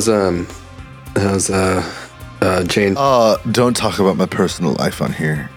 how's 0.00 0.08
um, 0.08 0.46
how's 1.14 1.50
uh, 1.50 1.84
uh, 2.40 2.64
Jane? 2.64 2.94
Uh, 2.96 3.36
don't 3.50 3.76
talk 3.76 3.98
about 3.98 4.16
my 4.16 4.24
personal 4.24 4.72
life 4.74 5.02
on 5.02 5.12
here. 5.12 5.50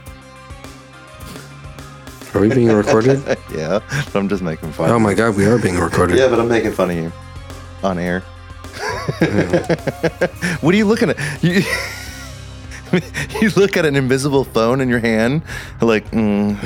Are 2.33 2.41
we 2.41 2.49
being 2.49 2.71
recorded? 2.71 3.21
Yeah, 3.53 3.79
but 3.89 4.15
I'm 4.15 4.27
just 4.27 4.41
making 4.41 4.73
fun. 4.73 4.85
Of 4.85 4.89
you 4.89 4.95
oh 4.95 4.99
my 4.99 5.13
god, 5.13 5.37
we 5.37 5.45
are 5.45 5.59
being 5.59 5.77
recorded. 5.77 6.17
Yeah, 6.17 6.27
but 6.27 6.39
I'm 6.39 6.49
making 6.49 6.73
fun 6.73 6.89
of 6.89 6.97
you 6.97 7.11
on 7.83 7.99
air. 7.99 8.19
what 10.59 10.73
are 10.73 10.77
you 10.77 10.85
looking 10.85 11.11
at? 11.11 11.43
You, 11.43 11.61
you 13.41 13.49
look 13.55 13.77
at 13.77 13.85
an 13.85 13.95
invisible 13.95 14.43
phone 14.43 14.81
in 14.81 14.89
your 14.89 14.99
hand, 14.99 15.43
like, 15.81 16.09
mm. 16.11 16.61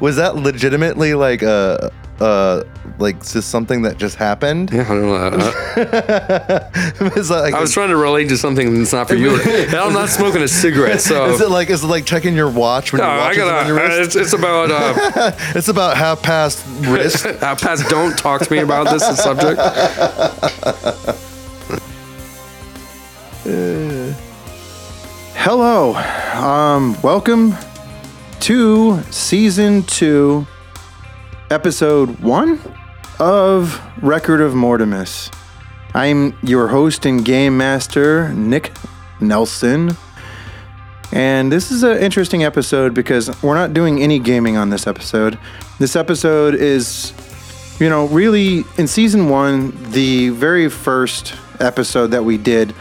was 0.00 0.16
that 0.16 0.36
legitimately 0.36 1.14
like 1.14 1.42
uh 1.42 1.88
uh 2.20 2.64
like 2.98 3.24
just 3.24 3.48
something 3.50 3.82
that 3.82 3.96
just 3.96 4.16
happened? 4.16 4.70
Yeah, 4.72 4.82
I 4.82 4.88
don't 4.88 5.02
know. 5.06 5.14
I, 5.16 5.28
Is 7.18 7.28
that 7.28 7.40
like 7.42 7.54
I 7.54 7.60
was 7.60 7.72
trying 7.72 7.88
to 7.88 7.96
relate 7.96 8.28
to 8.28 8.36
something 8.36 8.74
that's 8.78 8.92
not 8.92 9.08
for 9.08 9.14
you. 9.14 9.40
I'm 9.42 9.92
not 9.94 10.08
smoking 10.10 10.42
a 10.42 10.48
cigarette, 10.48 11.00
so. 11.00 11.26
Is 11.26 11.40
it 11.40 11.48
like 11.50 11.70
is 11.70 11.82
it 11.82 11.86
like 11.86 12.04
checking 12.04 12.34
your 12.34 12.50
watch 12.50 12.92
when 12.92 13.00
No, 13.00 13.06
your 13.08 13.14
I 13.14 13.18
watch 13.26 13.36
is 13.36 13.42
on 13.42 13.48
gotta. 13.48 13.68
your 13.68 13.80
uh, 13.80 13.88
wrist? 13.88 14.00
It's, 14.00 14.16
it's 14.16 14.32
about 14.34 14.70
uh, 14.70 15.32
It's 15.54 15.68
about 15.68 15.96
half 15.96 16.22
past 16.22 16.64
wrist. 16.86 17.24
uh, 17.42 17.56
past. 17.56 17.88
Don't 17.88 18.16
talk 18.18 18.42
to 18.42 18.52
me 18.52 18.58
about 18.58 18.90
this 18.90 19.04
subject. 19.22 19.58
Hello. 25.34 25.94
Um, 26.38 26.96
welcome 27.02 27.54
to 28.40 29.02
season 29.10 29.82
two, 29.84 30.46
episode 31.50 32.20
one 32.20 32.60
of 33.18 33.82
Record 34.00 34.40
of 34.40 34.52
Mortimus. 34.52 35.34
I'm 35.94 36.38
your 36.44 36.68
host 36.68 37.04
and 37.06 37.24
game 37.24 37.58
master, 37.58 38.32
Nick 38.34 38.70
Nelson. 39.20 39.96
And 41.10 41.50
this 41.50 41.72
is 41.72 41.82
an 41.82 41.98
interesting 41.98 42.44
episode 42.44 42.94
because 42.94 43.42
we're 43.42 43.56
not 43.56 43.74
doing 43.74 44.00
any 44.00 44.20
gaming 44.20 44.56
on 44.56 44.70
this 44.70 44.86
episode. 44.86 45.40
This 45.80 45.96
episode 45.96 46.54
is, 46.54 47.12
you 47.80 47.88
know, 47.88 48.06
really 48.06 48.62
in 48.78 48.86
season 48.86 49.28
one, 49.28 49.72
the 49.90 50.28
very 50.28 50.68
first 50.68 51.34
episode 51.58 52.12
that 52.12 52.24
we 52.24 52.38
did. 52.38 52.72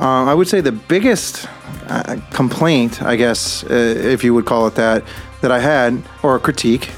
Uh, 0.00 0.24
I 0.24 0.32
would 0.32 0.48
say 0.48 0.62
the 0.62 0.72
biggest 0.72 1.46
uh, 1.88 2.16
complaint, 2.30 3.02
I 3.02 3.16
guess, 3.16 3.64
uh, 3.64 3.68
if 3.68 4.24
you 4.24 4.32
would 4.32 4.46
call 4.46 4.66
it 4.66 4.76
that, 4.76 5.04
that 5.42 5.52
I 5.52 5.58
had, 5.58 6.02
or 6.22 6.36
a 6.36 6.40
critique, 6.40 6.88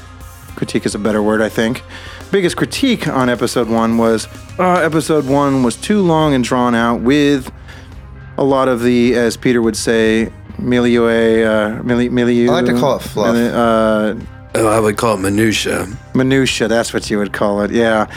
critique 0.55 0.85
is 0.85 0.95
a 0.95 0.99
better 0.99 1.21
word, 1.21 1.41
I 1.41 1.49
think. 1.49 1.83
Biggest 2.31 2.57
critique 2.57 3.07
on 3.07 3.29
episode 3.29 3.67
one 3.69 3.97
was 3.97 4.27
uh, 4.59 4.79
episode 4.81 5.25
one 5.25 5.63
was 5.63 5.75
too 5.75 6.01
long 6.01 6.33
and 6.33 6.43
drawn 6.43 6.73
out 6.75 7.01
with 7.01 7.51
a 8.37 8.43
lot 8.43 8.67
of 8.67 8.81
the, 8.81 9.15
as 9.15 9.37
Peter 9.37 9.61
would 9.61 9.77
say, 9.77 10.31
milieu, 10.59 11.05
uh, 11.05 11.81
mili- 11.83 12.11
milieu. 12.11 12.49
I 12.49 12.61
like 12.61 12.65
to 12.65 12.73
call 12.79 12.97
it 12.97 13.01
fluff. 13.01 13.35
mili- 13.35 13.51
Uh, 14.21 14.25
Oh, 14.57 14.67
I 14.67 14.79
would 14.79 14.95
call 14.95 15.15
it 15.15 15.19
minutia. 15.19 15.85
minutia 16.13 16.69
that's 16.69 16.93
what 16.93 17.09
you 17.09 17.17
would 17.17 17.33
call 17.33 17.61
it 17.61 17.71
yeah 17.71 18.07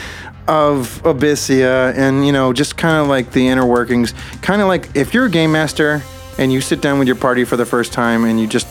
of 0.47 1.01
abyssia 1.03 1.93
and 1.97 2.25
you 2.25 2.31
know 2.31 2.53
just 2.53 2.77
kind 2.77 2.95
of 3.01 3.07
like 3.07 3.33
the 3.33 3.45
inner 3.49 3.65
workings 3.65 4.13
kind 4.41 4.61
of 4.61 4.69
like 4.69 4.87
if 4.95 5.13
you're 5.13 5.25
a 5.25 5.29
game 5.29 5.51
master 5.51 6.01
and 6.37 6.53
you 6.53 6.61
sit 6.61 6.79
down 6.79 6.97
with 6.97 7.09
your 7.09 7.17
party 7.17 7.43
for 7.43 7.57
the 7.57 7.65
first 7.65 7.91
time 7.91 8.23
and 8.23 8.39
you 8.39 8.47
just 8.47 8.65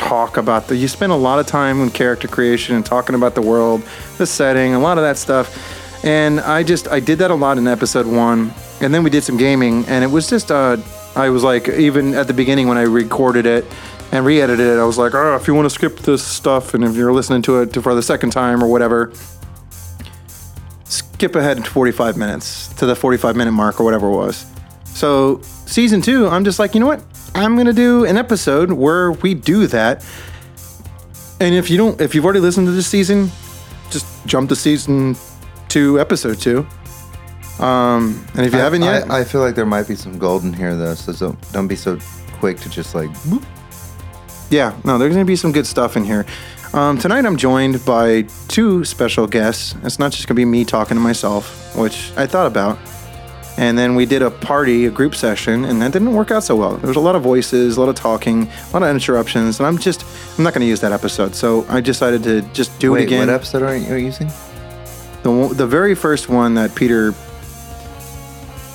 talk 0.00 0.38
about 0.38 0.66
the 0.66 0.74
you 0.74 0.88
spend 0.88 1.12
a 1.12 1.16
lot 1.16 1.38
of 1.38 1.46
time 1.46 1.82
in 1.82 1.90
character 1.90 2.26
creation 2.26 2.74
and 2.74 2.86
talking 2.86 3.14
about 3.14 3.34
the 3.34 3.42
world 3.42 3.82
the 4.16 4.26
setting 4.26 4.74
a 4.74 4.78
lot 4.78 4.96
of 4.96 5.04
that 5.04 5.18
stuff 5.18 6.04
and 6.04 6.40
i 6.40 6.62
just 6.62 6.88
i 6.88 6.98
did 6.98 7.18
that 7.18 7.30
a 7.30 7.34
lot 7.34 7.58
in 7.58 7.68
episode 7.68 8.06
one 8.06 8.50
and 8.80 8.94
then 8.94 9.04
we 9.04 9.10
did 9.10 9.22
some 9.22 9.36
gaming 9.36 9.84
and 9.86 10.02
it 10.02 10.06
was 10.06 10.28
just 10.28 10.50
uh 10.50 10.76
i 11.16 11.28
was 11.28 11.44
like 11.44 11.68
even 11.68 12.14
at 12.14 12.26
the 12.26 12.32
beginning 12.32 12.66
when 12.66 12.78
i 12.78 12.82
recorded 12.82 13.44
it 13.44 13.64
and 14.10 14.24
re-edited 14.24 14.66
it 14.66 14.78
i 14.78 14.84
was 14.84 14.96
like 14.96 15.14
oh 15.14 15.36
if 15.36 15.46
you 15.46 15.54
want 15.54 15.66
to 15.66 15.70
skip 15.70 15.98
this 15.98 16.26
stuff 16.26 16.72
and 16.72 16.82
if 16.82 16.96
you're 16.96 17.12
listening 17.12 17.42
to 17.42 17.60
it 17.60 17.74
for 17.82 17.94
the 17.94 18.02
second 18.02 18.30
time 18.30 18.64
or 18.64 18.68
whatever 18.68 19.12
skip 21.20 21.36
ahead 21.36 21.62
to 21.62 21.70
45 21.70 22.16
minutes 22.16 22.68
to 22.74 22.86
the 22.86 22.96
45 22.96 23.36
minute 23.36 23.52
mark 23.52 23.78
or 23.78 23.84
whatever 23.84 24.08
it 24.08 24.16
was. 24.16 24.46
So, 25.00 25.40
season 25.64 26.02
two, 26.02 26.28
I'm 26.28 26.44
just 26.44 26.58
like, 26.58 26.74
you 26.74 26.80
know 26.80 26.86
what? 26.86 27.02
I'm 27.34 27.54
going 27.54 27.66
to 27.66 27.72
do 27.72 28.04
an 28.04 28.18
episode 28.18 28.70
where 28.70 29.12
we 29.12 29.32
do 29.32 29.66
that. 29.68 30.04
And 31.40 31.54
if 31.54 31.70
you 31.70 31.78
don't, 31.78 31.98
if 32.02 32.14
you've 32.14 32.22
already 32.26 32.40
listened 32.40 32.66
to 32.66 32.72
this 32.72 32.86
season, 32.86 33.30
just 33.88 34.04
jump 34.26 34.50
to 34.50 34.56
season 34.56 35.16
two, 35.68 35.98
episode 35.98 36.38
two. 36.38 36.66
Um, 37.60 38.22
and 38.34 38.44
if 38.44 38.52
you 38.52 38.58
haven't 38.58 38.82
yet, 38.82 39.10
I, 39.10 39.20
I 39.20 39.24
feel 39.24 39.40
like 39.40 39.54
there 39.54 39.64
might 39.64 39.88
be 39.88 39.94
some 39.94 40.18
gold 40.18 40.44
in 40.44 40.52
here 40.52 40.76
though, 40.76 40.94
so 40.94 41.14
don't, 41.14 41.52
don't 41.52 41.66
be 41.66 41.76
so 41.76 41.98
quick 42.34 42.58
to 42.60 42.68
just 42.68 42.94
like. 42.94 43.08
Yeah, 44.50 44.78
no, 44.84 44.98
there's 44.98 45.14
going 45.14 45.24
to 45.24 45.30
be 45.30 45.36
some 45.36 45.52
good 45.52 45.66
stuff 45.66 45.96
in 45.96 46.04
here. 46.04 46.26
Um, 46.74 46.98
tonight 46.98 47.24
I'm 47.24 47.38
joined 47.38 47.82
by 47.86 48.26
two 48.48 48.84
special 48.84 49.26
guests. 49.26 49.74
It's 49.82 49.98
not 49.98 50.12
just 50.12 50.28
going 50.28 50.36
to 50.36 50.40
be 50.40 50.44
me 50.44 50.66
talking 50.66 50.98
to 50.98 51.02
myself, 51.02 51.74
which 51.74 52.12
I 52.18 52.26
thought 52.26 52.46
about. 52.46 52.78
And 53.56 53.76
then 53.76 53.94
we 53.94 54.06
did 54.06 54.22
a 54.22 54.30
party, 54.30 54.86
a 54.86 54.90
group 54.90 55.14
session, 55.14 55.64
and 55.64 55.82
that 55.82 55.92
didn't 55.92 56.14
work 56.14 56.30
out 56.30 56.44
so 56.44 56.56
well. 56.56 56.76
There 56.76 56.88
was 56.88 56.96
a 56.96 57.00
lot 57.00 57.14
of 57.14 57.22
voices, 57.22 57.76
a 57.76 57.80
lot 57.80 57.88
of 57.88 57.94
talking, 57.94 58.48
a 58.48 58.72
lot 58.72 58.82
of 58.82 58.88
interruptions, 58.88 59.58
and 59.58 59.66
I'm 59.66 59.76
just, 59.76 60.04
I'm 60.38 60.44
not 60.44 60.54
going 60.54 60.62
to 60.62 60.68
use 60.68 60.80
that 60.80 60.92
episode. 60.92 61.34
So 61.34 61.66
I 61.68 61.80
decided 61.80 62.22
to 62.22 62.42
just 62.52 62.78
do 62.78 62.92
Wait, 62.92 63.02
it 63.02 63.04
again. 63.04 63.20
what 63.20 63.28
episode 63.28 63.62
are 63.62 63.76
you 63.76 63.96
using? 63.96 64.28
The, 65.22 65.52
the 65.54 65.66
very 65.66 65.94
first 65.94 66.28
one 66.28 66.54
that 66.54 66.74
Peter 66.74 67.12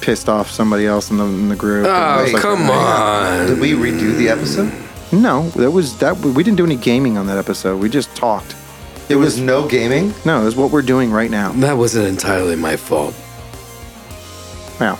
pissed 0.01 0.29
off 0.29 0.51
somebody 0.51 0.85
else 0.85 1.09
in 1.09 1.17
the, 1.17 1.25
in 1.25 1.49
the 1.49 1.55
group. 1.55 1.87
Oh, 1.87 2.29
like, 2.31 2.41
come 2.41 2.69
on. 2.69 3.47
Did 3.47 3.59
we 3.59 3.71
redo 3.71 4.15
the 4.15 4.29
episode? 4.29 4.71
No, 5.11 5.49
that 5.51 5.71
was 5.71 5.97
that. 5.99 6.17
We 6.17 6.43
didn't 6.43 6.57
do 6.57 6.65
any 6.65 6.75
gaming 6.75 7.17
on 7.17 7.25
that 7.27 7.37
episode. 7.37 7.79
We 7.79 7.89
just 7.89 8.15
talked. 8.15 8.55
It 9.09 9.15
was 9.15 9.39
no 9.39 9.67
gaming. 9.67 10.13
No, 10.25 10.41
it 10.41 10.45
was 10.45 10.55
what 10.55 10.71
we're 10.71 10.81
doing 10.81 11.11
right 11.11 11.31
now. 11.31 11.51
That 11.53 11.77
wasn't 11.77 12.07
entirely 12.07 12.55
my 12.55 12.75
fault. 12.75 13.15
Wow. 14.79 14.97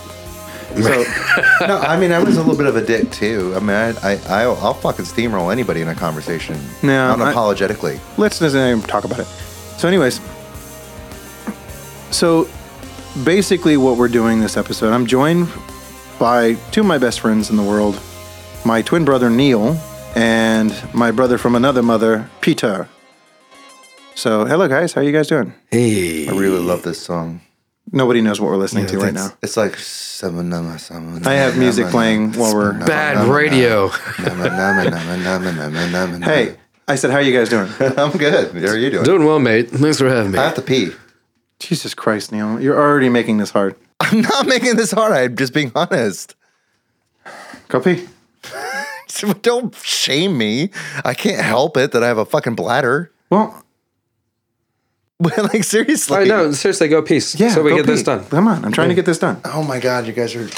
So 0.74 1.04
no, 1.66 1.78
I 1.78 1.98
mean 1.98 2.12
I 2.12 2.18
was 2.18 2.36
a 2.36 2.40
little 2.42 2.56
bit 2.56 2.66
of 2.66 2.76
a 2.76 2.84
dick 2.84 3.10
too. 3.10 3.52
I 3.56 3.60
mean 3.60 3.70
I 3.70 3.94
I 4.04 4.42
I'll, 4.42 4.56
I'll 4.56 4.74
fucking 4.74 5.04
steamroll 5.04 5.50
anybody 5.52 5.80
in 5.80 5.88
a 5.88 5.94
conversation. 5.94 6.58
No, 6.82 7.10
I- 7.12 7.16
unapologetically. 7.16 7.98
let's 8.18 8.40
not 8.40 8.48
even 8.54 8.80
uh, 8.80 8.86
talk 8.86 9.04
about 9.04 9.20
it. 9.20 9.26
So, 9.78 9.88
anyways, 9.88 10.20
so 12.10 12.48
basically, 13.24 13.76
what 13.76 13.96
we're 13.98 14.08
doing 14.08 14.40
this 14.40 14.56
episode, 14.56 14.92
I'm 14.92 15.06
joined 15.06 15.48
by 16.18 16.54
two 16.70 16.80
of 16.80 16.86
my 16.86 16.96
best 16.98 17.20
friends 17.20 17.50
in 17.50 17.56
the 17.56 17.62
world, 17.62 18.00
my 18.64 18.80
twin 18.82 19.04
brother 19.04 19.28
Neil, 19.28 19.78
and 20.14 20.72
my 20.94 21.10
brother 21.10 21.36
from 21.36 21.54
another 21.54 21.82
mother, 21.82 22.30
Peter. 22.40 22.88
So, 24.14 24.46
hello 24.46 24.66
guys, 24.66 24.94
how 24.94 25.02
are 25.02 25.04
you 25.04 25.12
guys 25.12 25.28
doing? 25.28 25.52
Hey. 25.70 26.26
I 26.26 26.32
really 26.32 26.60
love 26.60 26.82
this 26.82 26.98
song. 27.00 27.42
Nobody 27.92 28.20
knows 28.20 28.40
what 28.40 28.48
we're 28.50 28.56
listening 28.56 28.84
Yeah, 28.84 28.90
to 28.92 28.98
right 28.98 29.14
now. 29.14 29.28
It's 29.42 29.56
like 29.56 29.76
seven 29.76 30.48
nama 30.48 30.78
seven. 30.78 31.26
I 31.26 31.34
have 31.34 31.56
music 31.56 31.86
playing 31.88 32.32
while 32.32 32.54
we're. 32.54 32.72
Bad 32.72 33.28
radio. 33.28 33.88
Hey, 36.18 36.56
I 36.88 36.94
said, 36.96 37.10
how 37.10 37.18
are 37.18 37.22
you 37.22 37.36
guys 37.36 37.48
doing? 37.48 37.68
I'm 37.96 38.12
good. 38.12 38.52
How 38.52 38.72
are 38.72 38.76
you 38.76 38.90
doing? 38.90 39.04
Doing 39.04 39.24
well, 39.24 39.38
mate. 39.38 39.70
Thanks 39.70 39.98
for 39.98 40.08
having 40.08 40.32
me. 40.32 40.38
I 40.38 40.44
have 40.44 40.54
to 40.56 40.62
pee. 40.62 40.92
Jesus 41.58 41.94
Christ, 41.94 42.32
Neil, 42.32 42.60
you're 42.60 42.78
already 42.78 43.08
making 43.08 43.38
this 43.38 43.50
hard. 43.50 43.76
I'm 44.00 44.20
not 44.20 44.46
making 44.46 44.76
this 44.76 44.90
hard. 44.90 45.12
I'm 45.12 45.36
just 45.36 45.54
being 45.54 45.72
honest. 45.74 46.34
Go 47.68 47.80
pee. 47.80 48.06
Don't 49.42 49.74
shame 49.76 50.36
me. 50.36 50.70
I 51.04 51.14
can't 51.14 51.40
help 51.40 51.76
it 51.76 51.92
that 51.92 52.02
I 52.02 52.08
have 52.08 52.18
a 52.18 52.26
fucking 52.26 52.54
bladder. 52.54 53.10
Well, 53.30 53.64
like 55.20 55.64
seriously. 55.64 56.16
I 56.16 56.24
know. 56.24 56.52
Seriously, 56.52 56.88
go 56.88 57.00
peace. 57.02 57.38
yeah. 57.38 57.48
So 57.48 57.62
we 57.62 57.70
go 57.70 57.76
get 57.76 57.86
this 57.86 58.02
done. 58.02 58.24
Come 58.26 58.48
on, 58.48 58.64
I'm 58.64 58.72
trying 58.72 58.90
to 58.90 58.94
get 58.94 59.06
this 59.06 59.18
done. 59.18 59.40
Oh 59.44 59.62
my 59.62 59.80
god, 59.80 60.06
you 60.06 60.12
guys 60.12 60.34
are 60.36 60.48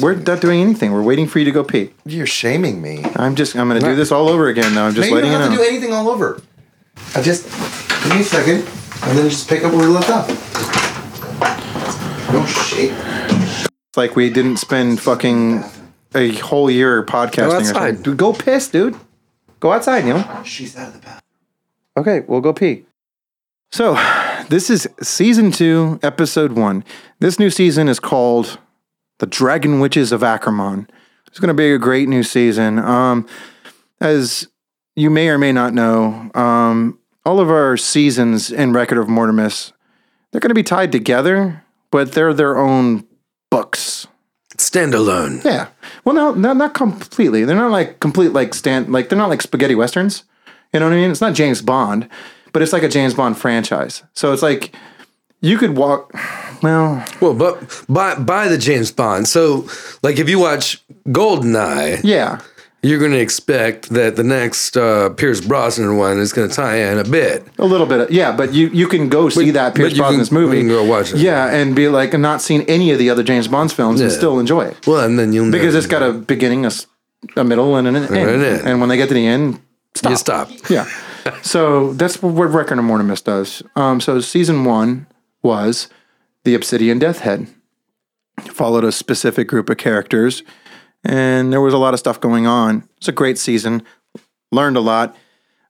We're 0.00 0.14
not 0.14 0.40
doing 0.40 0.62
anything. 0.62 0.92
We're 0.92 1.02
waiting 1.02 1.26
for 1.26 1.38
you 1.38 1.44
to 1.44 1.50
go 1.50 1.62
pee. 1.62 1.90
you're 2.06 2.26
shaming 2.26 2.80
me. 2.80 3.04
I'm 3.16 3.34
just. 3.34 3.54
I'm 3.54 3.68
going 3.68 3.80
to 3.80 3.86
do 3.86 3.94
this 3.94 4.10
all 4.10 4.28
over 4.28 4.48
again. 4.48 4.74
Now 4.74 4.86
I'm 4.86 4.94
just 4.94 5.10
Maybe 5.10 5.10
you 5.10 5.14
letting 5.16 5.32
you 5.32 5.38
don't 5.38 5.42
have 5.42 5.50
know. 5.52 5.58
to 5.58 5.64
do 5.64 5.68
anything 5.70 5.92
all 5.92 6.08
over. 6.08 6.40
I 7.14 7.20
just 7.22 7.44
give 8.04 8.14
me 8.14 8.20
a 8.20 8.24
second, 8.24 8.60
and 9.08 9.18
then 9.18 9.28
just 9.28 9.48
pick 9.48 9.62
up 9.64 9.72
where 9.72 9.86
we 9.86 9.92
left 9.94 10.08
off. 10.10 10.28
No 12.32 12.46
shame. 12.46 12.94
It's 13.88 13.96
like 13.96 14.16
we 14.16 14.30
didn't 14.30 14.56
spend 14.56 15.00
fucking 15.00 15.64
a 16.14 16.32
whole 16.36 16.70
year 16.70 17.04
podcasting. 17.04 17.50
Go 17.50 17.56
or 17.58 17.64
something. 17.64 18.16
Go 18.16 18.32
piss, 18.32 18.68
dude. 18.68 18.96
Go 19.60 19.72
outside, 19.72 20.04
Neil. 20.06 20.42
She's 20.44 20.76
out 20.76 20.88
of 20.88 20.94
the 20.94 21.00
bath. 21.00 21.20
Okay, 21.96 22.20
we'll 22.26 22.40
go 22.40 22.54
pee. 22.54 22.86
So, 23.72 23.94
this 24.48 24.70
is 24.70 24.86
season 25.02 25.50
two, 25.50 25.98
episode 26.02 26.52
one. 26.52 26.84
This 27.20 27.38
new 27.38 27.50
season 27.50 27.88
is 27.88 27.98
called 27.98 28.58
The 29.18 29.26
Dragon 29.26 29.80
Witches 29.80 30.12
of 30.12 30.22
Ackerman. 30.22 30.88
It's 31.26 31.40
going 31.40 31.48
to 31.48 31.54
be 31.54 31.72
a 31.72 31.78
great 31.78 32.08
new 32.08 32.22
season. 32.22 32.78
Um, 32.78 33.26
as 34.00 34.46
you 34.94 35.08
may 35.08 35.30
or 35.30 35.38
may 35.38 35.52
not 35.52 35.72
know, 35.72 36.30
um, 36.34 36.98
all 37.24 37.40
of 37.40 37.50
our 37.50 37.76
seasons 37.76 38.52
in 38.52 38.72
Record 38.72 38.98
of 38.98 39.06
Mortimus, 39.06 39.72
they're 40.30 40.40
going 40.40 40.50
to 40.50 40.54
be 40.54 40.62
tied 40.62 40.92
together 40.92 41.64
but 41.92 42.12
they're 42.12 42.34
their 42.34 42.58
own 42.58 43.06
books. 43.50 44.08
Standalone. 44.56 45.44
Yeah. 45.44 45.68
Well, 46.04 46.14
no, 46.14 46.34
no, 46.34 46.52
not 46.52 46.74
completely. 46.74 47.44
They're 47.44 47.54
not 47.54 47.70
like 47.70 48.00
complete 48.00 48.32
like 48.32 48.54
stand 48.54 48.90
like 48.90 49.08
they're 49.08 49.18
not 49.18 49.28
like 49.28 49.42
spaghetti 49.42 49.76
westerns. 49.76 50.24
You 50.72 50.80
know 50.80 50.86
what 50.86 50.94
I 50.94 50.96
mean? 50.96 51.10
It's 51.10 51.20
not 51.20 51.34
James 51.34 51.62
Bond, 51.62 52.08
but 52.52 52.62
it's 52.62 52.72
like 52.72 52.82
a 52.82 52.88
James 52.88 53.14
Bond 53.14 53.36
franchise. 53.38 54.02
So 54.14 54.32
it's 54.32 54.42
like 54.42 54.74
you 55.40 55.58
could 55.58 55.76
walk. 55.76 56.12
Well, 56.62 57.04
Well, 57.20 57.34
but 57.34 57.84
by 57.88 58.14
by 58.14 58.46
the 58.46 58.56
James 58.56 58.92
Bond. 58.92 59.26
So, 59.26 59.66
like, 60.04 60.20
if 60.20 60.28
you 60.28 60.38
watch 60.38 60.80
Goldeneye, 61.08 62.00
yeah, 62.04 62.40
you're 62.84 63.00
going 63.00 63.10
to 63.10 63.18
expect 63.18 63.88
that 63.90 64.14
the 64.14 64.22
next 64.22 64.76
uh, 64.76 65.10
Pierce 65.10 65.40
Brosnan 65.40 65.96
one 65.96 66.18
is 66.20 66.32
going 66.32 66.48
to 66.48 66.54
tie 66.54 66.76
in 66.76 66.98
a 66.98 67.04
bit. 67.04 67.44
a 67.58 67.64
little 67.64 67.86
bit. 67.86 68.00
Of, 68.02 68.10
yeah, 68.12 68.30
but 68.36 68.52
you 68.52 68.68
you 68.68 68.86
can 68.86 69.08
go 69.08 69.28
see 69.28 69.50
that 69.50 69.74
Pierce 69.74 69.90
but 69.90 69.96
you 69.96 70.02
can- 70.04 70.14
Brosnan's 70.20 70.30
movie. 70.30 70.58
you 70.58 70.62
can 70.62 70.68
go 70.68 70.84
watch 70.84 71.12
it. 71.12 71.18
Yeah, 71.18 71.46
and 71.52 71.74
be 71.74 71.88
like, 71.88 72.12
not 72.16 72.40
seen 72.42 72.62
any 72.68 72.92
of 72.92 72.98
the 73.00 73.10
other 73.10 73.24
James 73.24 73.48
Bond's 73.48 73.72
films 73.72 74.00
and 74.00 74.12
still 74.12 74.38
enjoy 74.38 74.66
it 74.66 74.86
Well, 74.86 75.00
and 75.04 75.18
then 75.18 75.32
you'll 75.32 75.50
because 75.50 75.74
it's 75.74 75.86
got 75.88 76.02
a 76.02 76.12
beginning, 76.12 76.64
a 77.36 77.42
middle, 77.44 77.74
and 77.74 77.88
an 77.88 77.96
end. 77.96 78.10
an 78.14 78.44
end. 78.44 78.66
And 78.68 78.78
when 78.80 78.88
they 78.88 78.96
get 78.96 79.08
to 79.08 79.14
the 79.14 79.26
end, 79.26 79.60
stop. 79.96 80.10
you 80.10 80.16
stop. 80.16 80.48
Yeah. 80.70 80.86
so 81.42 81.92
that's 81.94 82.22
what 82.22 82.50
Record 82.50 82.78
of 82.78 82.84
Mortimus 82.84 83.22
does. 83.22 83.62
Um, 83.76 84.00
so 84.00 84.20
season 84.20 84.64
one 84.64 85.06
was 85.42 85.88
the 86.44 86.54
Obsidian 86.54 86.98
Death 86.98 87.20
Head. 87.20 87.48
Followed 88.40 88.84
a 88.84 88.92
specific 88.92 89.46
group 89.46 89.68
of 89.68 89.76
characters, 89.76 90.42
and 91.04 91.52
there 91.52 91.60
was 91.60 91.74
a 91.74 91.78
lot 91.78 91.92
of 91.92 92.00
stuff 92.00 92.18
going 92.20 92.46
on. 92.46 92.88
It's 92.96 93.08
a 93.08 93.12
great 93.12 93.38
season. 93.38 93.82
Learned 94.50 94.76
a 94.76 94.80
lot. 94.80 95.16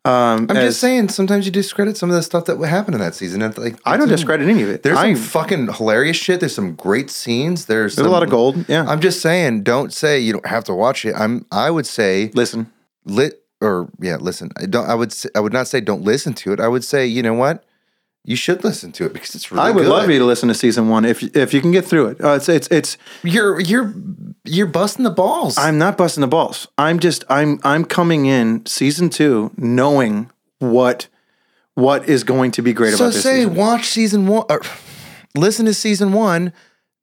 Um, 0.04 0.46
I'm 0.50 0.56
as- 0.56 0.70
just 0.70 0.80
saying, 0.80 1.10
sometimes 1.10 1.46
you 1.46 1.52
discredit 1.52 1.96
some 1.96 2.10
of 2.10 2.16
the 2.16 2.22
stuff 2.22 2.46
that 2.46 2.58
happened 2.64 2.96
in 2.96 3.00
that 3.00 3.14
season. 3.14 3.40
And 3.40 3.56
like, 3.56 3.78
I 3.84 3.96
don't 3.96 4.08
discredit 4.08 4.48
any 4.48 4.62
of 4.62 4.68
it. 4.68 4.82
There's 4.82 4.98
I, 4.98 5.14
some 5.14 5.22
fucking 5.22 5.72
hilarious 5.74 6.16
shit. 6.16 6.40
There's 6.40 6.54
some 6.54 6.74
great 6.74 7.08
scenes. 7.08 7.66
There's, 7.66 7.94
there's 7.94 8.06
a 8.06 8.10
lot 8.10 8.24
of 8.24 8.30
gold. 8.30 8.64
Yeah. 8.68 8.84
I'm 8.88 9.00
just 9.00 9.20
saying, 9.20 9.62
don't 9.62 9.92
say 9.92 10.18
you 10.18 10.32
don't 10.32 10.46
have 10.46 10.64
to 10.64 10.74
watch 10.74 11.04
it. 11.04 11.14
I'm. 11.14 11.46
I 11.52 11.70
would 11.70 11.86
say 11.86 12.32
Listen, 12.34 12.72
lit 13.04 13.41
or 13.62 13.88
yeah, 14.00 14.16
listen. 14.16 14.50
I 14.56 14.66
don't. 14.66 14.88
I 14.88 14.94
would. 14.94 15.14
I 15.34 15.40
would 15.40 15.52
not 15.52 15.68
say 15.68 15.80
don't 15.80 16.02
listen 16.02 16.34
to 16.34 16.52
it. 16.52 16.60
I 16.60 16.68
would 16.68 16.84
say 16.84 17.06
you 17.06 17.22
know 17.22 17.34
what, 17.34 17.64
you 18.24 18.36
should 18.36 18.62
listen 18.62 18.92
to 18.92 19.06
it 19.06 19.12
because 19.12 19.34
it's 19.34 19.50
really. 19.50 19.64
I 19.64 19.70
would 19.70 19.82
good. 19.82 19.90
love 19.90 20.10
you 20.10 20.18
to 20.18 20.24
listen 20.24 20.48
to 20.48 20.54
season 20.54 20.88
one 20.88 21.04
if 21.04 21.22
if 21.36 21.52
you 21.52 21.60
can 21.60 21.72
get 21.72 21.84
through 21.84 22.08
it. 22.08 22.20
Uh, 22.22 22.34
it's 22.34 22.48
it's 22.48 22.68
it's. 22.68 22.96
You're 23.22 23.60
you're 23.60 23.92
you're 24.44 24.66
busting 24.66 25.04
the 25.04 25.10
balls. 25.10 25.58
I'm 25.58 25.78
not 25.78 25.96
busting 25.96 26.20
the 26.20 26.28
balls. 26.28 26.68
I'm 26.78 26.98
just 26.98 27.24
I'm 27.28 27.58
I'm 27.64 27.84
coming 27.84 28.26
in 28.26 28.64
season 28.66 29.10
two 29.10 29.50
knowing 29.56 30.30
what 30.60 31.08
what 31.74 32.08
is 32.08 32.22
going 32.22 32.52
to 32.52 32.62
be 32.62 32.72
great 32.72 32.94
so 32.94 33.04
about 33.04 33.14
this 33.14 33.22
say 33.22 33.40
season. 33.40 33.54
watch 33.54 33.86
season 33.86 34.26
one. 34.26 34.44
Or, 34.48 34.60
listen 35.34 35.66
to 35.66 35.74
season 35.74 36.12
one, 36.12 36.52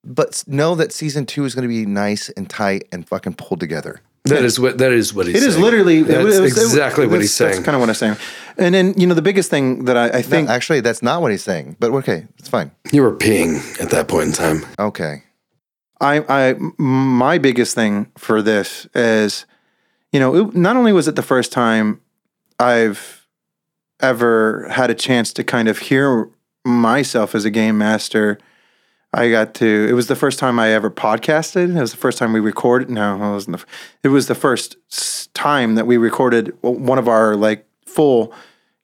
but 0.06 0.44
know 0.48 0.76
that 0.76 0.94
season 0.94 1.26
two 1.26 1.44
is 1.44 1.54
going 1.54 1.64
to 1.64 1.68
be 1.68 1.86
nice 1.86 2.30
and 2.30 2.50
tight 2.50 2.88
and 2.92 3.08
fucking 3.08 3.34
pulled 3.34 3.60
together. 3.60 4.02
That 4.26 4.44
is 4.44 4.60
what 4.60 4.78
that 4.80 4.92
is 4.92 5.14
what 5.14 5.26
he's 5.28 5.36
saying. 5.36 5.46
It 5.46 5.48
is 5.50 5.58
literally 5.58 6.04
That's 6.04 6.20
it 6.20 6.24
was- 6.24 6.38
it 6.38 6.42
was- 6.42 6.58
exactly 6.58 7.06
what 7.06 7.12
that's- 7.14 7.24
he's 7.24 7.34
saying. 7.34 7.52
That's 7.54 7.66
kind 7.66 7.76
of 7.76 7.80
what 7.82 7.90
I'm 7.90 7.96
saying. 7.96 8.18
And 8.58 8.76
then 8.76 8.94
you 8.98 9.08
know 9.08 9.14
the 9.16 9.22
biggest 9.22 9.50
thing 9.50 9.86
that 9.86 9.96
I, 9.98 10.10
I 10.10 10.12
No, 10.18 10.22
think 10.22 10.50
actually, 10.50 10.82
that's 10.82 11.02
not 11.02 11.22
what 11.22 11.32
he's 11.32 11.44
saying. 11.44 11.78
But 11.80 11.92
okay, 11.92 12.28
it's 12.38 12.50
fine. 12.50 12.72
you 12.92 13.02
were 13.02 13.16
peeing 13.16 13.82
at 13.82 13.90
that 13.92 14.08
point 14.08 14.28
in 14.28 14.34
time. 14.34 14.66
Okay. 14.78 15.24
I, 16.02 16.24
I 16.30 16.56
my 16.78 17.38
biggest 17.38 17.76
thing 17.76 18.12
for 18.18 18.42
this 18.42 18.88
is, 18.94 19.46
you 20.14 20.20
know, 20.20 20.36
it, 20.36 20.56
not 20.56 20.76
only 20.78 20.94
was 20.94 21.08
it 21.08 21.16
the 21.16 21.22
first 21.24 21.52
time 21.52 22.00
I've 22.60 23.26
ever 24.02 24.68
had 24.72 24.90
a 24.90 24.94
chance 24.94 25.34
to 25.34 25.44
kind 25.44 25.68
of 25.68 25.78
hear 25.80 26.30
myself 26.66 27.36
as 27.36 27.46
a 27.46 27.50
game 27.50 27.78
master. 27.78 28.38
I 29.14 29.32
got 29.32 29.56
to. 29.56 29.88
It 29.90 29.94
was 29.94 30.08
the 30.08 30.16
first 30.16 30.38
time 30.38 30.60
I 30.60 30.70
ever 30.70 30.92
podcasted. 30.92 31.76
It 31.76 31.82
was 31.82 31.92
the 31.92 31.98
first 31.98 32.18
time 32.18 32.32
we 32.32 32.40
recorded. 32.40 32.90
No, 32.90 33.16
it 33.16 33.32
wasn't. 33.32 33.58
The, 33.58 33.66
it 34.04 34.10
was 34.10 34.28
the 34.28 34.36
first 34.36 34.78
time 35.34 35.76
that 35.76 35.88
we 35.88 35.98
recorded 35.98 36.56
one 36.62 37.00
of 37.00 37.08
our 37.08 37.36
like 37.36 37.66
full 37.86 38.34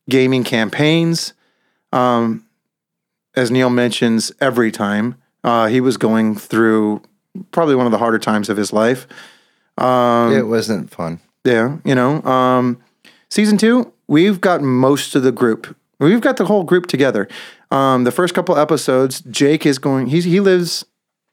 gaming 0.10 0.44
campaigns. 0.44 1.34
Um, 1.92 2.46
as 3.36 3.52
Neil 3.52 3.70
mentions, 3.70 4.32
every 4.42 4.72
time 4.72 5.16
uh, 5.44 5.68
he 5.68 5.80
was 5.80 5.98
going 5.98 6.36
through 6.36 7.02
probably 7.52 7.76
one 7.76 7.86
of 7.86 7.92
the 7.92 7.98
harder 7.98 8.20
times 8.20 8.50
of 8.50 8.58
his 8.58 8.74
life. 8.74 9.08
Um, 9.78 10.34
it 10.34 10.48
wasn't 10.48 10.90
fun. 10.90 11.20
yeah, 11.44 11.78
you 11.86 11.94
know. 11.94 12.22
Um, 12.24 12.82
season 13.30 13.58
two, 13.58 13.94
we've 14.08 14.42
got 14.42 14.62
most 14.62 15.16
of 15.16 15.24
the 15.24 15.32
group. 15.32 15.76
We've 16.00 16.22
got 16.22 16.38
the 16.38 16.46
whole 16.46 16.64
group 16.64 16.88
together. 16.88 17.28
Um, 17.76 18.06
the 18.06 18.12
first 18.12 18.34
couple 18.34 18.58
episodes, 18.58 19.20
Jake 19.30 19.66
is 19.66 19.80
going. 19.80 20.08
He's 20.08 20.24
he 20.24 20.40
lives. 20.40 20.86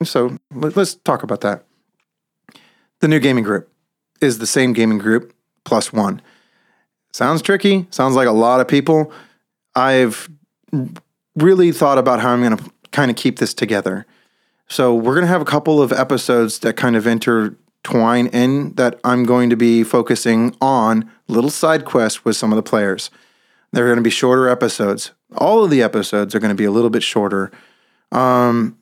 So 0.02 0.36
let, 0.52 0.76
us 0.76 0.96
talk 0.96 1.22
about 1.22 1.42
that. 1.42 1.64
The 2.98 3.06
new 3.06 3.20
gaming 3.20 3.44
group 3.44 3.70
is 4.20 4.40
the 4.40 4.46
same 4.46 4.72
gaming 4.72 4.98
group 4.98 5.32
plus 5.64 5.92
one. 5.92 6.20
Sounds 7.12 7.42
tricky. 7.42 7.86
Sounds 7.90 8.16
like 8.16 8.26
a 8.26 8.32
lot 8.32 8.60
of 8.60 8.66
people. 8.66 9.12
I've 9.76 10.28
really 11.36 11.70
thought 11.70 11.98
about 11.98 12.18
how 12.18 12.30
I'm 12.30 12.42
going 12.42 12.56
to 12.56 12.70
kind 12.90 13.08
of 13.08 13.16
keep 13.16 13.38
this 13.38 13.54
together. 13.54 14.04
So 14.68 14.92
we're 14.96 15.14
going 15.14 15.26
to 15.26 15.28
have 15.28 15.42
a 15.42 15.44
couple 15.44 15.80
of 15.80 15.92
episodes 15.92 16.58
that 16.60 16.76
kind 16.76 16.96
of 16.96 17.06
intertwine 17.06 18.26
in 18.28 18.74
that 18.74 18.98
I'm 19.04 19.22
going 19.22 19.48
to 19.50 19.56
be 19.56 19.84
focusing 19.84 20.56
on 20.60 21.08
little 21.28 21.50
side 21.50 21.84
quests 21.84 22.24
with 22.24 22.34
some 22.34 22.50
of 22.50 22.56
the 22.56 22.64
players. 22.64 23.10
They're 23.72 23.86
going 23.86 23.96
to 23.96 24.02
be 24.02 24.10
shorter 24.10 24.48
episodes. 24.48 25.12
All 25.36 25.64
of 25.64 25.70
the 25.70 25.82
episodes 25.82 26.34
are 26.34 26.40
going 26.40 26.50
to 26.50 26.54
be 26.54 26.64
a 26.64 26.70
little 26.70 26.90
bit 26.90 27.02
shorter. 27.02 27.50
Um, 28.10 28.78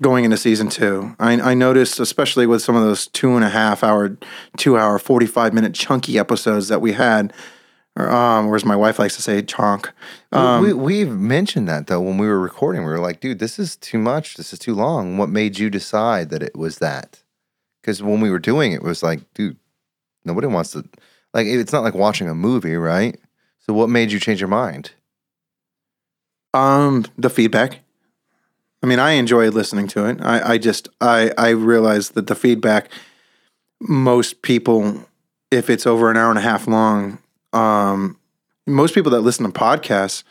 going 0.00 0.24
into 0.24 0.36
season 0.36 0.68
two, 0.68 1.16
I, 1.18 1.40
I 1.40 1.54
noticed, 1.54 1.98
especially 1.98 2.46
with 2.46 2.62
some 2.62 2.76
of 2.76 2.82
those 2.82 3.08
two 3.08 3.34
and 3.34 3.44
a 3.44 3.48
half 3.48 3.82
hour, 3.82 4.16
two 4.56 4.78
hour, 4.78 4.98
forty 4.98 5.26
five 5.26 5.52
minute 5.52 5.74
chunky 5.74 6.18
episodes 6.18 6.68
that 6.68 6.80
we 6.80 6.92
had, 6.92 7.32
or, 7.96 8.10
um, 8.10 8.46
or 8.46 8.56
as 8.56 8.64
my 8.64 8.76
wife 8.76 8.98
likes 8.98 9.16
to 9.16 9.22
say, 9.22 9.42
chonk. 9.42 9.90
Um, 10.30 10.62
we 10.62 10.72
we've 10.72 11.10
mentioned 11.10 11.68
that 11.68 11.88
though 11.88 12.00
when 12.00 12.18
we 12.18 12.26
were 12.26 12.38
recording. 12.38 12.82
We 12.82 12.90
were 12.90 13.00
like, 13.00 13.20
dude, 13.20 13.40
this 13.40 13.58
is 13.58 13.76
too 13.76 13.98
much. 13.98 14.36
This 14.36 14.52
is 14.52 14.58
too 14.58 14.74
long. 14.74 15.18
What 15.18 15.28
made 15.28 15.58
you 15.58 15.68
decide 15.70 16.30
that 16.30 16.42
it 16.42 16.56
was 16.56 16.78
that? 16.78 17.22
Because 17.82 18.02
when 18.02 18.20
we 18.20 18.30
were 18.30 18.38
doing 18.38 18.72
it, 18.72 18.76
it 18.76 18.82
was 18.82 19.02
like, 19.02 19.20
dude, 19.34 19.56
nobody 20.24 20.46
wants 20.46 20.72
to. 20.72 20.84
Like, 21.34 21.46
it's 21.46 21.72
not 21.72 21.82
like 21.82 21.94
watching 21.94 22.28
a 22.28 22.34
movie, 22.34 22.76
right? 22.76 23.18
So, 23.60 23.72
what 23.72 23.88
made 23.90 24.12
you 24.12 24.20
change 24.20 24.40
your 24.40 24.48
mind? 24.48 24.92
Um, 26.54 27.04
the 27.16 27.30
feedback. 27.30 27.80
I 28.82 28.86
mean, 28.86 28.98
I 28.98 29.12
enjoy 29.12 29.48
listening 29.50 29.88
to 29.88 30.06
it. 30.06 30.18
I, 30.22 30.52
I 30.54 30.58
just 30.58 30.88
I 31.00 31.32
I 31.36 31.50
realize 31.50 32.10
that 32.10 32.26
the 32.28 32.34
feedback 32.34 32.90
most 33.80 34.42
people, 34.42 35.04
if 35.50 35.68
it's 35.70 35.86
over 35.86 36.10
an 36.10 36.16
hour 36.16 36.30
and 36.30 36.38
a 36.38 36.42
half 36.42 36.66
long, 36.66 37.18
um, 37.52 38.18
most 38.66 38.94
people 38.94 39.10
that 39.12 39.20
listen 39.20 39.44
to 39.46 39.52
podcasts. 39.52 40.22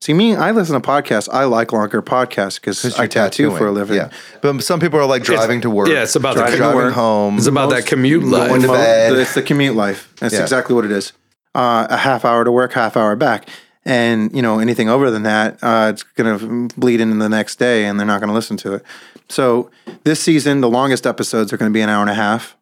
See 0.00 0.12
me, 0.12 0.34
I 0.36 0.50
listen 0.50 0.78
to 0.80 0.86
podcasts. 0.86 1.28
I 1.32 1.44
like 1.44 1.72
longer 1.72 2.02
podcasts 2.02 2.56
because 2.56 2.84
I 2.98 3.02
you're 3.04 3.08
tattoo 3.08 3.56
for 3.56 3.68
a 3.68 3.72
living. 3.72 3.96
Yeah, 3.96 4.10
but 4.42 4.62
some 4.62 4.78
people 4.78 4.98
are 4.98 5.06
like 5.06 5.22
driving 5.22 5.62
to 5.62 5.70
work. 5.70 5.88
Yeah, 5.88 6.02
it's 6.02 6.14
about 6.16 6.34
the 6.34 6.40
Driving 6.42 6.58
driving 6.58 6.76
work. 6.76 6.94
home. 6.94 7.38
It's 7.38 7.46
about 7.46 7.70
that 7.70 7.86
commute 7.86 8.22
life. 8.24 8.48
going 8.50 8.60
to 8.62 8.68
bed. 8.68 9.14
It's 9.14 9.34
the 9.34 9.40
commute 9.42 9.76
life. 9.76 10.12
That's 10.20 10.34
Yeah. 10.34 10.42
exactly 10.42 10.74
what 10.74 10.84
it 10.84 10.90
is. 10.90 11.12
Uh, 11.54 11.86
a 11.88 11.96
half 11.96 12.24
hour 12.26 12.44
to 12.44 12.52
work, 12.52 12.72
half 12.74 12.96
hour 12.98 13.16
back. 13.16 13.48
And, 13.86 14.34
you 14.34 14.40
know, 14.40 14.60
anything 14.60 14.88
over 14.88 15.10
than 15.10 15.24
that, 15.24 15.58
uh, 15.62 15.90
it's 15.92 16.02
going 16.02 16.38
to 16.38 16.74
bleed 16.78 17.00
into 17.00 17.16
the 17.16 17.28
next 17.28 17.56
day 17.56 17.84
and 17.84 17.98
they're 17.98 18.06
not 18.06 18.20
going 18.20 18.28
to 18.28 18.34
listen 18.34 18.56
to 18.58 18.74
it. 18.74 18.84
So 19.28 19.70
this 20.04 20.20
season, 20.20 20.60
the 20.60 20.70
longest 20.70 21.06
episodes 21.06 21.52
are 21.52 21.56
going 21.56 21.70
to 21.70 21.74
be 21.74 21.82
an 21.82 21.90
hour 21.90 22.00
and 22.00 22.10
a 22.10 22.14
half. 22.14 22.56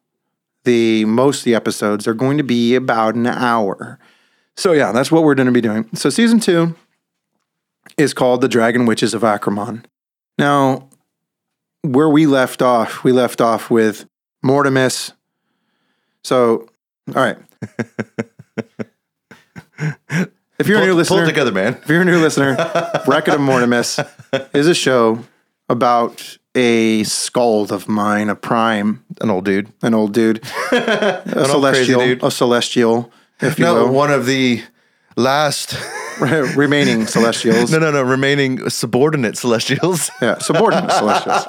The 0.65 1.05
most 1.05 1.39
of 1.39 1.45
the 1.45 1.55
episodes 1.55 2.07
are 2.07 2.13
going 2.13 2.37
to 2.37 2.43
be 2.43 2.75
about 2.75 3.15
an 3.15 3.27
hour. 3.27 3.99
So 4.55 4.73
yeah, 4.73 4.91
that's 4.91 5.11
what 5.11 5.23
we're 5.23 5.35
going 5.35 5.47
to 5.47 5.53
be 5.53 5.61
doing. 5.61 5.89
So 5.93 6.09
season 6.09 6.39
two 6.39 6.75
is 7.97 8.13
called 8.13 8.41
The 8.41 8.47
Dragon 8.47 8.85
Witches 8.85 9.13
of 9.13 9.21
Acramon. 9.21 9.85
Now, 10.37 10.89
where 11.81 12.09
we 12.09 12.25
left 12.25 12.61
off, 12.61 13.03
we 13.03 13.11
left 13.11 13.41
off 13.41 13.69
with 13.69 14.05
Mortimus. 14.43 15.13
So, 16.23 16.69
all 17.15 17.21
right. 17.23 17.37
if 20.63 20.67
you're 20.69 20.79
a 20.79 20.81
new 20.81 20.93
pull, 20.95 21.05
pull 21.05 21.17
listener, 21.17 21.25
together, 21.25 21.51
man. 21.51 21.73
if 21.81 21.89
you're 21.89 22.01
a 22.01 22.05
new 22.05 22.19
listener, 22.21 22.55
Record 23.07 23.35
of 23.35 23.41
Mortimus 23.41 23.99
is 24.53 24.67
a 24.67 24.73
show 24.75 25.19
about 25.69 26.37
a 26.55 27.03
skald 27.03 27.71
of 27.71 27.87
mine, 27.87 28.29
a 28.29 28.35
prime, 28.35 29.03
An 29.21 29.29
old 29.29 29.45
dude. 29.45 29.67
an 29.81 29.93
old 29.93 30.13
dude, 30.13 30.41
a 30.71 31.45
celestial, 31.47 31.99
dude. 32.01 32.23
a 32.23 32.29
celestial, 32.31 33.11
if 33.41 33.57
you 33.59 33.65
No, 33.65 33.73
will, 33.85 33.91
one 33.93 34.11
of 34.11 34.25
the 34.25 34.61
last. 35.15 35.75
remaining 36.55 37.07
celestials. 37.15 37.71
no, 37.71 37.79
no, 37.79 37.89
no. 37.89 38.03
Remaining 38.03 38.69
subordinate 38.69 39.35
celestials. 39.35 40.11
Yeah, 40.21 40.37
subordinate 40.37 40.91
celestials, 40.91 41.43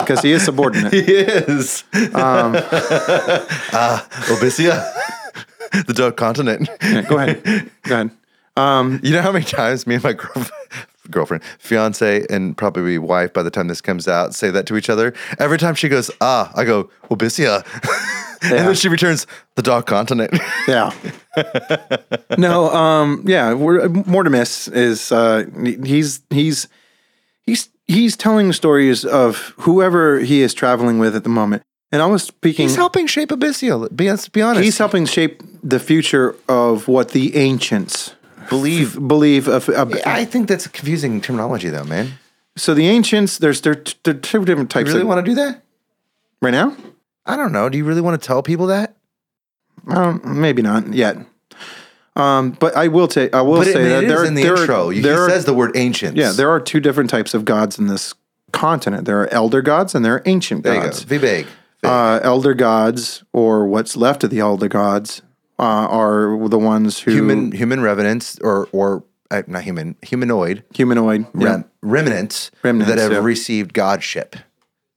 because 0.00 0.22
he 0.22 0.30
is 0.30 0.44
subordinate. 0.44 0.92
he 0.92 1.00
is. 1.00 1.82
Um, 2.14 2.54
Ah, 3.76 4.06
Abyssia, 4.30 4.84
the 5.86 5.92
dark 5.94 6.16
continent. 6.16 6.68
go 7.08 7.18
ahead, 7.18 7.42
go 7.82 7.94
ahead. 7.94 8.10
Um, 8.56 9.00
You 9.02 9.12
know 9.12 9.22
how 9.22 9.32
many 9.32 9.44
times 9.44 9.86
me 9.86 9.94
and 9.96 10.04
my 10.04 10.12
girlfriend, 10.12 10.50
girlfriend, 11.10 11.42
fiance, 11.58 12.26
and 12.30 12.56
probably 12.56 12.98
wife 12.98 13.32
by 13.32 13.42
the 13.42 13.50
time 13.50 13.68
this 13.68 13.80
comes 13.80 14.06
out 14.06 14.34
say 14.34 14.50
that 14.50 14.66
to 14.66 14.76
each 14.76 14.88
other. 14.88 15.12
Every 15.38 15.58
time 15.58 15.74
she 15.74 15.88
goes, 15.88 16.10
ah, 16.20 16.52
I 16.54 16.64
go, 16.64 16.90
Abyssia. 17.10 17.64
and 18.42 18.52
then 18.68 18.74
she 18.74 18.88
returns, 18.88 19.26
the 19.56 19.62
dark 19.62 19.86
continent. 19.86 20.38
Yeah. 20.68 20.92
no, 22.38 22.70
um, 22.70 23.22
yeah, 23.26 23.52
we're, 23.52 23.86
Mortimus 23.88 24.72
is 24.72 25.12
uh, 25.12 25.44
he's 25.84 26.22
he's 26.30 26.68
he's 27.44 27.68
he's 27.86 28.16
telling 28.16 28.52
stories 28.52 29.04
of 29.04 29.52
whoever 29.58 30.20
he 30.20 30.40
is 30.42 30.54
traveling 30.54 30.98
with 30.98 31.14
at 31.16 31.22
the 31.22 31.28
moment. 31.28 31.62
And 31.92 32.00
I 32.00 32.06
was 32.06 32.22
speaking. 32.22 32.68
He's 32.68 32.76
helping 32.76 33.06
shape 33.06 33.28
Abyssia. 33.28 33.94
Be, 33.94 34.10
let's 34.10 34.28
be 34.28 34.42
honest. 34.42 34.64
He's 34.64 34.78
helping 34.78 35.06
shape 35.06 35.42
the 35.62 35.78
future 35.78 36.34
of 36.48 36.88
what 36.88 37.10
the 37.10 37.36
ancients 37.36 38.14
believe. 38.48 38.94
believe. 39.08 39.48
Of, 39.48 39.68
of 39.68 39.94
I 40.06 40.24
think 40.24 40.48
that's 40.48 40.66
a 40.66 40.68
confusing 40.68 41.20
terminology, 41.20 41.68
though, 41.68 41.84
man. 41.84 42.12
so 42.56 42.74
the 42.74 42.86
ancients, 42.88 43.38
there's 43.38 43.60
there, 43.60 43.82
there 44.04 44.14
are 44.14 44.18
two 44.18 44.44
different 44.44 44.70
types. 44.70 44.88
You 44.88 44.94
really 44.94 45.02
of, 45.02 45.08
want 45.08 45.24
to 45.24 45.30
do 45.30 45.34
that? 45.36 45.62
right 46.42 46.50
now? 46.52 46.76
I 47.26 47.36
don't 47.36 47.52
know. 47.52 47.68
Do 47.68 47.78
you 47.78 47.84
really 47.84 48.00
want 48.02 48.20
to 48.20 48.26
tell 48.26 48.42
people 48.42 48.66
that? 48.66 48.96
Um, 49.88 50.20
maybe 50.24 50.62
not 50.62 50.92
yet. 50.92 51.16
Um, 52.16 52.50
but 52.52 52.76
I 52.76 52.88
will 52.88 53.08
say 53.08 53.28
I 53.32 53.40
will 53.40 53.56
But 53.58 53.66
it, 53.68 53.72
say 53.72 53.84
it 53.86 53.88
that 53.88 54.04
is 54.04 54.08
there, 54.08 54.24
in 54.24 54.34
the 54.34 54.42
there 54.42 54.56
intro. 54.56 54.88
Are, 54.88 54.92
he 54.92 55.00
there 55.00 55.22
are- 55.24 55.30
says 55.30 55.44
the 55.46 55.54
word 55.54 55.76
ancients. 55.76 56.18
Yeah, 56.18 56.30
there 56.32 56.50
are 56.50 56.60
two 56.60 56.80
different 56.80 57.10
types 57.10 57.34
of 57.34 57.44
gods 57.44 57.78
in 57.78 57.86
this 57.88 58.14
continent. 58.52 59.04
There 59.04 59.20
are 59.22 59.28
elder 59.34 59.62
gods 59.62 59.94
and 59.94 60.04
there 60.04 60.14
are 60.14 60.22
ancient 60.26 60.62
There 60.62 60.74
you 60.74 60.80
go. 60.80 60.86
gods. 60.86 61.04
Be. 61.04 61.44
Uh, 61.82 62.18
elder 62.22 62.54
gods, 62.54 63.24
or 63.34 63.66
what's 63.66 63.94
left 63.96 64.24
of 64.24 64.30
the 64.30 64.38
elder 64.38 64.68
gods, 64.68 65.20
uh, 65.58 65.62
are 65.62 66.48
the 66.48 66.58
ones 66.58 67.00
who 67.00 67.12
human 67.12 67.52
human 67.52 67.80
revenants 67.80 68.38
or 68.40 68.68
or 68.72 69.04
uh, 69.30 69.42
not 69.46 69.62
human 69.62 69.96
humanoid 70.02 70.62
humanoid. 70.74 71.26
Yeah. 71.38 71.62
remnants, 71.82 72.50
Remnants, 72.62 72.88
that 72.90 72.98
have 72.98 73.12
yeah. 73.12 73.18
received 73.18 73.72
godship 73.72 74.36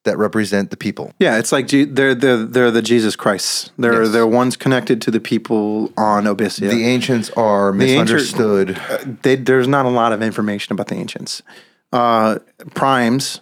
that 0.03 0.17
represent 0.17 0.69
the 0.71 0.77
people. 0.77 1.11
Yeah, 1.19 1.37
it's 1.37 1.51
like 1.51 1.67
they're 1.67 2.15
they're 2.15 2.37
they're 2.45 2.71
the 2.71 2.81
Jesus 2.81 3.15
Christ. 3.15 3.71
They're 3.77 4.03
Yes. 4.03 4.11
they're 4.13 4.27
ones 4.27 4.55
connected 4.55 5.01
to 5.03 5.11
the 5.11 5.19
people 5.19 5.91
on 5.97 6.23
Abyssia. 6.25 6.69
The 6.69 6.85
ancients 6.85 7.29
are 7.31 7.69
ancient- 7.69 7.77
misunderstood. 8.09 8.79
they, 9.23 9.35
there's 9.35 9.67
not 9.67 9.85
a 9.85 9.89
lot 9.89 10.13
of 10.13 10.21
information 10.21 10.73
about 10.73 10.87
the 10.87 10.95
ancients. 10.95 11.41
Uh, 11.93 12.39
primes, 12.73 13.41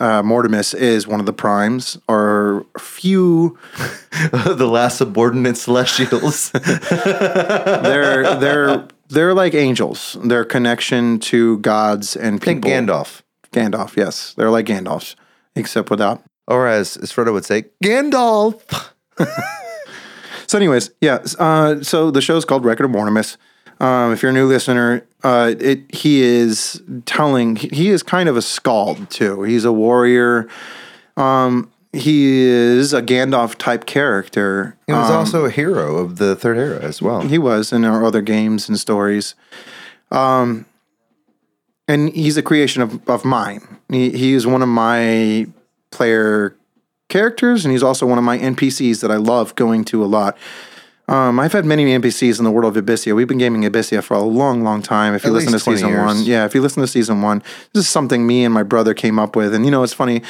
uh, 0.00 0.22
Mortimus 0.22 0.74
is 0.74 1.06
one 1.06 1.20
of 1.20 1.26
the 1.26 1.32
primes, 1.32 1.98
or 2.08 2.66
few. 2.78 3.58
the 4.32 4.68
last 4.70 4.98
subordinate 4.98 5.56
celestials. 5.56 6.50
They're 6.90 8.36
they're 8.36 8.88
they're 9.08 9.34
like 9.34 9.54
angels. 9.54 10.16
Their 10.22 10.44
connection 10.44 11.18
to 11.20 11.58
gods 11.58 12.16
and 12.16 12.42
Think 12.42 12.64
people. 12.64 12.78
Gandalf. 12.78 13.22
Gandalf, 13.52 13.96
yes, 13.96 14.34
they're 14.34 14.50
like 14.50 14.66
Gandalfs, 14.66 15.14
except 15.56 15.90
without. 15.90 16.22
Or 16.46 16.66
as, 16.66 16.96
as 16.98 17.12
Frodo 17.12 17.32
would 17.32 17.44
say, 17.44 17.64
Gandalf. 17.82 18.92
So, 20.48 20.56
anyways, 20.56 20.90
yeah. 21.02 21.18
Uh, 21.38 21.82
so 21.82 22.10
the 22.10 22.22
show's 22.22 22.46
called 22.46 22.64
Record 22.64 22.86
of 22.86 22.90
Mortimus. 22.90 23.36
Um, 23.80 24.12
if 24.12 24.22
you're 24.22 24.30
a 24.30 24.34
new 24.34 24.46
listener, 24.46 25.06
uh, 25.22 25.54
it 25.58 25.94
he 25.94 26.22
is 26.22 26.82
telling. 27.06 27.56
He 27.56 27.90
is 27.90 28.02
kind 28.02 28.28
of 28.28 28.36
a 28.36 28.42
skald 28.42 29.10
too. 29.10 29.42
He's 29.42 29.64
a 29.64 29.72
warrior. 29.72 30.48
Um, 31.16 31.70
he 31.92 32.26
is 32.26 32.92
a 32.92 33.00
Gandalf 33.02 33.56
type 33.56 33.86
character. 33.86 34.76
He 34.86 34.92
was 34.92 35.10
also 35.10 35.46
a 35.46 35.50
hero 35.50 35.96
of 35.96 36.18
the 36.18 36.36
Third 36.36 36.58
Era 36.58 36.80
as 36.80 37.00
well. 37.00 37.22
He 37.22 37.38
was 37.38 37.72
in 37.72 37.84
our 37.84 38.04
other 38.04 38.20
games 38.20 38.68
and 38.68 38.78
stories. 38.78 39.34
Um, 40.10 40.66
and 41.86 42.10
he's 42.14 42.36
a 42.36 42.42
creation 42.42 42.82
of, 42.82 43.08
of 43.08 43.24
mine. 43.24 43.78
He, 43.88 44.10
he 44.10 44.34
is 44.34 44.46
one 44.46 44.60
of 44.60 44.68
my 44.68 45.46
player 45.90 46.54
characters, 47.08 47.64
and 47.64 47.72
he's 47.72 47.82
also 47.82 48.06
one 48.06 48.18
of 48.18 48.24
my 48.24 48.38
NPCs 48.38 49.00
that 49.00 49.10
I 49.10 49.16
love 49.16 49.54
going 49.54 49.84
to 49.86 50.04
a 50.04 50.06
lot. 50.06 50.36
Um, 51.08 51.40
I've 51.40 51.52
had 51.54 51.64
many 51.64 51.86
NPCs 51.86 52.38
in 52.38 52.44
the 52.44 52.50
world 52.50 52.76
of 52.76 52.84
Abyssia. 52.84 53.14
We've 53.16 53.26
been 53.26 53.38
gaming 53.38 53.62
Abyssia 53.62 54.02
for 54.02 54.12
a 54.14 54.20
long, 54.22 54.62
long 54.62 54.82
time. 54.82 55.14
If 55.14 55.24
you 55.24 55.30
At 55.30 55.34
listen 55.34 55.48
to 55.52 55.54
least 55.54 55.64
20 55.64 55.76
season 55.78 55.88
years. 55.90 56.04
one, 56.04 56.22
yeah, 56.22 56.44
if 56.44 56.54
you 56.54 56.60
listen 56.60 56.82
to 56.82 56.86
season 56.86 57.22
one, 57.22 57.42
this 57.72 57.84
is 57.86 57.88
something 57.88 58.26
me 58.26 58.44
and 58.44 58.52
my 58.52 58.62
brother 58.62 58.92
came 58.92 59.18
up 59.18 59.34
with. 59.34 59.54
And 59.54 59.64
you 59.64 59.70
know, 59.70 59.82
it's 59.82 59.94
funny. 59.94 60.20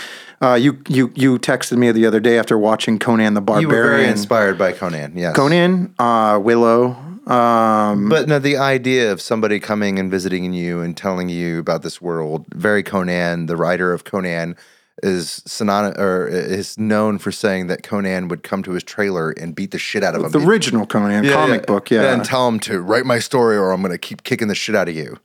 Uh, 0.41 0.55
you 0.55 0.79
you 0.89 1.11
you 1.17 1.37
texted 1.41 1.79
me 1.79 1.91
the 1.91 2.07
other 2.07 2.21
day 2.21 2.39
after 2.39 2.57
watching 2.57 3.01
Conan 3.01 3.35
the 3.35 3.41
You 3.41 3.67
were 3.67 3.75
very 3.75 3.83
Barbarian. 3.89 4.11
inspired 4.11 4.57
by 4.57 4.71
Conan, 4.73 5.15
yes. 5.17 5.35
Conan, 5.35 5.95
uh, 5.99 6.39
Willow, 6.41 6.91
um, 7.27 8.09
But 8.09 8.29
no, 8.29 8.39
the 8.39 8.57
idea 8.57 9.11
of 9.11 9.21
somebody 9.21 9.59
coming 9.59 9.99
and 9.99 10.11
visiting 10.13 10.53
you 10.53 10.81
and 10.81 10.97
telling 10.97 11.29
you 11.29 11.59
about 11.59 11.83
this 11.83 12.01
world, 12.01 12.47
very 12.55 12.85
Conan, 12.85 13.47
the 13.47 13.57
writer 13.57 13.93
of 13.93 14.05
Conan, 14.05 14.55
is 15.03 15.43
synony- 15.47 15.97
or 15.99 16.27
is 16.27 16.77
known 16.79 17.19
for 17.19 17.31
saying 17.33 17.67
that 17.69 17.83
Conan 17.83 18.29
would 18.29 18.43
come 18.43 18.63
to 18.65 18.73
his 18.73 18.83
trailer 18.83 19.31
and 19.31 19.55
beat 19.55 19.71
the 19.71 19.79
shit 19.79 20.03
out 20.05 20.15
of 20.15 20.25
him. 20.25 20.31
the 20.31 20.41
original 20.47 20.87
Conan 20.87 21.25
Yeah, 21.25 21.33
comic 21.33 21.61
yeah. 21.63 21.67
book. 21.67 21.91
Yeah, 21.91 22.13
And 22.13 22.25
tell 22.25 22.49
him 22.49 22.59
to 22.61 22.81
write 22.81 23.07
my 23.07 23.19
story 23.19 23.57
or 23.57 23.71
I'm 23.73 23.81
going 23.81 23.93
to 23.93 23.99
keep 23.99 24.25
kicking 24.25 24.49
the 24.49 24.55
shit 24.55 24.75
out 24.75 24.89
of 24.89 24.95
you. 24.97 25.19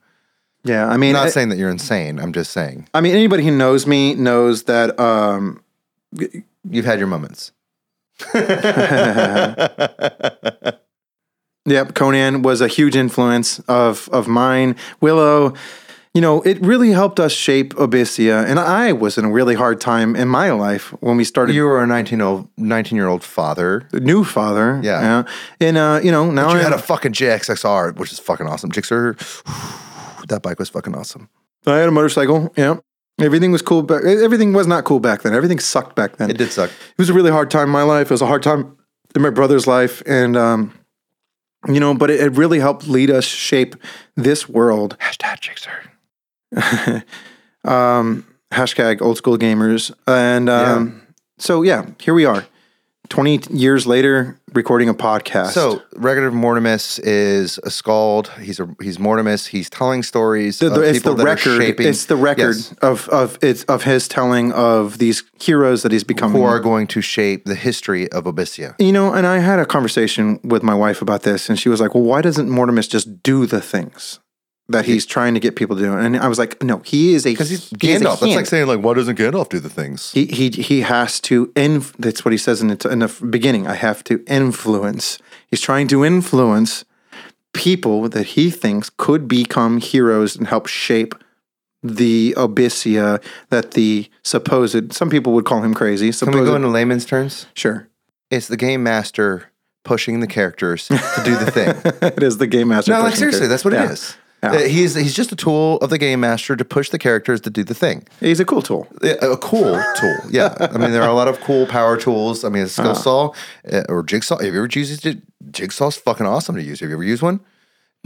yeah. 0.63 0.87
I 0.87 0.97
mean, 0.97 1.15
I'm 1.15 1.23
not 1.25 1.33
saying 1.33 1.49
that 1.49 1.57
you're 1.57 1.69
insane. 1.71 2.19
I'm 2.19 2.33
just 2.33 2.51
saying 2.51 2.87
I 2.93 3.01
mean, 3.01 3.13
anybody 3.15 3.43
who 3.43 3.51
knows 3.51 3.85
me 3.87 4.13
knows 4.15 4.63
that. 4.63 4.99
Um, 4.99 5.61
you've 6.69 6.85
had 6.85 6.99
your 6.99 7.07
moments. 7.07 7.51
Yep, 11.65 11.93
Conan 11.93 12.41
was 12.41 12.59
a 12.59 12.67
huge 12.67 12.93
influence 12.93 13.59
of 13.69 14.09
of 14.11 14.27
mine. 14.27 14.75
Willow, 14.99 15.53
you 16.13 16.21
know, 16.21 16.41
it 16.43 16.59
really 16.61 16.91
helped 16.91 17.19
us 17.19 17.31
shape 17.31 17.73
Abyssia, 17.73 18.45
and 18.45 18.59
I 18.59 18.91
was 18.93 19.17
in 19.17 19.25
a 19.25 19.31
really 19.31 19.55
hard 19.55 19.81
time 19.81 20.15
in 20.15 20.27
my 20.27 20.51
life 20.51 20.89
when 21.01 21.17
we 21.17 21.23
started. 21.23 21.55
You 21.55 21.63
were 21.63 21.81
a 21.83 21.87
19 21.87 22.21
old 22.21 22.47
19 22.57 22.95
year 22.95 23.07
old 23.07 23.23
father. 23.23 23.87
new 23.93 24.23
father, 24.23 24.79
Yeah. 24.83 25.23
and 25.59 25.77
uh, 25.77 25.99
you 26.03 26.11
know 26.11 26.29
now 26.29 26.51
You 26.51 26.59
I 26.59 26.63
had 26.63 26.73
a 26.73 26.77
fucking 26.77 27.13
JXXR, 27.13 27.95
which 27.97 28.11
is 28.11 28.19
fucking 28.19 28.45
awesome. 28.47 28.71
Gixxer, 28.71 29.17
that 30.27 30.41
bike 30.43 30.59
was 30.59 30.69
fucking 30.69 30.95
awesome. 30.95 31.29
I 31.65 31.77
had 31.77 31.87
a 31.89 31.91
motorcycle. 31.91 32.53
Yeah, 32.57 32.75
everything 33.19 33.51
was 33.51 33.61
cool. 33.63 33.81
Back, 33.81 34.03
everything 34.03 34.53
was 34.53 34.67
not 34.67 34.83
cool 34.83 34.99
back 34.99 35.23
then. 35.23 35.33
Everything 35.33 35.59
sucked 35.59 35.95
back 35.95 36.17
then. 36.17 36.29
It 36.29 36.37
did 36.37 36.51
suck. 36.51 36.69
it 36.69 36.97
was 36.99 37.09
a 37.09 37.13
really 37.13 37.31
hard 37.31 37.49
time 37.49 37.63
in 37.65 37.69
my 37.71 37.83
life. 37.83 38.07
It 38.07 38.13
was 38.13 38.21
a 38.21 38.27
hard 38.27 38.43
time 38.43 38.77
in 39.15 39.21
my 39.23 39.29
brother's 39.31 39.65
life, 39.65 40.03
and 40.05 40.37
um, 40.37 40.73
you 41.67 41.79
know, 41.79 41.95
but 41.95 42.11
it, 42.11 42.19
it 42.19 42.33
really 42.37 42.59
helped 42.59 42.87
lead 42.87 43.09
us 43.09 43.25
shape 43.25 43.75
this 44.15 44.47
world. 44.47 44.95
Hashtag 44.99 45.39
Gixxer. 45.39 45.89
um, 47.65 48.25
hashtag 48.51 49.01
old 49.01 49.17
school 49.17 49.37
gamers, 49.37 49.91
and 50.07 50.49
um, 50.49 51.01
so 51.37 51.61
yeah, 51.61 51.85
here 51.99 52.13
we 52.13 52.25
are, 52.25 52.45
twenty 53.09 53.39
years 53.49 53.87
later, 53.87 54.39
recording 54.53 54.89
a 54.89 54.93
podcast. 54.93 55.51
So, 55.51 55.81
Record 55.95 56.25
of 56.25 56.33
Mortimus 56.33 56.99
is 57.03 57.59
a 57.63 57.71
skald. 57.71 58.29
He's 58.41 58.59
a 58.59 58.67
he's 58.81 58.97
Mortimus. 58.97 59.47
He's 59.47 59.69
telling 59.69 60.03
stories. 60.03 60.59
the, 60.59 60.67
of 60.67 60.75
the, 60.75 60.81
it's 60.81 60.99
the 60.99 61.11
people 61.11 61.15
that 61.15 61.23
are 61.23 61.25
record. 61.25 61.61
shaping- 61.61 61.87
It's 61.87 62.05
the 62.05 62.15
record 62.15 62.55
of 62.81 63.07
of 63.09 63.37
it's 63.41 63.63
of 63.65 63.83
his 63.83 64.07
telling 64.07 64.51
of 64.51 64.97
these 64.99 65.23
heroes 65.39 65.83
that 65.83 65.91
he's 65.91 66.03
becoming. 66.03 66.37
who 66.41 66.43
are 66.43 66.59
going 66.59 66.87
to 66.87 67.01
shape 67.01 67.45
the 67.45 67.55
history 67.55 68.11
of 68.11 68.25
Abyssia. 68.25 68.75
You 68.79 68.91
know, 68.91 69.13
and 69.13 69.25
I 69.25 69.39
had 69.39 69.59
a 69.59 69.65
conversation 69.65 70.39
with 70.43 70.63
my 70.63 70.75
wife 70.75 71.01
about 71.01 71.23
this, 71.23 71.49
and 71.49 71.57
she 71.59 71.69
was 71.69 71.81
like, 71.81 71.95
"Well, 71.95 72.03
why 72.03 72.21
doesn't 72.21 72.49
Mortimus 72.49 72.89
just 72.89 73.23
do 73.23 73.45
the 73.45 73.61
things 73.61 74.19
that 74.73 74.85
he's 74.85 75.05
trying 75.05 75.33
to 75.33 75.39
get 75.39 75.55
people 75.55 75.75
to 75.77 75.81
do?" 75.81 75.93
And 75.97 76.17
I 76.17 76.27
was 76.27 76.37
like, 76.37 76.61
"No, 76.61 76.77
he 76.85 77.13
is 77.15 77.25
a 77.25 77.29
Because 77.31 77.49
he's 77.49 77.69
he 77.69 77.75
a 77.75 77.99
Gandalf. 77.99 78.19
That's 78.19 78.35
like 78.35 78.45
saying 78.45 78.67
like, 78.67 78.81
why 78.81 78.93
doesn't 78.93 79.17
Gandalf 79.17 79.49
do 79.49 79.59
the 79.59 79.69
things? 79.69 80.11
he 80.11 80.25
he 80.25 80.49
he 80.49 80.81
has 80.81 81.19
to 81.21 81.51
inf- 81.55 81.93
that's 81.97 82.23
what 82.25 82.31
he 82.31 82.37
says 82.37 82.61
in 82.61 82.67
the, 82.67 82.89
in 82.89 82.99
the 82.99 83.25
beginning 83.29 83.65
i 83.67 83.75
have 83.75 84.03
to 84.03 84.23
influence 84.27 85.17
he's 85.49 85.61
trying 85.61 85.87
to 85.87 86.03
influence 86.03 86.83
people 87.53 88.09
that 88.09 88.25
he 88.35 88.49
thinks 88.49 88.89
could 88.89 89.27
become 89.27 89.79
heroes 89.79 90.35
and 90.35 90.47
help 90.47 90.67
shape 90.67 91.13
the 91.83 92.33
abyssia 92.37 93.21
that 93.49 93.71
the 93.71 94.09
supposed 94.23 94.93
some 94.93 95.09
people 95.09 95.33
would 95.33 95.45
call 95.45 95.61
him 95.61 95.73
crazy 95.73 96.11
Can 96.11 96.31
we 96.31 96.45
go 96.45 96.55
into 96.55 96.67
layman's 96.69 97.05
terms? 97.05 97.45
sure 97.53 97.87
It's 98.31 98.47
the 98.47 98.57
game 98.57 98.83
master 98.83 99.49
pushing 99.83 100.19
the 100.21 100.27
characters 100.27 100.87
to 100.87 101.21
do 101.25 101.35
the 101.35 101.51
thing. 101.51 101.69
it 102.01 102.23
is 102.23 102.37
the 102.37 102.47
game 102.47 102.69
master 102.69 102.91
no, 102.93 103.01
like 103.01 103.15
seriously, 103.17 103.41
through. 103.41 103.47
that's 103.49 103.65
what 103.65 103.73
Yeah. 103.73 103.83
it 103.85 103.91
is. 103.91 104.15
Yeah. 104.43 104.51
Uh, 104.51 104.59
He's 104.67 104.93
he's 104.95 105.13
just 105.15 105.31
a 105.31 105.35
tool 105.35 105.77
of 105.77 105.89
the 105.89 105.97
game 105.97 106.19
master 106.19 106.55
to 106.57 106.65
push 106.65 106.89
the 106.89 106.99
characters 106.99 107.39
to 107.41 107.49
do 107.49 107.63
the 107.63 107.73
thing. 107.73 108.05
he's 108.19 108.39
a 108.41 108.45
cool 108.45 108.61
tool 108.61 108.87
a 109.01 109.37
cool 109.37 109.81
tool. 109.99 110.17
Yeah, 110.29 110.53
I 110.59 110.77
mean 110.77 110.91
there 110.91 111.01
are 111.01 111.09
a 111.09 111.13
lot 111.15 111.27
of 111.29 111.39
cool 111.41 111.65
power 111.65 111.95
tools. 111.97 112.43
I 112.43 112.49
mean, 112.49 112.63
a 112.63 112.67
skill 112.67 112.93
saw 112.95 113.31
uh, 113.71 113.83
or 113.89 114.03
jigsaw. 114.03 114.37
Have 114.39 114.53
you 114.53 114.63
ever 114.63 114.69
used 114.79 115.05
it? 115.05 115.19
Jigsaw's 115.51 115.95
fucking 115.97 116.25
awesome 116.27 116.55
to 116.55 116.61
use. 116.61 116.81
Have 116.81 116.89
you 116.89 116.95
ever 116.95 117.03
used 117.05 117.21
one? 117.23 117.39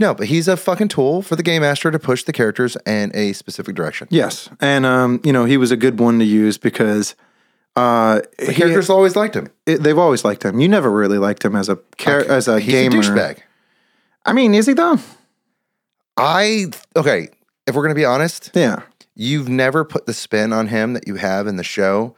No, 0.00 0.14
but 0.14 0.28
he's 0.28 0.46
a 0.46 0.56
fucking 0.56 0.88
tool 0.88 1.22
for 1.22 1.34
the 1.34 1.42
game 1.42 1.62
master 1.62 1.90
to 1.90 1.98
push 1.98 2.22
the 2.22 2.32
characters 2.32 2.76
in 2.86 3.10
a 3.14 3.32
specific 3.32 3.74
direction. 3.74 4.06
yes 4.10 4.48
and 4.60 4.86
um 4.86 5.20
you 5.24 5.32
know 5.32 5.44
he 5.44 5.56
was 5.56 5.72
a 5.72 5.76
good 5.76 5.98
one 5.98 6.18
to 6.20 6.24
use 6.24 6.56
because 6.58 7.16
uh 7.74 8.20
The 8.38 8.46
he- 8.46 8.54
characters 8.54 8.88
always 8.90 9.16
liked 9.16 9.34
him. 9.34 9.48
it- 9.66 9.82
they've 9.82 9.98
always 9.98 10.24
liked 10.24 10.44
him 10.44 10.60
you 10.60 10.68
never 10.68 10.90
really 10.90 11.18
liked 11.18 11.44
him 11.44 11.56
as 11.56 11.68
a 11.68 11.78
char- 11.96 12.24
as 12.30 12.46
a 12.48 12.60
He's 12.60 12.72
gamer 12.72 12.98
a 12.98 13.00
douchebag. 13.02 13.38
i 14.24 14.32
mean 14.32 14.54
is 14.54 14.66
he 14.66 14.72
though 14.74 14.98
I 16.18 16.66
okay. 16.96 17.28
if 17.66 17.74
we're 17.74 17.82
gonna 17.82 17.94
be 17.94 18.04
honest, 18.04 18.50
Yeah. 18.54 18.82
you've 19.14 19.48
never 19.48 19.84
put 19.84 20.06
the 20.06 20.14
spin 20.14 20.52
on 20.52 20.68
him 20.68 20.92
that 20.94 21.06
you 21.06 21.16
have 21.16 21.46
in 21.46 21.56
the 21.56 21.64
show 21.64 22.14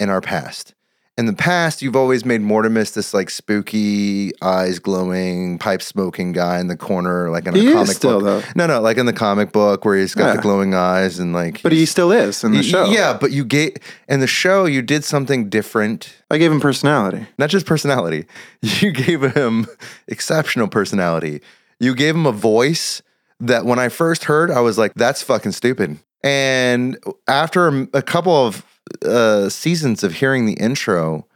in 0.00 0.08
our 0.08 0.20
past. 0.20 0.74
In 1.18 1.26
the 1.26 1.34
past, 1.34 1.82
you've 1.82 1.94
always 1.94 2.24
made 2.24 2.40
Mortimus 2.40 2.94
this 2.94 3.12
like 3.12 3.28
spooky, 3.28 4.32
eyes 4.40 4.78
glowing, 4.78 5.58
pipe 5.58 5.82
smoking 5.82 6.32
guy 6.32 6.58
in 6.58 6.68
the 6.68 6.76
corner, 6.76 7.28
like 7.28 7.46
in 7.46 7.54
a 7.54 7.58
He 7.58 7.66
is 7.66 7.74
comic 7.74 7.96
still, 7.96 8.20
book. 8.20 8.42
though. 8.44 8.50
No, 8.56 8.66
no, 8.66 8.80
like 8.80 8.96
in 8.96 9.04
the 9.04 9.12
comic 9.12 9.52
book 9.52 9.84
where 9.84 9.94
he's 9.98 10.14
got 10.14 10.28
Yeah. 10.28 10.36
the 10.36 10.42
glowing 10.42 10.74
eyes 10.74 11.18
and 11.18 11.34
like. 11.34 11.62
But 11.62 11.72
he 11.72 11.84
still 11.84 12.12
is 12.12 12.42
in 12.42 12.52
the 12.52 12.62
show. 12.62 12.86
Yeah, 12.86 13.12
but 13.20 13.30
you 13.30 13.44
gave 13.44 13.76
in 14.08 14.20
the 14.20 14.26
show 14.26 14.64
you 14.64 14.80
did 14.80 15.04
something 15.04 15.50
different. 15.50 16.14
I 16.30 16.38
gave 16.38 16.50
him 16.50 16.60
personality. 16.60 17.26
Not 17.38 17.50
just 17.50 17.66
personality. 17.66 18.24
You 18.62 18.90
gave 18.90 19.20
him 19.34 19.66
exceptional 20.08 20.68
personality. 20.68 21.42
You 21.82 21.94
gave 21.94 22.14
him 22.14 22.26
a 22.26 22.32
voice 22.32 23.02
that 23.40 23.64
when 23.66 23.78
I 23.78 23.88
first 23.88 24.24
heard, 24.24 24.50
I 24.50 24.60
was 24.60 24.78
like, 24.78 24.94
"That's 24.94 25.22
fucking 25.22 25.52
stupid." 25.52 25.98
And 26.24 26.96
after 27.28 27.68
a- 27.68 27.88
a 27.94 28.02
couple 28.02 28.32
of 28.46 28.64
uh, 29.04 29.48
seasons 29.48 30.02
of 30.04 30.14
hearing 30.14 30.46
the 30.46 30.54
intro, 30.54 31.26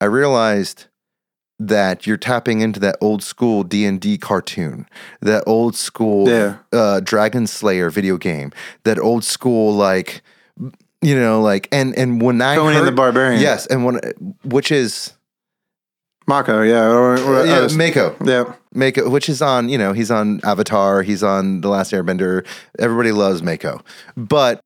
I 0.00 0.06
realized 0.06 0.86
that 1.58 2.06
you're 2.06 2.16
tapping 2.16 2.60
into 2.62 2.80
that 2.80 2.96
old 3.02 3.22
school 3.22 3.62
D 3.62 3.84
and 3.84 4.00
D 4.00 4.16
cartoon, 4.16 4.86
that 5.20 5.44
old 5.46 5.76
school 5.76 6.26
Yeah. 6.28 6.54
uh, 6.72 7.00
Dragon 7.00 7.46
Slayer 7.46 7.90
video 7.90 8.16
game, 8.16 8.50
that 8.84 8.98
old 8.98 9.24
school 9.24 9.74
like 9.74 10.22
you 11.02 11.14
know 11.18 11.40
like 11.42 11.68
and 11.72 11.94
and 11.98 12.22
when 12.22 12.40
I 12.40 12.56
Conan 12.56 12.76
heard, 12.76 12.86
the 12.86 12.92
Barbarian. 12.92 13.40
yes, 13.42 13.66
and 13.66 13.84
when 13.84 14.00
which 14.44 14.70
is 14.72 15.12
Mako, 16.26 16.62
yeah. 16.62 16.84
Or, 16.88 17.18
or, 17.18 17.44
yeah, 17.46 17.58
uh, 17.60 17.68
Mako. 17.74 18.16
yeah. 18.24 18.52
Mako, 18.72 19.08
which 19.10 19.28
is 19.28 19.42
on, 19.42 19.68
you 19.68 19.76
know, 19.78 19.92
he's 19.92 20.10
on 20.10 20.40
Avatar, 20.44 21.02
he's 21.02 21.22
on 21.22 21.60
The 21.60 21.68
Last 21.68 21.92
Airbender. 21.92 22.46
Everybody 22.78 23.10
loves 23.12 23.42
Mako. 23.42 23.80
But 24.16 24.60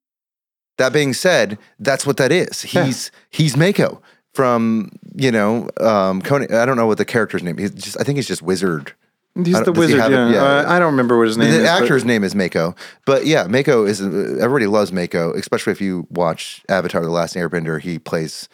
that 0.79 0.93
being 0.93 1.15
said, 1.15 1.59
that's 1.79 2.07
what 2.07 2.17
that 2.19 2.33
is. 2.33 2.63
He's 2.63 3.11
he's 3.31 3.57
Mako 3.57 4.03
from, 4.35 4.91
you 5.15 5.31
know, 5.31 5.69
um 5.81 6.21
Conan. 6.21 6.53
I 6.53 6.67
don't 6.67 6.77
know 6.77 6.87
what 6.87 6.99
the 6.99 7.05
character's 7.05 7.43
name. 7.43 7.57
He's 7.57 7.71
just 7.71 7.99
I 7.99 8.03
think 8.05 8.17
he's 8.17 8.27
just 8.29 8.43
Wizard. 8.43 8.93
He's 9.37 9.55
the 9.59 9.65
don't- 9.65 9.75
he 9.75 9.81
wizard. 9.81 9.99
Yeah. 10.13 10.31
Yeah. 10.31 10.43
Uh, 10.45 10.65
I 10.69 10.79
don't 10.79 10.91
remember 10.93 11.17
what 11.19 11.27
his 11.29 11.37
name 11.39 11.51
the 11.51 11.57
is. 11.59 11.63
but- 11.63 11.83
actor's 11.83 12.05
name 12.05 12.23
is 12.25 12.35
Mako. 12.35 12.75
But 13.07 13.27
yeah, 13.27 13.47
Mako 13.47 13.85
is 13.87 14.01
everybody 14.01 14.67
loves 14.67 14.93
Mako, 14.93 15.33
especially 15.35 15.73
if 15.73 15.81
you 15.81 16.07
watch 16.11 16.63
Avatar 16.69 17.03
The 17.03 17.11
Last 17.11 17.35
Airbender, 17.37 17.81
he 17.81 17.99
plays 17.99 18.49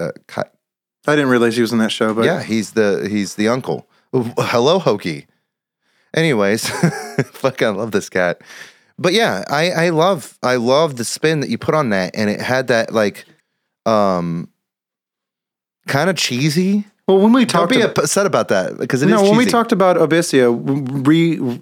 uh, 0.00 0.10
I 1.06 1.14
didn't 1.14 1.30
realize 1.30 1.54
he 1.56 1.62
was 1.62 1.72
in 1.72 1.78
that 1.78 1.92
show, 1.92 2.14
but 2.14 2.24
yeah, 2.24 2.42
he's 2.42 2.72
the 2.72 3.06
he's 3.10 3.34
the 3.34 3.48
uncle. 3.48 3.86
Hello, 4.12 4.78
Hokey. 4.78 5.26
Anyways, 6.14 6.68
fuck, 7.26 7.62
I 7.62 7.68
love 7.68 7.92
this 7.92 8.08
cat. 8.08 8.40
But 8.98 9.12
yeah, 9.12 9.44
I 9.48 9.70
I 9.70 9.88
love 9.90 10.38
I 10.42 10.56
love 10.56 10.96
the 10.96 11.04
spin 11.04 11.40
that 11.40 11.50
you 11.50 11.58
put 11.58 11.74
on 11.74 11.90
that, 11.90 12.12
and 12.14 12.30
it 12.30 12.40
had 12.40 12.68
that 12.68 12.92
like, 12.92 13.24
um, 13.84 14.48
kind 15.86 16.08
of 16.08 16.16
cheesy. 16.16 16.86
Well, 17.06 17.18
when 17.18 17.32
we 17.32 17.46
talked, 17.46 17.70
Don't 17.70 17.78
be 17.78 17.84
about, 17.84 17.98
upset 17.98 18.26
about 18.26 18.48
that 18.48 18.78
because 18.78 19.02
it 19.02 19.06
is 19.06 19.14
no, 19.14 19.22
when 19.22 19.36
we 19.36 19.46
talked 19.46 19.70
about 19.70 19.96
Abyssia, 19.96 20.50
re 21.06 21.60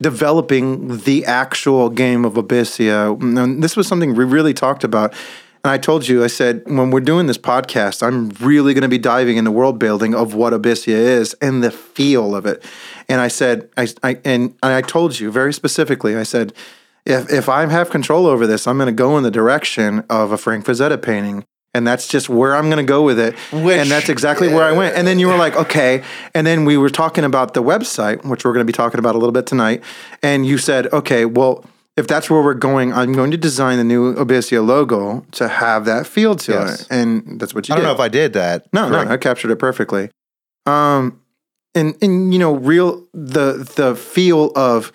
developing 0.00 0.98
the 0.98 1.24
actual 1.24 1.88
game 1.88 2.24
of 2.24 2.34
Abyssia, 2.34 3.20
and 3.20 3.62
this 3.62 3.76
was 3.76 3.86
something 3.88 4.14
we 4.14 4.24
really 4.24 4.54
talked 4.54 4.84
about. 4.84 5.14
And 5.64 5.70
I 5.72 5.78
told 5.78 6.06
you, 6.06 6.22
I 6.22 6.28
said, 6.28 6.62
when 6.66 6.90
we're 6.90 7.00
doing 7.00 7.26
this 7.26 7.38
podcast, 7.38 8.02
I'm 8.06 8.30
really 8.46 8.74
going 8.74 8.82
to 8.82 8.88
be 8.88 8.98
diving 8.98 9.36
into 9.36 9.50
world 9.50 9.78
building 9.78 10.14
of 10.14 10.34
what 10.34 10.52
Abyssia 10.52 10.88
is 10.94 11.34
and 11.34 11.62
the 11.62 11.70
feel 11.70 12.34
of 12.34 12.46
it. 12.46 12.64
And 13.08 13.20
I 13.20 13.28
said, 13.28 13.68
I, 13.76 13.88
I 14.02 14.18
and, 14.24 14.54
and 14.62 14.72
I 14.72 14.82
told 14.82 15.18
you 15.18 15.30
very 15.30 15.52
specifically, 15.52 16.16
I 16.16 16.22
said, 16.22 16.52
if 17.04 17.30
if 17.32 17.48
I 17.48 17.66
have 17.66 17.90
control 17.90 18.26
over 18.26 18.46
this, 18.46 18.66
I'm 18.66 18.76
going 18.76 18.86
to 18.86 18.92
go 18.92 19.16
in 19.16 19.24
the 19.24 19.30
direction 19.30 20.04
of 20.10 20.30
a 20.30 20.38
Frank 20.38 20.66
Frazetta 20.66 21.00
painting. 21.00 21.44
And 21.74 21.86
that's 21.86 22.08
just 22.08 22.28
where 22.28 22.56
I'm 22.56 22.64
going 22.64 22.78
to 22.78 22.82
go 22.82 23.02
with 23.02 23.18
it. 23.18 23.34
Which- 23.52 23.78
and 23.78 23.90
that's 23.90 24.08
exactly 24.08 24.48
where 24.48 24.64
I 24.64 24.72
went. 24.72 24.96
And 24.96 25.06
then 25.06 25.18
you 25.18 25.28
were 25.28 25.36
like, 25.36 25.54
okay. 25.54 26.02
And 26.34 26.46
then 26.46 26.64
we 26.64 26.76
were 26.76 26.88
talking 26.88 27.24
about 27.24 27.54
the 27.54 27.62
website, 27.62 28.24
which 28.24 28.44
we're 28.44 28.54
going 28.54 28.66
to 28.66 28.70
be 28.70 28.76
talking 28.76 28.98
about 28.98 29.14
a 29.14 29.18
little 29.18 29.32
bit 29.32 29.46
tonight. 29.46 29.82
And 30.22 30.46
you 30.46 30.56
said, 30.58 30.86
okay, 30.92 31.24
well, 31.26 31.64
if 31.98 32.06
that's 32.06 32.30
where 32.30 32.42
we're 32.42 32.54
going, 32.54 32.92
I'm 32.92 33.12
going 33.12 33.30
to 33.32 33.36
design 33.36 33.76
the 33.78 33.84
new 33.84 34.14
Abyssia 34.14 34.64
logo 34.64 35.26
to 35.32 35.48
have 35.48 35.84
that 35.86 36.06
feel 36.06 36.34
to 36.36 36.52
Yes. 36.52 36.82
it. 36.82 36.86
And 36.90 37.40
that's 37.40 37.54
what 37.54 37.68
you 37.68 37.74
I 37.74 37.76
don't 37.78 37.84
know 37.84 37.92
if 37.92 38.00
I 38.00 38.08
did 38.08 38.32
that. 38.34 38.66
No, 38.72 38.88
correct. 38.88 39.08
no, 39.08 39.14
I 39.14 39.16
captured 39.18 39.50
it 39.50 39.56
perfectly. 39.56 40.10
Um, 40.66 41.20
and 41.74 41.96
and 42.02 42.32
you 42.32 42.38
know, 42.38 42.54
real 42.54 43.04
the 43.12 43.68
the 43.76 43.94
feel 43.94 44.52
of 44.56 44.92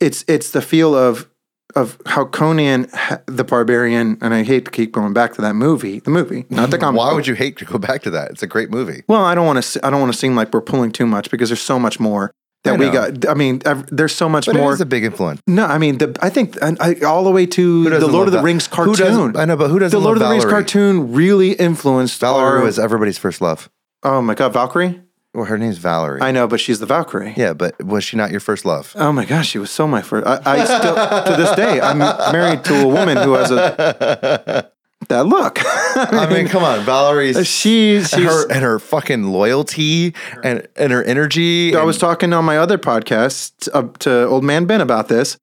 it's 0.00 0.24
it's 0.28 0.50
the 0.52 0.62
feel 0.62 0.94
of 0.94 1.28
of 1.76 1.98
how 2.06 2.24
Conan 2.26 2.86
the 3.26 3.42
Barbarian, 3.42 4.16
and 4.20 4.32
I 4.32 4.44
hate 4.44 4.64
to 4.66 4.70
keep 4.70 4.92
going 4.92 5.12
back 5.12 5.34
to 5.34 5.40
that 5.42 5.54
movie, 5.54 5.98
the 5.98 6.10
movie, 6.10 6.46
not 6.50 6.70
the 6.70 6.78
comic. 6.84 6.98
Why 6.98 7.12
would 7.12 7.26
you 7.26 7.34
hate 7.34 7.56
to 7.58 7.64
go 7.64 7.78
back 7.78 8.02
to 8.02 8.10
that? 8.10 8.30
It's 8.30 8.42
a 8.42 8.46
great 8.46 8.70
movie. 8.70 9.02
Well, 9.08 9.24
I 9.24 9.34
don't 9.34 9.44
want 9.46 9.62
to. 9.62 9.84
I 9.86 9.90
don't 9.90 10.00
want 10.00 10.12
to 10.12 10.18
seem 10.18 10.36
like 10.36 10.52
we're 10.54 10.60
pulling 10.60 10.92
too 10.92 11.06
much 11.06 11.30
because 11.30 11.48
there's 11.48 11.60
so 11.62 11.78
much 11.78 11.98
more 11.98 12.30
that 12.64 12.78
we 12.78 12.90
got. 12.90 13.28
I 13.28 13.34
mean, 13.34 13.62
ev- 13.64 13.86
there's 13.90 14.14
so 14.14 14.28
much 14.28 14.46
But 14.46 14.56
more. 14.56 14.70
it 14.70 14.74
is 14.74 14.80
a 14.80 14.86
big 14.86 15.04
influence. 15.04 15.40
no, 15.46 15.64
I 15.66 15.78
mean, 15.78 15.98
the, 15.98 16.16
I 16.20 16.30
think 16.30 16.60
I, 16.62 16.74
I, 16.80 16.94
all 17.06 17.22
the 17.24 17.30
way 17.30 17.46
to 17.46 17.88
the 17.90 18.06
Lord 18.08 18.26
of 18.28 18.32
the? 18.32 18.42
Rings 18.42 18.66
cartoon. 18.66 19.36
I 19.36 19.44
know, 19.44 19.56
but 19.56 19.68
who 19.70 19.78
doesn't 19.78 19.98
the 19.98 20.04
Lord 20.04 20.16
of 20.16 20.22
the 20.22 20.28
Rings 20.30 20.44
cartoon 20.44 21.12
really 21.12 21.52
influenced 21.52 22.18
Valerie 22.20 22.58
our, 22.58 22.64
was 22.64 22.78
everybody's 22.78 23.18
first 23.18 23.40
love. 23.40 23.70
Oh 24.02 24.20
my 24.20 24.34
god, 24.34 24.52
Valkyrie! 24.52 25.00
Well, 25.34 25.46
her 25.46 25.58
name's 25.58 25.78
Valerie. 25.78 26.20
I 26.22 26.30
know, 26.30 26.46
but 26.46 26.60
she's 26.60 26.78
the 26.78 26.86
Valkyrie. 26.86 27.34
yeah, 27.36 27.54
but 27.54 27.82
was 27.82 28.04
she 28.04 28.16
not 28.16 28.30
your 28.30 28.38
first 28.40 28.64
love? 28.64 28.92
Oh 28.96 29.12
my 29.12 29.24
gosh, 29.24 29.48
she 29.48 29.58
was 29.58 29.70
so 29.70 29.88
my 29.88 30.00
first. 30.00 30.26
I, 30.26 30.40
I 30.44 30.64
still 30.64 30.94
to 30.94 31.42
this 31.42 31.54
day 31.56 31.80
I'm 31.80 31.98
married 31.98 32.64
to 32.64 32.82
a 32.82 32.86
woman 32.86 33.16
who 33.16 33.32
has 33.34 33.50
a 33.50 34.70
that 35.08 35.26
look. 35.26 35.58
I 35.64 36.26
mean, 36.32 36.48
come 36.48 36.62
on, 36.62 36.84
Valerie's 36.84 37.46
she 37.46 38.00
she's. 38.00 38.12
and 38.12 38.24
her 38.24 38.52
and 38.52 38.62
her 38.62 38.78
fucking 38.78 39.24
loyalty 39.24 40.14
and 40.42 40.66
and 40.76 40.92
her 40.92 41.02
energy. 41.02 41.74
I 41.74 41.78
and- 41.78 41.86
was 41.86 41.98
talking 41.98 42.32
on 42.32 42.44
my 42.44 42.58
other 42.58 42.78
podcast 42.78 43.68
uh, 43.72 43.88
to 44.00 44.26
Old 44.26 44.44
Man 44.44 44.66
Ben 44.66 44.80
about 44.80 45.08
this, 45.08 45.36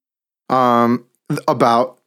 um, 0.50 1.06
about 1.48 2.00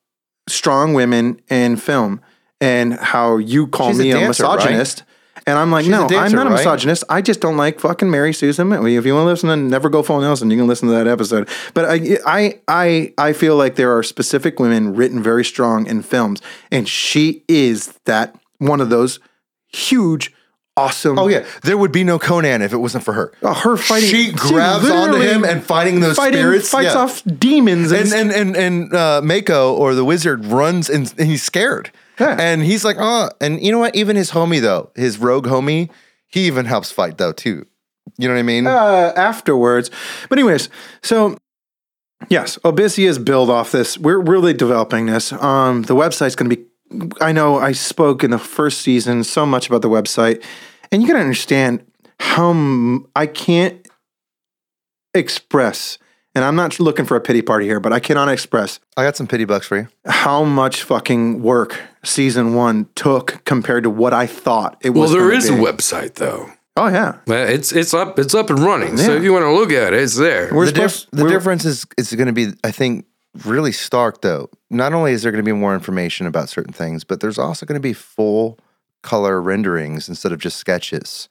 strong 0.48 0.94
women 0.94 1.40
in 1.48 1.76
film 1.76 2.20
and 2.60 2.94
how 2.94 3.36
you 3.36 3.66
call 3.66 3.90
a 3.90 3.94
me 3.94 4.10
a, 4.10 4.14
dancer, 4.14 4.44
right? 4.44 5.02
And 5.46 5.58
I'm 5.58 5.70
like, 5.70 5.84
She's 5.84 5.90
no, 5.90 6.06
I'm 6.06 6.32
not 6.32 6.46
a 6.46 6.50
right? 6.50 6.56
misogynist. 6.56 7.04
I 7.08 7.20
just 7.20 7.40
don't 7.40 7.56
like 7.56 7.78
fucking 7.80 8.10
Mary 8.10 8.32
Susan. 8.32 8.72
If 8.72 9.04
you 9.04 9.14
want 9.14 9.26
to 9.26 9.30
listen 9.30 9.48
to 9.50 9.56
Never 9.56 9.90
Go 9.90 10.02
Full 10.02 10.20
Nelson, 10.20 10.50
you 10.50 10.56
can 10.56 10.66
listen 10.66 10.88
to 10.88 10.94
that 10.94 11.06
episode. 11.06 11.48
But 11.74 11.84
I, 11.84 12.18
I, 12.26 12.60
I, 12.66 13.14
I 13.18 13.32
feel 13.34 13.56
like 13.56 13.76
there 13.76 13.96
are 13.96 14.02
specific 14.02 14.58
women 14.58 14.94
written 14.94 15.22
very 15.22 15.44
strong 15.44 15.86
in 15.86 16.02
films, 16.02 16.40
and 16.70 16.88
she 16.88 17.44
is 17.46 17.98
that 18.06 18.34
one 18.58 18.80
of 18.80 18.88
those 18.88 19.20
huge, 19.68 20.32
awesome. 20.76 21.18
Oh 21.18 21.28
yeah, 21.28 21.44
there 21.62 21.76
would 21.76 21.92
be 21.92 22.04
no 22.04 22.18
Conan 22.18 22.62
if 22.62 22.72
it 22.72 22.78
wasn't 22.78 23.04
for 23.04 23.12
her. 23.12 23.32
Uh, 23.42 23.52
her 23.52 23.76
fighting. 23.76 24.08
She 24.08 24.32
grabs 24.32 24.88
onto 24.88 25.20
him 25.20 25.44
and 25.44 25.62
fighting 25.62 26.00
those 26.00 26.16
fighting, 26.16 26.40
spirits. 26.40 26.70
fights 26.70 26.94
yeah. 26.94 27.00
off 27.00 27.22
demons 27.24 27.92
and, 27.92 28.12
and 28.12 28.30
and 28.32 28.56
and, 28.56 28.56
and 28.56 28.94
uh, 28.94 29.20
Mako 29.22 29.74
or 29.74 29.94
the 29.94 30.04
wizard 30.04 30.46
runs 30.46 30.88
and, 30.88 31.12
and 31.18 31.28
he's 31.28 31.42
scared. 31.42 31.90
Yeah. 32.18 32.36
And 32.38 32.62
he's 32.62 32.84
like, 32.84 32.96
oh, 32.98 33.30
and 33.40 33.62
you 33.62 33.72
know 33.72 33.78
what? 33.78 33.94
Even 33.96 34.16
his 34.16 34.30
homie 34.30 34.60
though, 34.60 34.90
his 34.94 35.18
rogue 35.18 35.46
homie, 35.46 35.90
he 36.26 36.46
even 36.46 36.64
helps 36.66 36.90
fight 36.90 37.18
though 37.18 37.32
too. 37.32 37.66
You 38.18 38.28
know 38.28 38.34
what 38.34 38.40
I 38.40 38.44
mean? 38.44 38.66
uh, 38.66 39.12
afterwards. 39.16 39.90
But 40.28 40.38
anyways, 40.38 40.68
so 41.02 41.36
yes, 42.28 42.58
Abyssia's 42.64 43.18
build 43.18 43.50
off 43.50 43.72
this. 43.72 43.98
We're 43.98 44.20
really 44.20 44.52
developing 44.52 45.06
this. 45.06 45.32
Um, 45.32 45.82
the 45.82 45.94
website's 45.94 46.36
going 46.36 46.50
to 46.50 46.56
be. 46.56 46.64
I 47.20 47.32
know 47.32 47.56
I 47.56 47.72
spoke 47.72 48.22
in 48.22 48.30
the 48.30 48.38
first 48.38 48.82
season 48.82 49.24
so 49.24 49.44
much 49.44 49.66
about 49.66 49.82
the 49.82 49.88
website, 49.88 50.44
and 50.92 51.02
you 51.02 51.08
got 51.08 51.14
to 51.14 51.20
understand 51.20 51.84
how 52.20 52.50
m- 52.50 53.06
I 53.16 53.26
can't 53.26 53.88
express. 55.14 55.98
And 56.34 56.44
I'm 56.44 56.56
not 56.56 56.80
looking 56.80 57.04
for 57.04 57.16
a 57.16 57.20
pity 57.20 57.42
party 57.42 57.66
here, 57.66 57.78
but 57.78 57.92
I 57.92 58.00
cannot 58.00 58.28
express 58.28 58.80
I 58.96 59.04
got 59.04 59.16
some 59.16 59.26
pity 59.26 59.44
bucks 59.44 59.66
for 59.66 59.76
you. 59.76 59.88
how 60.04 60.42
much 60.44 60.82
fucking 60.82 61.42
work 61.42 61.80
season 62.02 62.54
one 62.54 62.88
took 62.96 63.44
compared 63.44 63.84
to 63.84 63.90
what 63.90 64.12
I 64.12 64.26
thought 64.26 64.76
it 64.80 64.90
Well, 64.90 65.02
was. 65.02 65.12
there 65.12 65.20
gonna 65.22 65.34
is 65.34 65.48
be. 65.50 65.56
a 65.56 65.58
website 65.58 66.14
though. 66.14 66.50
Oh 66.76 66.88
yeah, 66.88 67.18
Well, 67.28 67.48
It's 67.48 67.70
it's 67.70 67.94
up 67.94 68.18
it's 68.18 68.34
up 68.34 68.50
and 68.50 68.58
running. 68.58 68.96
So 68.96 69.12
Yeah. 69.12 69.18
if 69.18 69.22
you 69.22 69.32
want 69.32 69.44
to 69.44 69.52
look 69.52 69.70
at 69.70 69.92
it, 69.94 70.02
it's 70.02 70.16
there. 70.16 70.50
we're 70.52 70.66
the 70.66 70.72
diff- 70.72 71.06
the 71.12 71.22
we're- 71.22 71.32
difference 71.34 71.64
is 71.64 71.86
is 71.96 72.12
going 72.14 72.26
to 72.26 72.32
be, 72.32 72.52
I 72.64 72.72
think, 72.72 73.04
really 73.44 73.70
stark 73.70 74.22
though. 74.22 74.50
Not 74.70 74.92
only 74.92 75.12
is 75.12 75.22
there 75.22 75.30
going 75.30 75.44
to 75.44 75.48
be 75.48 75.56
more 75.56 75.72
information 75.74 76.26
about 76.26 76.48
certain 76.48 76.72
things, 76.72 77.04
but 77.04 77.20
there's 77.20 77.38
also 77.38 77.64
going 77.64 77.80
to 77.80 77.88
be 77.88 77.92
full 77.92 78.58
color 79.04 79.40
renderings 79.40 80.08
instead 80.08 80.32
of 80.32 80.40
just 80.40 80.56
sketches. 80.56 81.28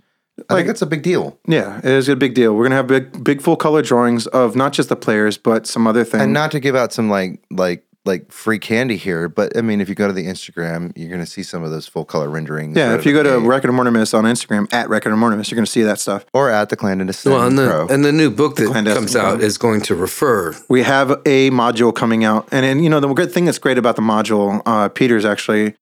I 0.50 0.54
Like- 0.54 0.60
think 0.62 0.68
that's 0.68 0.82
a 0.82 0.86
big 0.88 1.04
deal. 1.04 1.38
Yeah, 1.48 1.78
it 1.80 1.86
is 1.86 2.10
a 2.10 2.16
big 2.16 2.34
deal. 2.34 2.56
We're 2.56 2.64
gonna 2.66 2.76
have 2.76 2.88
big, 2.88 3.24
big 3.24 3.42
full 3.42 3.56
color 3.56 3.82
drawings 3.82 4.26
of 4.28 4.56
not 4.56 4.74
just 4.74 4.90
the 4.90 4.96
players, 4.96 5.38
but 5.38 5.68
some 5.68 5.86
other 5.88 6.04
things. 6.04 6.24
And 6.24 6.34
not 6.34 6.52
to 6.52 6.60
give 6.60 6.76
out 6.76 6.92
some 6.92 7.10
like 7.10 7.40
like 7.52 7.84
like 8.06 8.30
free 8.34 8.60
candy 8.60 8.98
here, 8.98 9.30
but 9.30 9.56
I 9.56 9.62
mean, 9.62 9.80
if 9.80 9.88
you 9.88 9.96
go 9.96 10.08
to 10.08 10.14
the 10.14 10.26
Instagram, 10.26 10.92
you're 10.98 11.08
going 11.08 11.22
to 11.22 11.26
see 11.26 11.42
some 11.42 11.64
of 11.64 11.72
those 11.72 11.88
full 11.88 12.04
color 12.04 12.30
renderings. 12.30 12.76
Yeah, 12.76 12.96
if 12.96 13.06
you 13.06 13.14
go 13.14 13.22
out 13.22 13.24
to 13.24 13.30
the. 13.30 13.40
Record 13.40 13.70
of 13.70 13.76
Mortimus 13.76 14.14
on 14.14 14.26
Instagram 14.26 14.68
at 14.74 14.90
Record 14.90 15.14
of 15.14 15.20
Mortimus, 15.20 15.50
you're 15.50 15.56
going 15.56 15.64
to 15.66 15.72
see 15.72 15.84
that 15.84 16.00
stuff. 16.00 16.26
or 16.34 16.50
at 16.50 16.68
the 16.68 16.76
clandestine 16.76 17.32
Well, 17.32 17.48
and 17.48 17.58
the 17.58 17.66
pro. 17.66 17.88
and 17.88 18.04
the 18.04 18.12
new 18.12 18.30
book 18.30 18.58
that 18.58 18.74
comes 18.74 19.16
out 19.16 19.38
Pro. 19.38 19.46
is 19.46 19.58
going 19.58 19.80
to 19.84 19.96
refer. 19.96 20.54
We 20.68 20.82
have 20.84 21.12
a 21.26 21.50
module 21.52 21.96
coming 21.96 22.26
out, 22.26 22.46
and, 22.52 22.66
and 22.66 22.84
you 22.84 22.90
know 22.90 23.00
the 23.00 23.08
good 23.14 23.32
thing 23.32 23.46
that's 23.46 23.58
great 23.60 23.78
about 23.78 23.96
the 23.96 24.02
module. 24.02 24.62
Uh, 24.66 24.90
Peter's 24.90 25.24
actually 25.24 25.76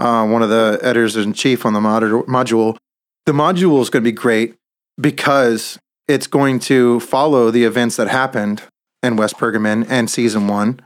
uh, 0.00 0.26
one 0.26 0.42
of 0.42 0.48
the 0.48 0.80
editors 0.82 1.14
in 1.14 1.32
chief 1.32 1.64
on 1.64 1.74
the 1.74 1.80
mod- 1.80 2.02
module. 2.26 2.76
The 3.26 3.32
module 3.32 3.80
is 3.82 3.90
going 3.90 4.02
to 4.02 4.08
be 4.10 4.12
great 4.12 4.54
because 5.00 5.78
it's 6.06 6.26
going 6.26 6.58
to 6.60 7.00
follow 7.00 7.50
the 7.50 7.64
events 7.64 7.96
that 7.96 8.08
happened 8.08 8.62
in 9.02 9.16
West 9.16 9.36
Pergamon 9.36 9.86
and 9.88 10.10
season 10.10 10.48
one, 10.48 10.80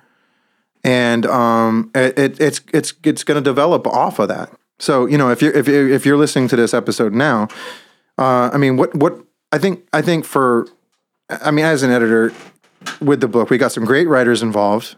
and 0.84 1.24
um, 1.26 1.90
it, 1.94 2.18
it, 2.18 2.40
it's 2.40 2.60
it's 2.72 2.92
it's 3.04 3.24
going 3.24 3.36
to 3.36 3.40
develop 3.42 3.86
off 3.86 4.18
of 4.18 4.28
that. 4.28 4.50
So 4.78 5.06
you 5.06 5.16
know, 5.16 5.30
if 5.30 5.40
you're 5.40 5.52
if 5.52 5.68
you're, 5.68 5.88
if 5.88 6.04
you're 6.04 6.16
listening 6.16 6.48
to 6.48 6.56
this 6.56 6.74
episode 6.74 7.12
now, 7.14 7.48
uh, 8.18 8.50
I 8.52 8.58
mean, 8.58 8.76
what 8.76 8.94
what 8.96 9.18
I 9.52 9.58
think 9.58 9.86
I 9.92 10.02
think 10.02 10.24
for, 10.24 10.66
I 11.30 11.50
mean, 11.52 11.64
as 11.64 11.82
an 11.84 11.90
editor 11.92 12.32
with 13.00 13.20
the 13.20 13.28
book, 13.28 13.48
we 13.50 13.58
got 13.58 13.70
some 13.72 13.84
great 13.84 14.08
writers 14.08 14.42
involved. 14.42 14.96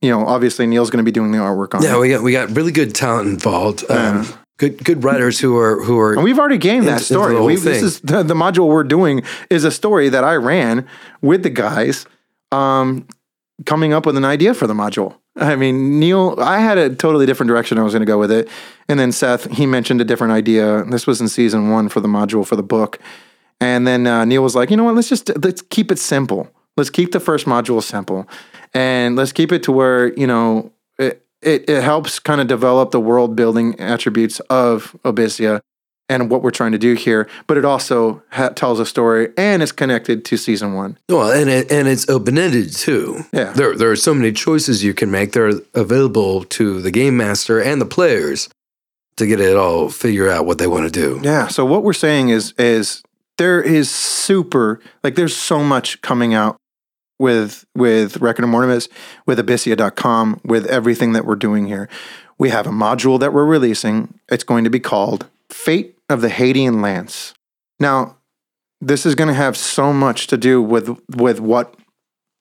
You 0.00 0.10
know, 0.10 0.26
obviously 0.26 0.66
Neil's 0.66 0.90
going 0.90 1.04
to 1.04 1.08
be 1.08 1.12
doing 1.12 1.32
the 1.32 1.38
artwork 1.38 1.74
on 1.74 1.82
Yeah, 1.82 1.96
it. 1.96 2.00
we 2.00 2.08
got 2.10 2.22
we 2.22 2.30
got 2.32 2.54
really 2.54 2.70
good 2.72 2.94
talent 2.94 3.28
involved. 3.28 3.84
Um, 3.90 4.26
Good 4.58 4.82
good 4.84 5.04
writers 5.04 5.38
who 5.38 5.56
are 5.58 5.82
who 5.82 5.98
are 5.98 6.14
And 6.14 6.24
we've 6.24 6.38
already 6.38 6.56
gained 6.56 6.86
that 6.86 7.02
story. 7.02 7.34
the 7.34 7.42
We, 7.42 7.56
this 7.56 7.82
is 7.82 8.00
the, 8.00 8.22
the 8.22 8.34
module 8.34 8.68
we're 8.68 8.84
doing 8.84 9.22
is 9.50 9.64
a 9.64 9.70
story 9.70 10.08
that 10.08 10.24
I 10.24 10.36
ran 10.36 10.86
with 11.20 11.42
the 11.42 11.50
guys, 11.50 12.06
um, 12.52 13.06
coming 13.66 13.92
up 13.92 14.06
with 14.06 14.16
an 14.16 14.24
idea 14.24 14.54
for 14.54 14.66
the 14.66 14.72
module. 14.72 15.16
I 15.36 15.56
mean, 15.56 16.00
Neil, 16.00 16.36
I 16.38 16.58
had 16.58 16.78
a 16.78 16.94
totally 16.94 17.26
different 17.26 17.48
direction 17.48 17.78
I 17.78 17.82
was 17.82 17.92
going 17.92 18.00
to 18.00 18.06
go 18.06 18.18
with 18.18 18.32
it, 18.32 18.48
and 18.88 18.98
then 18.98 19.12
Seth 19.12 19.50
he 19.52 19.66
mentioned 19.66 20.00
a 20.00 20.04
different 20.04 20.32
idea. 20.32 20.84
This 20.84 21.06
was 21.06 21.20
in 21.20 21.28
season 21.28 21.70
one 21.70 21.90
for 21.90 22.00
the 22.00 22.08
module 22.08 22.46
for 22.46 22.56
the 22.56 22.62
book, 22.62 22.98
and 23.60 23.86
then 23.86 24.06
uh, 24.06 24.24
Neil 24.24 24.42
was 24.42 24.54
like, 24.54 24.70
you 24.70 24.76
know 24.78 24.84
what? 24.84 24.94
Let's 24.94 25.10
just 25.10 25.30
let's 25.44 25.60
keep 25.60 25.92
it 25.92 25.98
simple. 25.98 26.48
Let's 26.78 26.88
keep 26.88 27.12
the 27.12 27.20
first 27.20 27.44
module 27.44 27.82
simple, 27.82 28.26
and 28.72 29.16
let's 29.16 29.32
keep 29.32 29.52
it 29.52 29.62
to 29.64 29.72
where 29.72 30.14
you 30.14 30.26
know 30.26 30.72
it 31.42 31.68
it, 31.68 31.82
helps 31.82 32.18
kind 32.18 32.40
of 32.40 32.46
develop 32.46 32.90
the 32.90 33.00
world 33.00 33.36
building 33.36 33.78
attributes 33.78 34.40
of 34.50 34.96
Abyssia 35.04 35.60
and 36.08 36.30
what 36.30 36.42
we're 36.42 36.50
trying 36.50 36.72
to 36.72 36.78
do 36.78 36.94
here. 36.94 37.28
But 37.46 37.56
it 37.56 37.64
also 37.64 38.22
ha- 38.30 38.50
tells 38.50 38.78
a 38.78 38.86
story 38.86 39.30
and 39.36 39.62
is 39.62 39.72
connected 39.72 40.24
to 40.26 40.36
season 40.36 40.74
one. 40.74 40.98
well, 41.08 41.30
and 41.30 41.50
it, 41.50 41.70
and 41.70 41.88
it's 41.88 42.08
open 42.08 42.38
ended 42.38 42.72
too. 42.72 43.24
Yeah. 43.32 43.52
there 43.52 43.76
there 43.76 43.90
are 43.90 43.96
so 43.96 44.14
many 44.14 44.32
choices 44.32 44.84
you 44.84 44.94
can 44.94 45.10
make. 45.10 45.32
They're 45.32 45.60
available 45.74 46.44
to 46.44 46.80
the 46.80 46.90
game 46.90 47.16
master 47.16 47.60
and 47.60 47.80
the 47.80 47.86
players 47.86 48.48
to 49.16 49.26
get 49.26 49.40
it 49.40 49.56
all 49.56 49.88
figure 49.88 50.28
out 50.28 50.46
what 50.46 50.58
they 50.58 50.66
want 50.66 50.92
to 50.92 51.00
do. 51.00 51.20
Yeah. 51.22 51.48
So 51.48 51.64
what 51.64 51.82
we're 51.82 51.92
saying 51.92 52.28
is 52.28 52.52
is 52.58 53.02
there 53.38 53.60
is 53.60 53.90
super 53.90 54.80
like 55.02 55.14
there's 55.14 55.36
so 55.36 55.62
much 55.62 56.00
coming 56.02 56.34
out 56.34 56.56
with 57.18 57.64
with 57.74 58.18
Record 58.18 58.44
of 58.44 58.50
Mortimus, 58.50 58.88
with 59.26 59.38
Abyssia.com, 59.38 60.40
with 60.44 60.66
everything 60.66 61.12
that 61.12 61.24
we're 61.24 61.36
doing 61.36 61.66
here. 61.66 61.88
We 62.38 62.50
have 62.50 62.66
a 62.66 62.70
module 62.70 63.18
that 63.20 63.32
we're 63.32 63.46
releasing. 63.46 64.18
It's 64.28 64.44
going 64.44 64.64
to 64.64 64.70
be 64.70 64.80
called 64.80 65.26
Fate 65.50 65.96
of 66.08 66.20
the 66.20 66.28
Hadean 66.28 66.82
Lance. 66.82 67.32
Now, 67.80 68.16
this 68.80 69.06
is 69.06 69.14
going 69.14 69.28
to 69.28 69.34
have 69.34 69.56
so 69.56 69.92
much 69.92 70.26
to 70.28 70.36
do 70.36 70.60
with 70.62 70.98
with 71.16 71.40
what 71.40 71.74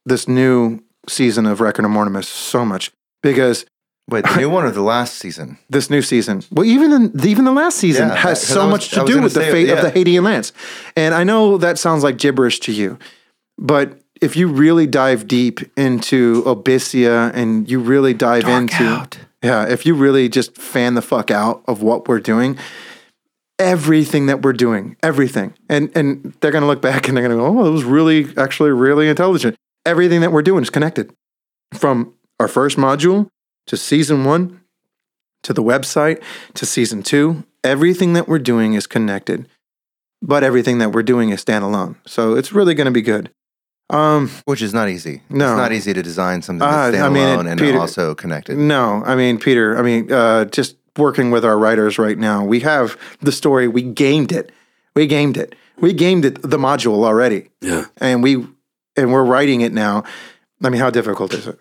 this 0.05 0.27
new 0.27 0.81
season 1.07 1.45
of 1.45 1.61
Record 1.61 1.85
of 1.85 1.91
Mortimus, 1.91 2.25
so 2.25 2.65
much. 2.65 2.91
Because 3.23 3.65
Wait, 4.07 4.23
the 4.23 4.35
new 4.35 4.49
one 4.51 4.63
or 4.65 4.71
the 4.71 4.81
last 4.83 5.15
season? 5.15 5.57
this 5.69 5.89
new 5.89 6.01
season. 6.01 6.43
Well, 6.51 6.65
even 6.65 6.91
in, 6.91 7.25
even 7.25 7.45
the 7.45 7.51
last 7.51 7.77
season 7.77 8.09
Yeah, 8.09 8.15
has 8.15 8.41
so 8.41 8.63
was- 8.65 8.71
much 8.71 8.89
to 8.91 9.05
do 9.05 9.21
with 9.21 9.33
the 9.33 9.41
fate 9.41 9.69
of 9.69 9.79
yeah. 9.79 9.89
the 9.89 9.91
Hadean 9.91 10.23
Lance. 10.23 10.53
And 10.95 11.15
I 11.15 11.23
know 11.23 11.57
that 11.57 11.79
sounds 11.79 12.03
like 12.03 12.17
gibberish 12.17 12.59
to 12.61 12.71
you, 12.71 12.99
but 13.57 13.99
if 14.21 14.35
you 14.35 14.47
really 14.47 14.87
dive 14.87 15.27
deep 15.27 15.59
into 15.77 16.43
Abyssia 16.43 17.31
and 17.33 17.69
you 17.69 17.79
really 17.79 18.13
dive 18.13 18.47
into 18.47 18.83
out. 18.83 19.19
yeah, 19.43 19.67
if 19.67 19.85
you 19.85 19.95
really 19.95 20.29
just 20.29 20.55
fan 20.57 20.95
the 20.95 21.01
fuck 21.01 21.31
out 21.31 21.63
of 21.67 21.81
what 21.81 22.07
we're 22.07 22.19
doing, 22.19 22.57
everything 23.59 24.25
that 24.27 24.41
we're 24.41 24.53
doing, 24.53 24.95
everything, 25.03 25.53
and 25.69 25.91
and 25.95 26.35
they're 26.39 26.51
gonna 26.51 26.67
look 26.67 26.81
back 26.81 27.07
and 27.07 27.17
they're 27.17 27.27
gonna 27.27 27.39
go, 27.39 27.45
oh, 27.45 27.65
it 27.65 27.71
was 27.71 27.83
really 27.83 28.27
actually 28.37 28.71
really 28.71 29.09
intelligent. 29.09 29.55
Everything 29.85 30.21
that 30.21 30.31
we're 30.31 30.41
doing 30.41 30.63
is 30.63 30.69
connected, 30.69 31.13
from 31.73 32.13
our 32.39 32.47
first 32.47 32.77
module 32.77 33.29
to 33.67 33.77
season 33.77 34.25
one 34.25 34.61
to 35.43 35.53
the 35.53 35.63
website 35.63 36.21
to 36.55 36.65
season 36.65 37.03
two. 37.03 37.43
Everything 37.63 38.13
that 38.13 38.27
we're 38.27 38.39
doing 38.39 38.73
is 38.73 38.87
connected, 38.87 39.47
but 40.21 40.43
everything 40.43 40.77
that 40.79 40.91
we're 40.91 41.03
doing 41.03 41.29
is 41.29 41.43
standalone. 41.43 41.95
So 42.05 42.35
it's 42.35 42.51
really 42.51 42.73
going 42.73 42.85
to 42.85 42.91
be 42.91 43.01
good. 43.01 43.31
Um, 43.89 44.29
Which 44.45 44.61
is 44.61 44.73
not 44.73 44.89
easy. 44.89 45.21
No. 45.29 45.51
It's 45.51 45.57
not 45.57 45.71
easy 45.71 45.93
to 45.93 46.01
design 46.01 46.41
something 46.41 46.67
Uh, 46.67 46.91
that's 46.91 47.03
I 47.03 47.09
mean, 47.09 47.23
standalone 47.23 47.45
it- 47.45 47.51
and 47.51 47.59
Peter- 47.59 47.79
also 47.79 48.15
connected. 48.15 48.57
No, 48.57 49.03
I 49.05 49.15
mean, 49.15 49.37
Peter, 49.37 49.77
I 49.77 49.81
mean, 49.83 50.11
uh, 50.11 50.45
just 50.45 50.75
working 50.97 51.29
with 51.29 51.45
our 51.45 51.57
writers 51.57 51.99
right 51.99 52.17
now, 52.17 52.43
we 52.43 52.61
have 52.61 52.97
the 53.21 53.31
story. 53.31 53.67
We 53.67 53.83
gamed 53.83 54.31
it. 54.31 54.51
We 54.95 55.05
gamed 55.07 55.37
it. 55.37 55.53
We 55.79 55.93
gamed 55.93 56.25
it, 56.25 56.41
the 56.41 56.57
module 56.57 57.03
already. 57.05 57.49
Yeah. 57.61 57.85
And 57.97 58.23
we, 58.23 58.47
and 58.97 59.11
we're 59.11 59.25
writing 59.25 59.61
it 59.61 59.73
now. 59.73 60.03
I 60.63 60.69
mean, 60.69 60.79
how 60.81 60.89
difficult 60.89 61.33
is 61.33 61.45
it? 61.47 61.59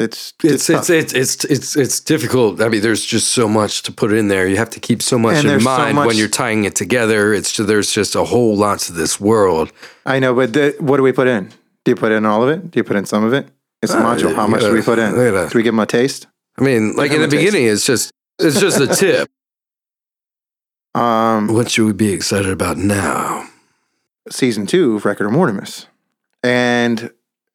It's, 0.00 0.32
It's 0.42 0.70
it's, 0.70 0.88
it's 0.88 1.12
it's 1.12 1.44
it's 1.44 1.76
it's 1.76 2.00
difficult. 2.00 2.62
I 2.62 2.68
mean, 2.70 2.80
there's 2.80 3.04
just 3.04 3.28
so 3.32 3.46
much 3.46 3.82
to 3.82 3.92
put 3.92 4.12
in 4.14 4.28
there. 4.28 4.48
You 4.48 4.56
have 4.56 4.70
to 4.70 4.80
keep 4.80 5.02
so 5.02 5.18
much 5.18 5.36
And 5.36 5.44
in 5.44 5.48
there's 5.48 5.62
so 5.64 5.76
mind 5.76 5.96
much- 5.96 6.06
when 6.06 6.16
you're 6.16 6.28
tying 6.42 6.64
it 6.64 6.74
together. 6.74 7.34
It's 7.34 7.54
there's 7.58 7.92
just 7.92 8.14
a 8.16 8.24
whole 8.24 8.56
lot 8.56 8.78
to 8.86 8.92
this 8.92 9.20
world. 9.20 9.70
I 10.06 10.18
know, 10.18 10.32
but 10.34 10.54
the, 10.54 10.74
what 10.80 10.96
do 10.96 11.02
we 11.02 11.12
put 11.12 11.28
in? 11.28 11.50
Do 11.84 11.90
you 11.92 11.96
put 11.96 12.12
in 12.12 12.24
all 12.24 12.42
of 12.42 12.48
it? 12.48 12.70
Do 12.70 12.78
you 12.78 12.84
put 12.84 12.96
in 12.96 13.04
some 13.04 13.24
of 13.24 13.34
it? 13.34 13.48
It's 13.82 13.92
a 13.92 13.98
Uh, 13.98 14.02
module. 14.16 14.34
How 14.34 14.46
much 14.46 14.62
do 14.62 14.72
we 14.72 14.80
put 14.82 14.98
in? 14.98 15.14
gotta- 15.14 15.50
Do 15.50 15.58
we 15.58 15.62
give 15.62 15.74
them 15.74 15.80
a 15.80 15.86
taste? 15.86 16.26
I 16.58 16.62
mean, 16.62 16.96
like 16.96 17.10
in 17.12 17.20
the 17.20 17.28
taste. 17.28 17.36
beginning, 17.44 17.66
it's 17.68 17.84
just 17.84 18.10
it's 18.38 18.58
just 18.58 18.80
a 18.80 18.86
tip. 19.02 19.28
Um, 20.94 21.48
what 21.52 21.70
should 21.70 21.84
we 21.86 21.92
be 21.92 22.12
excited 22.12 22.50
about 22.50 22.76
now? 22.78 23.46
season 24.30 24.66
two 24.66 24.96
of 24.96 25.04
Record 25.04 25.26
of 25.26 25.32
Mortimus, 25.32 25.86
and 26.42 27.10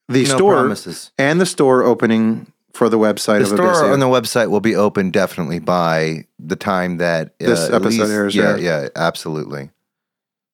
the 0.08 0.24
no 0.26 0.36
store 0.38 0.54
promises. 0.56 1.12
and 1.18 1.40
the 1.42 1.46
store 1.46 1.84
opening 1.84 2.52
for 2.74 2.90
the 2.90 2.98
website 3.00 3.38
The 3.40 3.42
of 3.44 3.48
store 3.48 3.74
Abyssia. 3.74 3.94
on 3.94 4.00
the 4.00 4.06
website 4.08 4.50
will 4.50 4.60
be 4.60 4.76
open 4.76 5.10
definitely 5.12 5.60
by 5.60 6.26
the 6.40 6.56
time 6.58 6.98
that 6.98 7.28
uh, 7.42 7.46
This 7.46 7.70
at 7.70 7.74
episode 7.76 8.10
airs, 8.10 8.36
Yeah, 8.36 8.56
yeah. 8.58 8.82
yeah, 8.84 8.88
absolutely. 8.96 9.70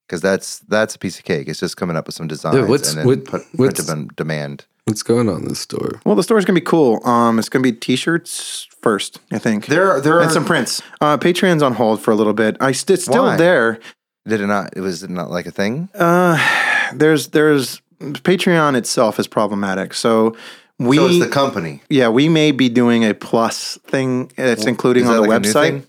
Because 0.07 0.21
that's 0.21 0.59
that's 0.67 0.93
a 0.95 0.99
piece 0.99 1.17
of 1.19 1.25
cake. 1.25 1.47
It's 1.47 1.59
just 1.59 1.77
coming 1.77 1.95
up 1.97 2.05
with 2.05 2.15
some 2.15 2.27
designs 2.27 2.55
Yeah, 2.57 2.65
what's- 2.65 2.89
and 2.89 2.99
then 2.99 3.05
what- 3.07 3.25
put, 3.25 3.41
what's- 3.55 3.85
print 3.85 4.15
demand. 4.15 4.65
What's 4.85 5.03
going 5.03 5.29
on 5.29 5.43
in 5.43 5.47
this 5.47 5.59
store? 5.59 6.01
well, 6.05 6.15
the 6.15 6.23
store's 6.23 6.43
gonna 6.43 6.59
be 6.59 6.65
cool. 6.65 7.05
Um, 7.07 7.37
it's 7.39 7.49
gonna 7.49 7.61
be 7.63 7.71
T-shirts 7.71 8.67
first, 8.81 9.19
I 9.31 9.37
think. 9.37 9.67
There, 9.67 9.91
are, 9.91 10.01
there 10.01 10.19
and 10.19 10.31
some 10.31 10.43
prints. 10.43 10.81
Uh, 10.99 11.17
Patreon's 11.17 11.61
on 11.61 11.73
hold 11.75 12.01
for 12.01 12.11
a 12.11 12.15
little 12.15 12.33
bit. 12.33 12.57
I 12.59 12.71
st- 12.71 12.95
it's 12.95 13.05
still 13.05 13.23
Why? 13.23 13.37
there. 13.37 13.79
Did 14.27 14.41
it 14.41 14.47
not? 14.47 14.73
It 14.75 14.81
was 14.81 15.07
not 15.07 15.29
like 15.29 15.45
a 15.45 15.51
thing. 15.51 15.87
Uh, 15.93 16.37
there's 16.95 17.27
there's 17.29 17.80
Patreon 18.01 18.75
itself 18.75 19.19
is 19.19 19.27
problematic. 19.27 19.93
So 19.93 20.35
we 20.79 20.97
so 20.97 21.07
it's 21.07 21.19
the 21.19 21.29
company. 21.29 21.81
yeah 21.89 22.09
we 22.09 22.27
may 22.27 22.51
be 22.51 22.69
doing 22.69 23.05
a 23.05 23.13
plus 23.13 23.77
thing. 23.85 24.31
It's 24.37 24.65
including 24.65 25.03
Is 25.03 25.09
on 25.09 25.15
the 25.15 25.21
like 25.21 25.41
website. 25.41 25.85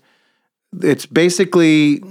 It's 0.81 1.05
basically 1.05 2.01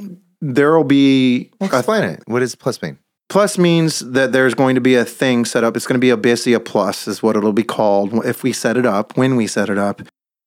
there 0.41 0.77
will 0.77 0.85
be 0.85 1.51
Well, 1.61 1.71
explain 1.75 2.05
it. 2.05 2.23
What 2.27 2.41
does 2.41 2.55
plus 2.55 2.83
mean? 2.83 2.99
Plus 3.29 3.57
means 3.57 4.01
that 4.01 4.33
there's 4.33 4.53
going 4.53 4.75
to 4.75 4.81
be 4.81 4.95
a 4.95 5.07
thing 5.07 5.47
set 5.47 5.65
up. 5.65 5.75
It's 5.75 5.87
going 5.87 5.99
to 5.99 6.05
be 6.05 6.11
a 6.11 6.19
basically 6.19 6.53
a 6.53 6.61
Plus, 6.61 7.09
is 7.09 7.23
what 7.23 7.35
it'll 7.35 7.55
be 7.55 7.63
called 7.63 8.27
if 8.27 8.43
we 8.43 8.53
set 8.53 8.77
it 8.77 8.85
up, 8.85 9.17
when 9.17 9.37
we 9.37 9.47
set 9.47 9.71
it 9.71 9.79
up, 9.79 10.03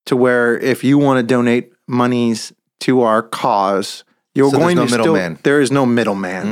to 0.05 0.15
where 0.15 0.55
if 0.59 0.83
you 0.83 0.99
want 0.99 1.17
to 1.17 1.23
donate 1.23 1.73
monies 1.87 2.53
to 2.81 3.01
our 3.01 3.23
cause, 3.23 4.03
you're 4.35 4.49
So 4.51 4.57
there's 4.57 4.63
going 4.65 4.75
no 4.75 4.83
to 4.83 4.87
still. 4.89 4.99
middleman. 5.13 5.39
There 5.43 5.61
is 5.61 5.71
no 5.71 5.85
middleman. 5.85 6.45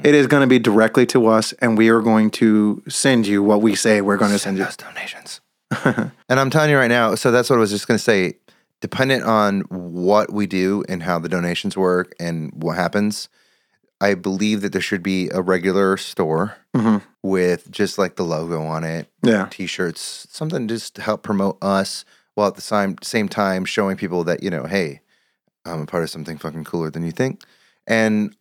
Mm. 0.00 0.04
It 0.06 0.14
is 0.14 0.26
going 0.26 0.40
to 0.42 0.46
be 0.46 0.58
directly 0.58 1.04
to 1.06 1.26
us, 1.26 1.52
and 1.54 1.76
we 1.76 1.88
are 1.90 2.00
going 2.00 2.30
to 2.32 2.82
send 2.88 3.26
you 3.26 3.42
what 3.42 3.60
we 3.60 3.74
say 3.74 4.00
we're 4.00 4.16
going 4.16 4.30
to 4.32 4.38
send 4.38 4.56
you. 4.56 4.64
Those 4.64 4.76
donations. 4.76 5.40
and 5.84 6.10
I'm 6.40 6.48
telling 6.50 6.70
you 6.70 6.76
right 6.78 6.88
now. 6.88 7.14
So 7.16 7.30
that's 7.30 7.50
what 7.50 7.56
I 7.56 7.60
was 7.60 7.70
just 7.70 7.86
going 7.86 7.98
to 7.98 8.02
say. 8.02 8.34
Dependent 8.80 9.24
on 9.24 9.60
what 9.68 10.32
we 10.32 10.46
do 10.46 10.82
and 10.88 11.02
how 11.02 11.18
the 11.18 11.28
donations 11.28 11.76
work 11.76 12.14
and 12.18 12.50
what 12.54 12.76
happens, 12.76 13.28
I 14.00 14.14
believe 14.14 14.62
that 14.62 14.72
there 14.72 14.80
should 14.80 15.02
be 15.02 15.28
a 15.28 15.42
regular 15.42 15.98
store 15.98 16.56
Mhm. 16.74 17.02
with 17.22 17.70
just 17.70 17.98
like 17.98 18.16
the 18.16 18.22
logo 18.24 18.62
on 18.62 18.82
it, 18.84 19.08
Yeah. 19.22 19.48
t-shirts, 19.50 20.26
something 20.30 20.66
just 20.66 20.94
to 20.94 21.02
help 21.02 21.22
promote 21.22 21.58
us 21.62 22.06
while 22.34 22.48
at 22.48 22.54
the 22.54 22.62
same 22.62 22.96
same 23.02 23.28
time 23.28 23.66
showing 23.66 23.98
people 23.98 24.24
that 24.24 24.42
you 24.42 24.48
know, 24.48 24.64
hey, 24.64 25.02
I'm 25.64 25.82
a 25.82 25.86
part 25.86 26.02
of 26.02 26.10
something 26.10 26.38
fucking 26.38 26.64
cooler 26.64 26.90
than 26.90 27.04
you 27.04 27.12
think. 27.12 27.42
And 27.86 28.34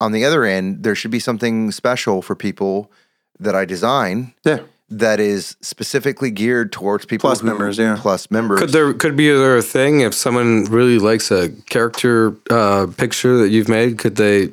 on 0.00 0.12
the 0.12 0.24
other 0.24 0.44
end, 0.44 0.82
there 0.82 0.94
should 0.94 1.10
be 1.10 1.20
something 1.20 1.70
special 1.72 2.22
for 2.22 2.34
people 2.34 2.90
that 3.38 3.54
I 3.54 3.64
design 3.64 4.34
Yeah. 4.44 4.60
that 4.90 5.20
is 5.20 5.56
specifically 5.60 6.30
geared 6.30 6.72
towards 6.72 7.04
people 7.06 7.28
Plus 7.28 7.40
who- 7.40 7.46
members, 7.46 7.78
yeah. 7.78 7.96
plus 8.00 8.30
members. 8.30 8.60
Could 8.60 8.70
there 8.70 8.92
could 8.94 9.16
be 9.16 9.28
there 9.28 9.56
a 9.56 9.62
thing 9.62 10.00
if 10.00 10.14
someone 10.14 10.64
really 10.64 10.98
likes 10.98 11.30
a 11.30 11.50
character 11.68 12.34
uh, 12.50 12.86
picture 12.96 13.36
that 13.38 13.50
you've 13.50 13.68
made? 13.68 13.98
Could 13.98 14.16
they 14.16 14.52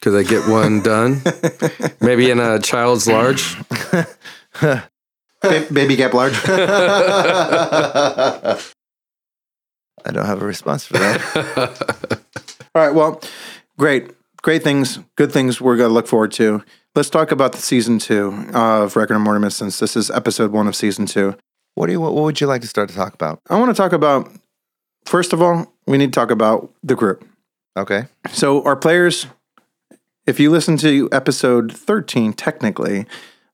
could 0.00 0.12
they 0.12 0.24
get 0.24 0.48
one 0.48 0.82
done? 0.92 1.20
Maybe 2.00 2.30
in 2.30 2.40
a 2.40 2.58
child's 2.58 3.06
large. 3.06 3.56
Ba- 4.60 4.88
baby 5.72 5.96
gap 5.96 6.14
large. 6.14 6.34
I 10.04 10.10
don't 10.12 10.26
have 10.26 10.42
a 10.42 10.46
response 10.46 10.84
for 10.86 10.94
that. 10.94 12.20
All 12.74 12.82
right. 12.86 12.94
Well, 12.94 13.20
great, 13.78 14.12
great 14.42 14.62
things, 14.62 14.98
good 15.16 15.32
things 15.32 15.60
we're 15.60 15.76
going 15.76 15.90
to 15.90 15.94
look 15.94 16.06
forward 16.06 16.32
to. 16.32 16.62
Let's 16.94 17.10
talk 17.10 17.30
about 17.32 17.52
the 17.52 17.58
season 17.58 17.98
two 17.98 18.32
of 18.54 18.96
Record 18.96 19.16
of 19.16 19.22
Mortimus, 19.22 19.52
since 19.52 19.78
this 19.80 19.96
is 19.96 20.10
episode 20.10 20.52
one 20.52 20.66
of 20.68 20.76
season 20.76 21.06
two. 21.06 21.36
what 21.74 21.86
do 21.86 21.92
you? 21.92 22.00
What, 22.00 22.14
what 22.14 22.22
would 22.24 22.40
you 22.40 22.46
like 22.46 22.60
to 22.62 22.68
start 22.68 22.88
to 22.90 22.94
talk 22.94 23.14
about? 23.14 23.40
I 23.50 23.58
want 23.58 23.74
to 23.74 23.80
talk 23.80 23.92
about, 23.92 24.30
first 25.04 25.32
of 25.32 25.42
all, 25.42 25.72
we 25.86 25.98
need 25.98 26.12
to 26.12 26.18
talk 26.20 26.30
about 26.30 26.70
the 26.84 26.94
group. 26.94 27.24
Okay. 27.76 28.04
So, 28.30 28.62
our 28.64 28.76
players, 28.76 29.26
if 30.26 30.38
you 30.38 30.50
listen 30.50 30.76
to 30.78 31.08
episode 31.10 31.72
13, 31.72 32.32
technically, 32.32 33.06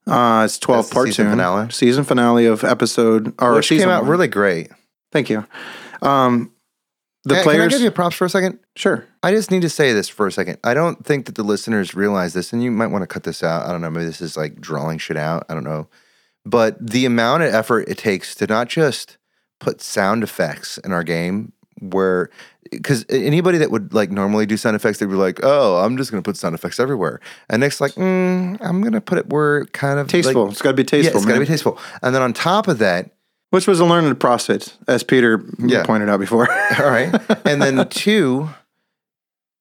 uh, 0.05 0.43
it's 0.45 0.59
12 0.59 0.77
That's 0.77 0.89
the 0.89 0.93
part 0.93 1.07
season 1.07 1.25
two. 1.25 1.31
finale. 1.31 1.71
Season 1.71 2.03
finale 2.03 2.45
of 2.45 2.63
episode, 2.63 3.33
or 3.39 3.55
Which 3.55 3.69
season 3.69 3.85
came 3.87 3.91
out 3.91 4.03
one. 4.03 4.11
really 4.11 4.27
great. 4.27 4.69
Thank 5.11 5.31
you. 5.31 5.47
Um, 6.01 6.51
the 7.23 7.35
Hey, 7.35 7.43
Can 7.43 7.61
I 7.61 7.67
give 7.67 7.81
you 7.81 7.91
props 7.91 8.15
for 8.15 8.25
a 8.25 8.29
second? 8.29 8.59
sure. 8.75 9.05
I 9.21 9.31
just 9.31 9.51
need 9.51 9.61
to 9.61 9.69
say 9.69 9.93
this 9.93 10.09
for 10.09 10.25
a 10.25 10.31
second. 10.31 10.57
I 10.63 10.73
don't 10.73 11.05
think 11.05 11.27
that 11.27 11.35
the 11.35 11.43
listeners 11.43 11.93
realize 11.93 12.33
this, 12.33 12.51
and 12.51 12.63
you 12.63 12.71
might 12.71 12.87
want 12.87 13.03
to 13.03 13.07
cut 13.07 13.23
this 13.23 13.43
out. 13.43 13.67
I 13.67 13.71
don't 13.71 13.81
know. 13.81 13.91
Maybe 13.91 14.05
this 14.05 14.21
is 14.21 14.35
like 14.35 14.59
drawing 14.59 14.97
shit 14.97 15.17
out. 15.17 15.45
I 15.47 15.53
don't 15.53 15.63
know. 15.63 15.87
But 16.45 16.75
the 16.85 17.05
amount 17.05 17.43
of 17.43 17.53
effort 17.53 17.87
it 17.87 17.99
takes 17.99 18.33
to 18.35 18.47
not 18.47 18.67
just 18.67 19.17
put 19.59 19.79
sound 19.81 20.23
effects 20.23 20.79
in 20.79 20.91
our 20.91 21.03
game, 21.03 21.53
where, 21.79 22.31
because 22.71 23.05
anybody 23.09 23.59
that 23.59 23.69
would 23.69 23.93
like 23.93 24.09
normally 24.09 24.47
do 24.47 24.57
sound 24.57 24.75
effects, 24.75 24.97
they'd 24.97 25.05
be 25.05 25.13
like, 25.13 25.39
oh, 25.43 25.77
I'm 25.83 25.97
just 25.97 26.09
going 26.09 26.23
to 26.23 26.27
put 26.27 26.37
sound 26.37 26.55
effects 26.55 26.79
everywhere. 26.79 27.19
And 27.47 27.59
next, 27.59 27.79
like, 27.81 27.91
mm, 27.93 28.57
I'm 28.59 28.81
going 28.81 28.93
to 28.93 29.01
put 29.01 29.19
it 29.19 29.29
where 29.29 29.65
kind 29.65 29.99
of 29.99 30.07
like- 30.07 30.23
Tasteful. 30.23 30.49
it's 30.49 30.63
got 30.63 30.75
to 30.75 30.75
be 30.75 30.81
yeah, 30.81 31.03
tasteful. 31.03 31.17
it's 31.19 31.25
got 31.27 31.35
to 31.35 31.39
be 31.41 31.45
tasteful. 31.45 31.77
And 32.01 32.15
then 32.15 32.23
on 32.23 32.33
top 32.33 32.67
of 32.67 32.79
that, 32.79 33.11
Which 33.51 33.67
was 33.67 33.79
a 33.79 33.85
learned 33.85 34.19
process, 34.19 34.77
as 34.87 35.03
Peter 35.03 35.43
Yeah. 35.59 35.83
pointed 35.83 36.09
out 36.09 36.19
before. 36.19 36.51
All 36.79 36.89
right. 36.89 37.13
And 37.45 37.61
then 37.61 37.87
two, 37.89 38.49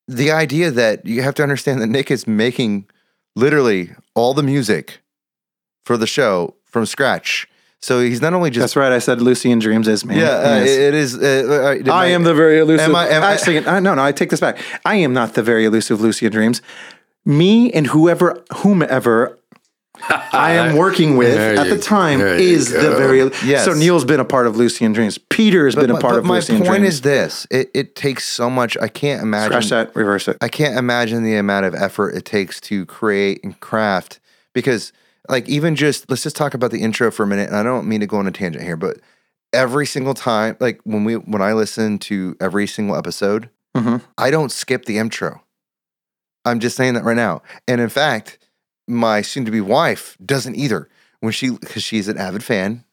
the 0.09 0.31
idea 0.33 0.71
that 0.71 1.05
you 1.05 1.23
have 1.23 1.35
to 1.35 1.43
understand 1.43 1.81
that 1.83 1.89
Nick 1.89 2.11
is 2.11 2.27
making 2.27 2.87
literally 3.37 3.91
all 4.15 4.33
the 4.35 4.43
music 4.43 5.01
for 5.85 5.97
the 5.97 6.07
show 6.07 6.55
from 6.67 6.87
scratch. 6.87 7.49
So 7.83 8.01
he's 8.01 8.21
not 8.21 8.33
only 8.35 8.51
just 8.51 8.61
That's 8.63 8.77
right. 8.77 8.93
I 8.93 8.99
said 8.99 9.23
Lucy 9.23 9.51
in 9.51 9.59
Dreams 9.59 9.89
is 9.89 10.05
me. 10.05 10.19
yeah, 10.21 10.29
uh, 10.31 10.43
Yes. 10.59 10.69
it 10.69 10.95
is. 10.95 11.17
Uh, 11.17 11.21
uh, 11.21 11.75
did 11.75 11.89
I 11.89 12.07
am 12.07 12.25
the 12.25 12.35
very 12.35 12.59
elusive. 12.61 12.89
Am 12.91 12.95
I- 12.95 13.09
am 13.09 13.23
I- 13.23 13.33
Actually, 13.33 13.67
I, 13.67 13.81
no, 13.81 13.95
no. 13.95 14.05
I 14.05 14.13
take 14.13 14.31
this 14.31 14.41
back. 14.41 14.59
I 14.85 14.97
am 14.97 15.13
not 15.15 15.35
the 15.35 15.43
very 15.43 15.65
elusive 15.65 16.01
Lucy 16.01 16.27
in 16.27 16.33
Dreams. 16.33 16.61
Me 17.25 17.73
and 17.73 17.87
whoever, 17.89 18.45
whomever 18.59 19.39
I 20.33 20.53
am 20.53 20.77
working 20.77 21.17
with 21.17 21.35
There 21.35 21.57
at 21.59 21.67
you- 21.67 21.75
the 21.77 21.81
time 21.83 22.19
there 22.21 22.39
you 22.39 22.55
is 22.55 22.71
the 22.71 22.95
very. 22.97 23.19
Yes. 23.45 23.65
So 23.65 23.73
Neil's 23.75 24.05
been 24.05 24.21
a 24.21 24.25
part 24.25 24.47
of 24.47 24.57
Lucy 24.57 24.85
in 24.85 24.93
Dreams. 24.93 25.19
Peter 25.19 25.65
has 25.67 25.75
But, 25.75 25.83
been 25.83 25.91
a 25.97 25.99
part 26.01 26.15
but 26.15 26.19
of 26.21 26.25
my 26.25 26.37
Lucy 26.37 26.55
in 26.55 26.59
point 26.61 26.81
Dreams. 26.81 26.95
is 26.95 27.01
this: 27.03 27.47
it, 27.51 27.71
it 27.75 27.95
takes 27.97 28.27
so 28.27 28.49
much. 28.49 28.77
I 28.81 28.89
can't 28.89 29.23
imagine. 29.23 29.51
Scratch 29.53 29.71
that. 29.71 29.95
Reverse 29.97 30.29
it. 30.29 30.37
I 30.41 30.49
can't 30.49 30.77
imagine 30.77 31.23
the 31.25 31.37
amount 31.37 31.67
of 31.67 31.75
effort 31.75 32.15
it 32.15 32.25
takes 32.25 32.61
to 32.63 32.87
create 32.87 33.41
and 33.45 33.59
craft 33.61 34.21
because 34.55 34.93
like 35.29 35.49
even 35.49 35.77
just 35.77 36.09
let's 36.11 36.23
just 36.23 36.37
talk 36.37 36.55
about 36.55 36.71
the 36.71 36.81
intro 36.83 37.11
for 37.11 37.23
a 37.23 37.27
minute 37.27 37.49
and 37.49 37.57
I 37.57 37.63
don't 37.63 37.87
mean 37.87 38.01
to 38.01 38.07
go 38.07 38.17
on 38.17 38.27
a 38.27 38.33
tangent 38.33 38.65
here 38.65 38.77
but 38.77 38.99
every 39.53 39.87
single 39.87 40.15
time 40.15 40.57
like 40.61 40.81
when 40.85 41.05
we 41.05 41.15
when 41.15 41.43
I 41.43 41.53
listen 41.53 41.99
to 42.01 42.37
every 42.41 42.67
single 42.67 42.97
episode 42.97 43.51
Mhm. 43.77 44.01
I 44.19 44.31
don't 44.33 44.51
skip 44.51 44.87
the 44.87 44.99
intro. 44.99 45.43
I'm 46.45 46.59
just 46.59 46.77
saying 46.77 46.95
that 46.95 47.05
right 47.05 47.17
now. 47.17 47.43
And 47.69 47.81
in 47.81 47.89
fact, 47.91 48.39
my 48.91 49.23
soon 49.23 49.45
to 49.45 49.51
be 49.51 49.61
wife 49.61 50.17
doesn't 50.25 50.57
either. 50.57 50.89
When 51.21 51.33
she 51.33 51.57
cuz 51.57 51.83
she's 51.83 52.09
an 52.09 52.19
avid 52.19 52.43
fan 52.43 52.85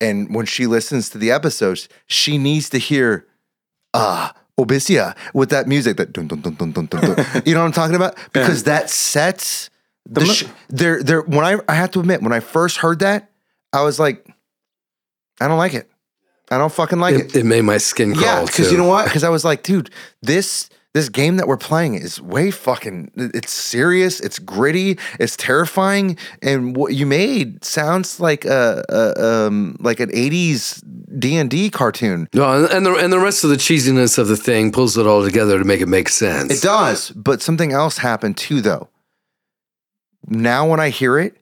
and 0.00 0.34
when 0.34 0.46
she 0.46 0.66
listens 0.66 1.10
to 1.10 1.18
the 1.18 1.30
episodes 1.30 1.88
she 2.06 2.36
needs 2.38 2.68
to 2.70 2.78
hear 2.78 3.26
ah 3.94 4.34
Abyssia 4.58 5.14
with 5.32 5.50
that 5.50 5.68
music 5.68 5.96
that 5.98 6.12
dun, 6.12 6.26
dun, 6.26 6.40
dun, 6.40 6.54
dun, 6.54 6.72
dun, 6.72 6.86
dun, 6.86 7.00
dun. 7.14 7.42
you 7.46 7.54
know 7.54 7.60
what 7.60 7.66
I'm 7.66 7.72
talking 7.72 7.94
about? 7.94 8.16
Because 8.32 8.64
that 8.64 8.90
sets 8.90 9.70
the 10.04 10.22
mo- 10.22 10.32
sh- 10.32 10.44
there 10.68 11.00
there 11.02 11.20
when 11.22 11.44
I 11.44 11.58
I 11.68 11.74
have 11.74 11.92
to 11.92 12.00
admit 12.00 12.22
when 12.22 12.32
I 12.32 12.40
first 12.40 12.78
heard 12.78 12.98
that 13.00 13.30
I 13.72 13.82
was 13.82 14.00
like 14.00 14.26
I 15.40 15.46
don't 15.46 15.58
like 15.58 15.74
it. 15.74 15.88
I 16.50 16.58
don't 16.58 16.72
fucking 16.72 16.98
like 16.98 17.14
it, 17.14 17.26
It, 17.36 17.40
it 17.40 17.46
made 17.46 17.62
my 17.62 17.78
skin 17.78 18.14
crawl. 18.14 18.24
yeah 18.24 18.44
because 18.44 18.72
you 18.72 18.78
know 18.78 18.88
what? 18.88 19.04
Because 19.08 19.22
I 19.22 19.28
was 19.28 19.44
like 19.44 19.62
dude 19.62 19.90
this 20.22 20.68
this 20.94 21.08
game 21.10 21.36
that 21.36 21.46
we're 21.46 21.56
playing 21.58 21.94
is 21.94 22.20
way 22.20 22.50
fucking 22.50 23.10
it's 23.16 23.52
serious 23.52 24.20
it's 24.20 24.38
gritty 24.38 24.98
it's 25.20 25.36
terrifying 25.36 26.16
and 26.42 26.74
what 26.74 26.94
you 26.94 27.04
made 27.06 27.62
sounds 27.62 28.18
like 28.20 28.44
a, 28.46 28.82
a 28.88 29.46
um 29.46 29.76
like 29.80 30.00
an 30.00 30.10
80s 30.10 30.82
D&D 31.18 31.70
cartoon 31.70 32.26
No, 32.34 32.64
and- 32.64 32.72
and 32.72 32.86
the 32.86 32.94
and 32.96 33.12
the 33.12 33.18
rest 33.20 33.44
of 33.44 33.50
the 33.50 33.56
cheesiness 33.56 34.18
of 34.18 34.28
the 34.28 34.36
thing 34.36 34.72
pulls 34.72 34.96
it 34.96 35.06
all 35.06 35.22
together 35.22 35.58
to 35.58 35.64
make 35.64 35.80
it 35.80 35.86
make 35.88 36.08
sense. 36.08 36.52
It 36.52 36.62
does, 36.62 37.10
but 37.10 37.42
something 37.42 37.72
else 37.72 37.98
happened 37.98 38.36
too, 38.36 38.60
though. 38.60 38.88
Now, 40.26 40.68
when 40.68 40.80
I 40.80 40.90
hear 40.90 41.18
it, 41.18 41.36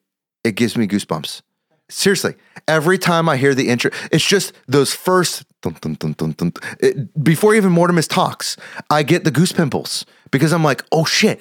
it 0.44 0.54
gives 0.54 0.76
me 0.76 0.86
goosebumps. 0.86 1.42
Seriously, 1.88 2.34
every 2.66 2.98
time 2.98 3.28
I 3.28 3.36
hear 3.36 3.54
the 3.54 3.68
intro, 3.68 3.90
it's 4.10 4.26
just 4.26 4.52
those 4.66 4.92
first 4.92 5.44
dun, 5.62 5.76
dun, 5.80 6.32
dun, 6.32 6.52
it- 6.80 7.22
before 7.22 7.54
even 7.54 7.72
Mortimus 7.72 8.08
talks, 8.08 8.56
I 8.90 9.02
get 9.02 9.24
the 9.24 9.30
goose 9.30 9.52
pimples 9.52 10.04
because 10.30 10.52
I'm 10.52 10.64
like, 10.64 10.84
oh 10.92 11.04
shit, 11.04 11.40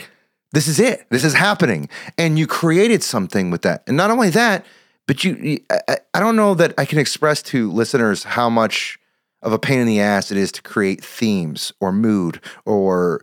this 0.53 0.67
is 0.67 0.79
it. 0.79 1.05
This 1.10 1.23
is 1.23 1.34
happening. 1.34 1.89
And 2.17 2.38
you 2.38 2.45
created 2.47 3.03
something 3.03 3.49
with 3.49 3.63
that. 3.63 3.84
And 3.88 3.97
not 3.97 4.12
only 4.12 4.29
that, 4.31 4.65
but 5.08 5.23
you, 5.23 5.60
I- 5.69 5.97
I 6.13 6.19
don't 6.19 6.36
know 6.36 6.53
that 6.55 6.73
I 6.77 6.86
can 6.86 6.99
express 6.99 7.41
to 7.43 7.71
listeners 7.71 8.23
how 8.23 8.49
much 8.49 8.99
of 9.41 9.51
a 9.51 9.60
pain 9.60 9.79
in 9.79 9.88
the 9.88 9.99
ass 9.99 10.31
it 10.31 10.38
is 10.38 10.51
to 10.53 10.62
create 10.62 11.03
themes 11.03 11.71
or 11.79 11.91
mood 11.91 12.39
or 12.65 13.21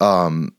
um 0.00 0.52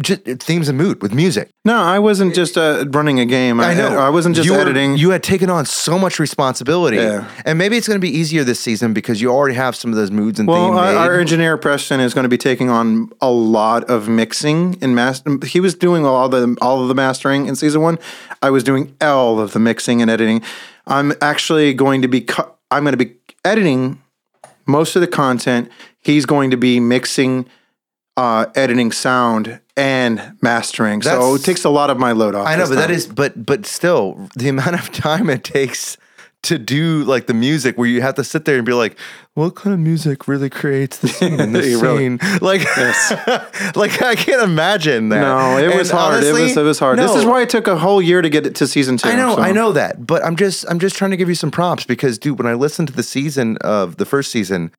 just 0.00 0.22
themes 0.24 0.68
and 0.70 0.78
mood 0.78 1.02
with 1.02 1.12
music. 1.12 1.50
No, 1.66 1.76
I 1.76 1.98
wasn't 1.98 2.34
just 2.34 2.56
uh, 2.56 2.84
running 2.88 3.20
a 3.20 3.26
game. 3.26 3.60
I, 3.60 3.72
I 3.78 4.08
wasn't 4.08 4.34
just 4.36 4.46
you 4.46 4.52
were- 4.54 4.60
editing. 4.60 4.96
you 4.96 5.10
had 5.10 5.22
taken 5.22 5.50
on 5.50 5.66
so 5.66 5.98
much 5.98 6.18
responsibility, 6.18 6.96
Yeah. 6.96 7.28
and 7.44 7.58
maybe 7.58 7.76
it's 7.76 7.86
going 7.88 8.00
to 8.00 8.06
be 8.06 8.08
easier 8.10 8.42
this 8.42 8.58
season 8.58 8.94
because 8.94 9.20
you 9.20 9.30
already 9.30 9.54
have 9.54 9.76
some 9.76 9.90
of 9.90 9.96
those 9.96 10.10
moods 10.10 10.38
and 10.40 10.48
well, 10.48 10.68
themes. 10.68 10.78
our, 10.78 10.92
made. 10.92 10.96
our 10.98 11.20
engineer 11.20 11.58
Preston 11.58 12.00
is 12.00 12.14
going 12.14 12.22
to 12.24 12.30
be 12.30 12.38
taking 12.38 12.70
on 12.70 13.10
a 13.20 13.30
lot 13.30 13.84
of 13.90 14.08
mixing 14.08 14.78
and 14.80 14.94
master. 14.94 15.38
He 15.46 15.60
was 15.60 15.74
doing 15.74 16.06
all 16.06 16.28
the 16.30 16.56
all 16.62 16.80
of 16.80 16.88
the 16.88 16.94
mastering 16.94 17.46
in 17.46 17.54
season 17.54 17.82
one. 17.82 17.98
I 18.40 18.48
was 18.48 18.64
doing 18.64 18.94
all 19.02 19.40
of 19.40 19.52
the 19.52 19.58
mixing 19.60 20.00
and 20.00 20.10
editing. 20.10 20.42
I'm 20.86 21.12
actually 21.20 21.74
going 21.74 22.00
to 22.02 22.08
be. 22.08 22.22
cu- 22.22 22.50
I'm 22.70 22.84
going 22.84 22.96
to 22.96 23.04
be 23.04 23.16
editing 23.44 24.00
most 24.66 24.96
of 24.96 25.00
the 25.02 25.06
content. 25.06 25.70
He's 26.00 26.24
going 26.26 26.50
to 26.50 26.56
be 26.56 26.80
mixing, 26.80 27.46
uh, 28.16 28.46
editing 28.54 28.92
sound 28.92 29.60
and 29.76 30.36
mastering. 30.42 31.00
so 31.02 31.34
it 31.34 31.42
takes 31.44 31.64
a 31.64 31.70
lot 31.70 31.90
of 31.90 31.98
my 31.98 32.12
load 32.12 32.34
off. 32.34 32.46
I 32.46 32.56
know, 32.56 32.68
but 32.68 32.74
that 32.76 32.86
time. 32.88 32.94
is, 32.96 33.06
but 33.06 33.44
but 33.46 33.66
still, 33.66 34.28
the 34.36 34.48
amount 34.48 34.74
of 34.74 34.90
time 34.92 35.30
it 35.30 35.44
takes 35.44 35.96
to 36.42 36.58
do 36.58 37.04
like 37.04 37.28
the 37.28 37.34
music, 37.34 37.78
where 37.78 37.86
you 37.86 38.02
have 38.02 38.16
to 38.16 38.24
sit 38.24 38.44
there 38.44 38.56
and 38.56 38.66
be 38.66 38.72
like, 38.72 38.98
what 39.34 39.54
kind 39.54 39.72
of 39.72 39.78
music 39.78 40.26
really 40.26 40.50
creates 40.50 40.98
the 40.98 41.06
scene 41.16 41.38
in 41.40 41.52
this 41.52 41.80
scene? 41.80 42.18
Like, 42.40 42.62
like 43.76 44.02
I 44.02 44.14
can't 44.16 44.42
imagine 44.42 45.08
that. 45.10 45.20
No, 45.20 45.56
it 45.56 45.74
was 45.74 45.90
And 45.90 45.98
hard. 45.98 46.24
it 46.24 46.32
was 46.32 46.56
it 46.56 46.62
was 46.62 46.78
hard. 46.80 46.98
this 46.98 47.14
is 47.14 47.24
why 47.24 47.42
it 47.42 47.48
took 47.48 47.68
a 47.68 47.78
whole 47.78 48.02
year 48.02 48.20
to 48.20 48.28
get 48.28 48.44
it 48.44 48.56
to 48.56 48.66
season 48.66 48.96
two. 48.96 49.08
I 49.08 49.14
know, 49.16 49.36
so. 49.36 49.42
I 49.42 49.52
know 49.52 49.72
that, 49.72 50.04
but 50.04 50.24
I'm 50.24 50.34
just, 50.36 50.64
I'm 50.68 50.80
just 50.80 50.96
trying 50.96 51.12
to 51.12 51.16
give 51.16 51.28
you 51.28 51.34
some 51.36 51.50
props 51.52 51.84
because, 51.86 52.18
dude, 52.18 52.38
when 52.38 52.46
I 52.48 52.54
listened 52.54 52.88
to 52.88 52.94
the 52.94 53.04
season 53.04 53.56
of 53.58 53.96
the 53.96 54.04
first 54.04 54.32
season, 54.32 54.72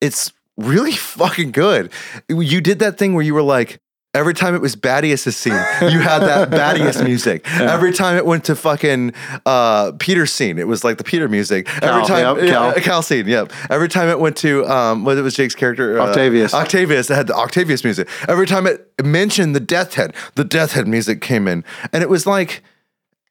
it's 0.00 0.32
really 0.60 0.92
fucking 0.96 1.52
good. 1.52 1.92
You 2.28 2.60
did 2.60 2.78
that 2.80 2.98
thing 2.98 3.14
where 3.14 3.24
you 3.24 3.34
were 3.34 3.42
like, 3.42 3.80
every 4.14 4.34
time 4.34 4.54
it 4.54 4.60
was 4.60 4.74
Badius' 4.74 5.34
scene, 5.34 5.52
you 5.52 6.00
had 6.00 6.20
that 6.20 6.50
Badius 6.50 7.02
music. 7.04 7.48
Every 7.60 7.92
time 7.92 8.16
it 8.16 8.26
went 8.26 8.44
to 8.44 8.56
fucking 8.56 9.12
uh, 9.46 9.92
Peter's 9.98 10.32
scene, 10.32 10.58
it 10.58 10.66
was 10.66 10.84
like 10.84 10.98
the 10.98 11.04
Peter 11.04 11.28
music. 11.28 11.68
every 11.82 12.04
time, 12.04 12.36
yep, 12.36 12.44
yeah, 12.44 12.50
Cal. 12.50 12.74
Cal 12.74 13.02
scene, 13.02 13.26
yep. 13.26 13.52
Every 13.68 13.88
time 13.88 14.08
it 14.08 14.18
went 14.18 14.36
to, 14.38 14.66
um, 14.66 15.04
what 15.04 15.16
it 15.16 15.22
was 15.22 15.34
Jake's 15.34 15.54
character, 15.54 16.00
uh, 16.00 16.08
Octavius. 16.08 16.54
Octavius, 16.54 17.10
it 17.10 17.14
had 17.14 17.26
the 17.26 17.34
Octavius 17.34 17.84
music. 17.84 18.08
Every 18.28 18.46
time 18.46 18.66
it 18.66 18.90
mentioned 19.02 19.54
the 19.54 19.60
Death 19.60 19.94
Head, 19.94 20.14
the 20.34 20.44
Death 20.44 20.72
Head 20.72 20.88
music 20.88 21.20
came 21.20 21.46
in, 21.46 21.64
and 21.92 22.02
it 22.02 22.08
was 22.08 22.26
like. 22.26 22.62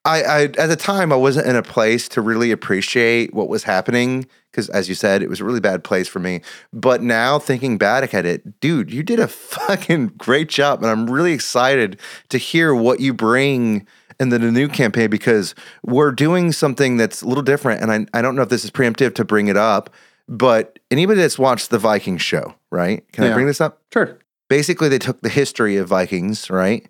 I, 0.06 0.24
I 0.24 0.42
at 0.44 0.68
the 0.68 0.78
time 0.78 1.12
I 1.12 1.18
wasn't 1.18 1.46
in 1.46 1.58
a 1.58 1.62
place 1.62 2.08
to 2.10 2.22
really 2.22 2.52
appreciate 2.52 3.34
what 3.34 3.50
was 3.50 3.66
happening 3.66 4.28
because, 4.52 4.70
as 4.70 4.90
you 4.90 4.96
said, 4.96 5.22
it 5.22 5.30
was 5.30 5.40
a 5.40 5.46
really 5.46 5.60
bad 5.60 5.84
place 5.84 6.08
for 6.08 6.20
me. 6.20 6.42
But 6.74 7.02
now 7.02 7.40
thinking 7.40 7.78
back 7.78 8.14
at 8.14 8.26
it, 8.26 8.60
dude, 8.60 8.92
you 8.92 9.04
did 9.04 9.20
a 9.20 9.28
fucking 9.30 10.14
great 10.18 10.50
job, 10.50 10.82
and 10.82 10.92
I'm 10.92 11.10
really 11.10 11.34
excited 11.34 12.00
to 12.30 12.38
hear 12.38 12.74
what 12.74 13.00
you 13.00 13.14
bring 13.14 13.88
in 14.20 14.30
the 14.30 14.40
new 14.40 14.68
campaign 14.68 15.10
because 15.10 15.56
we're 15.84 16.12
doing 16.12 16.52
something 16.52 16.98
that's 16.98 17.22
a 17.22 17.28
little 17.28 17.44
different. 17.44 17.82
And 17.82 17.92
I, 17.92 18.20
I 18.20 18.22
don't 18.22 18.36
know 18.36 18.42
if 18.42 18.50
this 18.50 18.66
is 18.66 18.72
preemptive 18.72 19.16
to 19.16 19.24
bring 19.24 19.48
it 19.48 19.56
up, 19.56 19.90
but 20.28 20.78
anybody 20.92 21.22
that's 21.22 21.40
watched 21.40 21.70
the 21.70 21.80
Vikings 21.80 22.22
show, 22.22 22.54
right? 22.70 23.10
Can 23.14 23.24
I 23.24 23.34
bring 23.34 23.48
this 23.48 23.62
up? 23.62 23.82
Sure. 23.94 24.20
Basically, 24.50 24.90
they 24.90 25.00
took 25.00 25.22
the 25.22 25.30
history 25.30 25.78
of 25.78 25.88
Vikings, 25.88 26.50
right? 26.50 26.88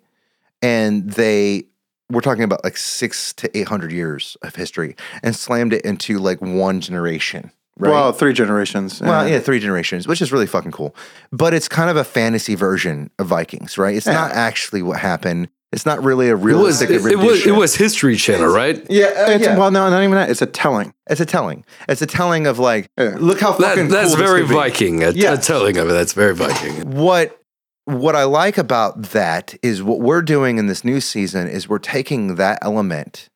And 0.60 1.10
they 1.12 1.64
we're 2.10 2.20
talking 2.20 2.44
about 2.44 2.64
like 2.64 2.76
six 2.76 3.32
to 3.34 3.56
eight 3.56 3.68
hundred 3.68 3.92
years 3.92 4.36
of 4.42 4.54
history 4.56 4.96
and 5.22 5.34
slammed 5.36 5.72
it 5.72 5.82
into 5.84 6.18
like 6.18 6.40
one 6.40 6.80
generation. 6.80 7.50
Right. 7.78 7.90
Well, 7.92 8.12
three 8.12 8.34
generations. 8.34 9.00
Well, 9.00 9.26
yeah, 9.26 9.38
three 9.38 9.58
generations, 9.58 10.06
which 10.06 10.20
is 10.20 10.32
really 10.32 10.46
fucking 10.46 10.72
cool. 10.72 10.94
But 11.32 11.54
it's 11.54 11.66
kind 11.68 11.88
of 11.88 11.96
a 11.96 12.04
fantasy 12.04 12.54
version 12.54 13.10
of 13.18 13.28
Vikings, 13.28 13.78
right? 13.78 13.96
It's 13.96 14.06
not 14.06 14.32
actually 14.32 14.82
what 14.82 15.00
happened. 15.00 15.48
It's 15.72 15.86
not 15.86 16.02
really 16.02 16.26
a 16.28 16.32
It 16.32 16.34
was 16.34 16.42
realistic 16.44 16.90
it, 16.90 17.06
it 17.06 17.16
was 17.16 17.46
it 17.46 17.52
was 17.52 17.76
History 17.76 18.16
Channel, 18.16 18.52
right? 18.52 18.84
yeah, 18.90 19.04
uh, 19.06 19.30
It's, 19.30 19.44
yeah. 19.44 19.56
Well, 19.56 19.70
no, 19.70 19.88
not 19.88 20.00
even 20.02 20.10
that. 20.16 20.28
It's 20.28 20.42
a 20.42 20.46
telling. 20.46 20.92
it's 21.08 21.20
a 21.20 21.24
telling. 21.26 21.64
It's 21.88 22.02
a 22.02 22.06
telling 22.06 22.46
of 22.48 22.58
like, 22.58 22.90
Yeah. 22.98 23.16
look 23.18 23.40
how 23.40 23.52
That, 23.52 23.76
fucking 23.76 23.88
that's 23.88 24.08
cool 24.08 24.16
this 24.16 24.28
very 24.28 24.40
could 24.42 24.48
be. 24.48 24.54
Viking. 24.56 25.02
A, 25.04 25.10
Yeah. 25.12 25.34
a 25.34 25.38
telling 25.38 25.76
of 25.78 25.88
it. 25.88 25.92
That's 25.92 26.12
very 26.12 26.34
Viking. 26.34 26.90
what 26.96 27.39
what 27.84 28.14
I 28.14 28.24
like 28.24 28.58
about 28.58 29.02
that 29.10 29.54
is 29.62 29.82
what 29.82 30.00
we're 30.00 30.22
doing 30.22 30.58
in 30.58 30.66
this 30.66 30.84
new 30.84 31.00
season 31.00 31.48
is 31.48 31.68
we're 31.68 31.78
taking 31.78 32.36
that 32.36 32.58
element 32.62 33.28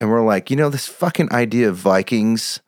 and 0.00 0.10
we're 0.10 0.24
like, 0.24 0.50
you 0.50 0.56
know, 0.56 0.70
this 0.70 0.86
fucking 0.86 1.32
idea 1.32 1.68
of 1.68 1.76
Vikings 1.76 2.60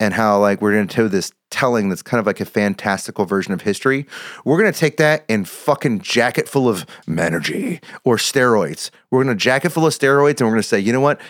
and 0.00 0.14
how 0.14 0.38
like 0.38 0.60
we're 0.60 0.72
gonna 0.72 0.86
do 0.86 1.08
this 1.08 1.32
telling 1.50 1.88
that's 1.88 2.02
kind 2.02 2.18
of 2.18 2.26
like 2.26 2.40
a 2.40 2.44
fantastical 2.44 3.24
version 3.24 3.52
of 3.52 3.62
history. 3.62 4.06
We're 4.44 4.58
gonna 4.58 4.72
take 4.72 4.96
that 4.98 5.24
and 5.28 5.48
fucking 5.48 6.00
jacket 6.00 6.48
full 6.48 6.68
of 6.68 6.84
energy 7.08 7.80
or 8.04 8.16
steroids. 8.16 8.90
We're 9.10 9.22
gonna 9.22 9.36
jacket 9.36 9.70
full 9.70 9.86
of 9.86 9.92
steroids 9.92 10.40
and 10.40 10.48
we're 10.48 10.54
gonna 10.54 10.62
say, 10.62 10.80
you 10.80 10.92
know 10.92 11.00
what? 11.00 11.20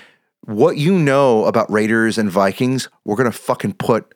What 0.47 0.77
you 0.77 0.99
know 0.99 1.45
about 1.45 1.71
Raiders 1.71 2.19
and 2.19 2.31
Vikings, 2.31 2.89
we're 3.05 3.17
gonna 3.17 3.33
fucking 3.33 3.75
put 3.75 4.14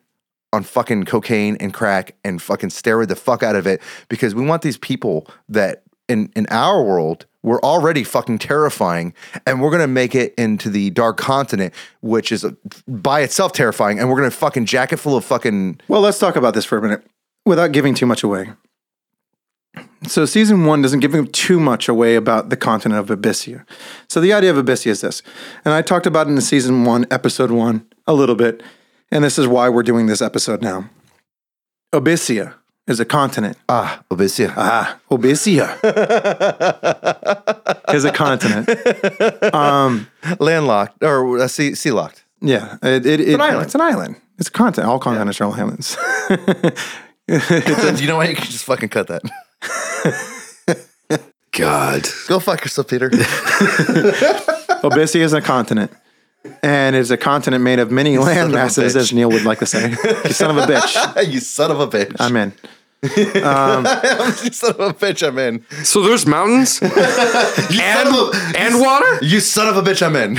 on 0.53 0.63
fucking 0.63 1.05
cocaine 1.05 1.57
and 1.61 1.75
crack 1.75 2.15
and 2.25 2.41
fucking 2.41 2.71
steroid 2.71 3.09
the 3.09 3.17
fuck 3.17 3.43
out 3.43 3.57
of 3.57 3.67
it 3.67 3.83
because 4.09 4.35
we 4.35 4.45
want 4.45 4.63
these 4.63 4.79
people 4.79 5.27
that 5.49 5.83
in 6.09 6.33
in 6.35 6.47
our 6.51 6.83
world 6.83 7.27
we're 7.43 7.61
already 7.61 8.03
fucking 8.03 8.39
terrifying 8.39 9.13
and 9.47 9.61
we're 9.61 9.71
gonna 9.71 9.87
make 9.87 10.15
it 10.15 10.35
into 10.37 10.71
the 10.71 10.91
dark 10.91 11.17
continent 11.17 11.75
which 12.01 12.33
is 12.33 12.45
uh, 12.45 12.51
by 12.87 13.21
itself 13.21 13.53
terrifying 13.53 13.99
and 13.99 14.09
we're 14.09 14.17
gonna 14.17 14.31
fucking 14.31 14.65
jacket 14.65 14.97
full 14.97 15.17
of 15.17 15.25
fucking 15.25 15.79
Well, 15.89 16.01
let's 16.01 16.19
talk 16.19 16.37
about 16.37 16.55
this 16.55 16.65
for 16.65 16.79
a 16.79 16.83
minute 16.83 17.05
without 17.45 17.73
giving 17.73 17.95
too 17.95 18.07
much 18.07 18.23
away. 18.23 18.51
So, 20.07 20.25
season 20.25 20.65
one 20.65 20.83
doesn't 20.83 21.01
give 21.01 21.33
too 21.33 21.61
much 21.61 21.89
away 21.89 22.15
about 22.15 22.51
the 22.51 22.57
continent 22.57 23.01
of 23.01 23.17
Abyssia. 23.17 23.67
So, 24.09 24.21
the 24.21 24.33
idea 24.33 24.51
of 24.51 24.57
Abyssia 24.57 24.89
is 24.89 25.01
this, 25.01 25.23
and 25.65 25.75
I 25.75 25.83
talked 25.83 26.07
about 26.07 26.27
in 26.27 26.41
season 26.41 26.85
one, 26.85 27.07
episode 27.11 27.51
one, 27.51 27.87
a 28.07 28.15
little 28.15 28.35
bit, 28.35 28.63
and 29.11 29.25
this 29.25 29.39
is 29.39 29.47
why 29.47 29.69
we're 29.69 29.83
doing 29.83 30.07
this 30.07 30.23
episode 30.23 30.63
now. 30.63 30.89
Abyssia 31.93 32.55
is 32.87 33.01
a 33.01 33.05
continent. 33.05 33.57
ah 33.69 34.03
Obisia. 34.11 34.53
Ah, 34.57 34.99
Abyssia 35.11 35.79
is 37.95 38.05
a 38.05 38.13
continent. 38.13 38.69
Um, 39.55 40.09
landlocked 40.41 41.03
or 41.03 41.39
uh, 41.39 41.49
sea 41.49 41.75
sea 41.75 41.91
locked 41.91 42.25
Yeah, 42.41 42.77
it, 42.83 43.07
it, 43.07 43.21
it's 43.21 43.35
an 43.35 43.41
island. 43.41 43.65
It's 43.67 43.75
an 43.75 43.81
island. 43.81 44.17
It's 44.39 44.49
a 44.49 44.53
continent. 44.53 44.91
All 44.91 44.99
continents 44.99 45.41
are 45.41 45.51
islands. 45.53 45.97
you 48.01 48.07
know 48.07 48.17
what 48.17 48.29
you 48.29 48.37
can 48.37 48.45
just 48.45 48.65
fucking 48.65 48.89
cut 48.89 49.09
that 49.09 49.23
God. 51.53 52.07
go 52.29 52.39
fuck 52.39 52.63
yourself 52.63 52.89
peter 52.89 53.11
Abyssia 54.83 55.21
is 55.21 55.33
a 55.33 55.41
continent. 55.41 55.91
And 56.63 56.97
it's 56.97 57.11
a 57.11 57.17
continent 57.17 57.63
made 57.65 57.79
of 57.79 57.91
many 57.91 58.17
land 58.19 58.37
son 58.37 58.47
of 58.47 58.53
a 58.53 58.57
masses, 58.57 58.97
as 58.97 59.13
Neil 59.13 59.31
would 59.31 59.45
like 59.45 59.59
to 59.59 59.67
say. 59.67 59.91
you 59.91 60.33
son 60.33 60.51
of 60.51 60.57
a 60.57 60.67
bitch. 60.73 61.27
you 61.33 61.41
son 61.41 61.71
of 61.71 61.81
a 61.81 61.87
bitch 61.87 62.17
I'm 62.19 62.37
in. 62.37 62.53
Um, 63.45 63.85
you 64.43 64.51
son 64.51 64.73
of 64.73 64.81
a 64.81 64.93
bitch 64.93 65.25
i'm 65.25 65.39
in 65.39 65.65
So 65.85 66.03
there's 66.03 66.27
mountains 66.27 66.81
you 66.83 66.89
son 66.89 68.07
of 68.09 68.13
a, 68.13 68.33
and 68.59 68.81
water. 68.81 69.19
you 69.23 69.39
son 69.39 69.69
of 69.69 69.77
a 69.77 69.83
bitch 69.89 70.03
i'm 70.05 70.17
in 70.17 70.37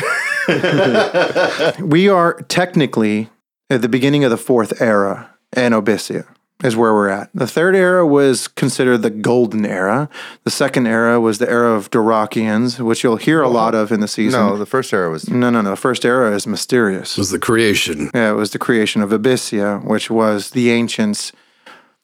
We 1.87 2.09
are 2.09 2.33
technically 2.49 3.29
at 3.69 3.81
the 3.81 3.87
beginning 3.87 4.25
of 4.25 4.31
the 4.31 4.37
fourth 4.37 4.81
era, 4.81 5.29
and 5.53 5.73
Abyssia 5.73 6.25
is 6.63 6.75
where 6.75 6.93
we're 6.93 7.09
at. 7.09 7.29
The 7.33 7.47
third 7.47 7.75
era 7.75 8.05
was 8.05 8.47
considered 8.47 8.97
the 8.97 9.09
golden 9.09 9.65
era. 9.65 10.09
The 10.43 10.51
second 10.51 10.87
era 10.87 11.19
was 11.19 11.37
the 11.37 11.49
era 11.49 11.71
of 11.71 11.89
Durakians, 11.89 12.79
which 12.79 13.03
you'll 13.03 13.15
hear 13.17 13.41
a 13.41 13.47
lot 13.47 13.73
of 13.75 13.91
in 13.91 14.01
the 14.01 14.07
season. 14.07 14.39
no 14.39 14.57
the 14.57 14.65
first 14.65 14.93
era 14.93 15.09
was 15.09 15.29
no, 15.29 15.49
no. 15.49 15.61
no. 15.61 15.69
The 15.69 15.75
first 15.77 16.03
era 16.03 16.35
is 16.35 16.45
mysterious. 16.45 17.17
It 17.17 17.21
Was 17.21 17.31
the 17.31 17.39
creation. 17.39 18.09
Yeah, 18.13 18.31
it 18.31 18.35
was 18.35 18.51
the 18.51 18.59
creation 18.59 19.01
of 19.01 19.11
Abyssia, 19.11 19.83
which 19.85 20.09
was 20.09 20.51
the 20.51 20.69
ancients. 20.71 21.31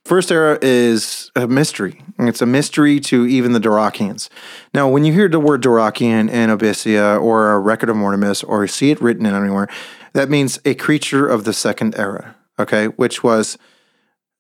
First 0.05 0.31
era 0.31 0.59
is 0.61 1.31
a 1.35 1.47
mystery. 1.47 2.03
It's 2.19 2.41
a 2.41 2.45
mystery 2.45 2.99
to 3.01 3.25
even 3.25 3.53
the 3.53 3.59
Durakians. 3.59 4.29
Now, 4.73 4.87
when 4.87 5.03
you 5.03 5.11
hear 5.11 5.27
the 5.27 5.39
word 5.39 5.63
Durakian 5.63 6.29
in 6.29 6.49
Abyssia 6.51 7.19
or 7.19 7.51
a 7.51 7.59
record 7.59 7.89
of 7.89 7.95
Mortimus 7.95 8.47
or 8.47 8.67
see 8.67 8.91
it 8.91 9.01
written 9.01 9.25
in 9.25 9.33
anywhere, 9.33 9.67
that 10.13 10.29
means 10.29 10.59
a 10.63 10.75
creature 10.75 11.27
of 11.27 11.43
the 11.43 11.53
second 11.53 11.95
era, 11.97 12.35
okay, 12.59 12.85
which 12.85 13.23
was 13.23 13.57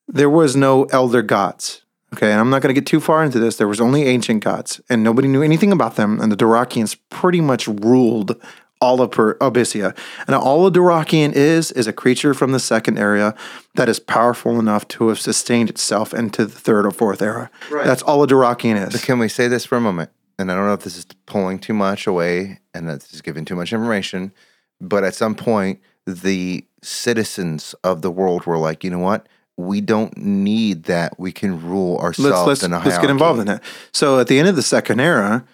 there 0.07 0.29
was 0.29 0.55
no 0.55 0.85
elder 0.85 1.21
gods. 1.21 1.81
Okay, 2.13 2.31
and 2.31 2.39
I'm 2.39 2.49
not 2.49 2.61
going 2.61 2.73
to 2.73 2.79
get 2.79 2.87
too 2.87 3.01
far 3.01 3.23
into 3.23 3.39
this. 3.39 3.57
There 3.57 3.67
was 3.67 3.81
only 3.81 4.03
ancient 4.03 4.43
gods, 4.43 4.79
and 4.89 5.03
nobody 5.03 5.27
knew 5.27 5.41
anything 5.41 5.71
about 5.71 5.95
them. 5.97 6.21
And 6.21 6.31
the 6.31 6.37
Durakians 6.37 6.97
pretty 7.09 7.41
much 7.41 7.67
ruled 7.67 8.39
all 8.79 9.01
of 9.01 9.11
per- 9.11 9.37
Abyssia. 9.39 9.97
And 10.27 10.35
all 10.35 10.67
a 10.67 10.71
Durakian 10.71 11.33
is 11.33 11.71
is 11.71 11.87
a 11.87 11.93
creature 11.93 12.33
from 12.33 12.51
the 12.51 12.59
second 12.59 12.97
era 12.97 13.35
that 13.75 13.89
is 13.89 13.99
powerful 13.99 14.59
enough 14.59 14.87
to 14.89 15.09
have 15.09 15.19
sustained 15.19 15.69
itself 15.69 16.13
into 16.13 16.45
the 16.45 16.59
third 16.59 16.85
or 16.85 16.91
fourth 16.91 17.21
era. 17.21 17.49
Right. 17.69 17.85
That's 17.85 18.01
all 18.03 18.23
a 18.23 18.27
Durakian 18.27 18.87
is. 18.87 19.03
Can 19.03 19.19
we 19.19 19.27
say 19.27 19.47
this 19.47 19.65
for 19.65 19.77
a 19.77 19.81
moment? 19.81 20.11
And 20.37 20.51
I 20.51 20.55
don't 20.55 20.67
know 20.67 20.73
if 20.73 20.83
this 20.83 20.97
is 20.97 21.05
pulling 21.25 21.59
too 21.59 21.73
much 21.73 22.07
away 22.07 22.59
and 22.73 22.87
that 22.89 23.01
this 23.01 23.13
is 23.13 23.21
giving 23.21 23.45
too 23.45 23.55
much 23.55 23.71
information, 23.71 24.33
but 24.81 25.03
at 25.03 25.15
some 25.15 25.33
point, 25.33 25.79
the 26.05 26.65
citizens 26.83 27.73
of 27.83 28.01
the 28.01 28.11
world 28.11 28.45
were 28.45 28.57
like, 28.57 28.83
you 28.83 28.89
know 28.89 28.99
what? 28.99 29.27
We 29.57 29.79
don't 29.81 30.17
need 30.17 30.83
that. 30.83 31.17
We 31.19 31.31
can 31.31 31.61
rule 31.61 31.97
ourselves 31.97 32.47
let's 32.47 32.47
let's, 32.47 32.63
in 32.63 32.73
a 32.73 32.79
let's 32.79 32.97
get 32.97 33.09
involved 33.09 33.39
in 33.39 33.47
that. 33.47 33.63
So 33.93 34.19
at 34.19 34.27
the 34.27 34.37
end 34.37 34.47
of 34.47 34.55
the 34.55 34.61
second 34.61 34.99
era, 34.99 35.45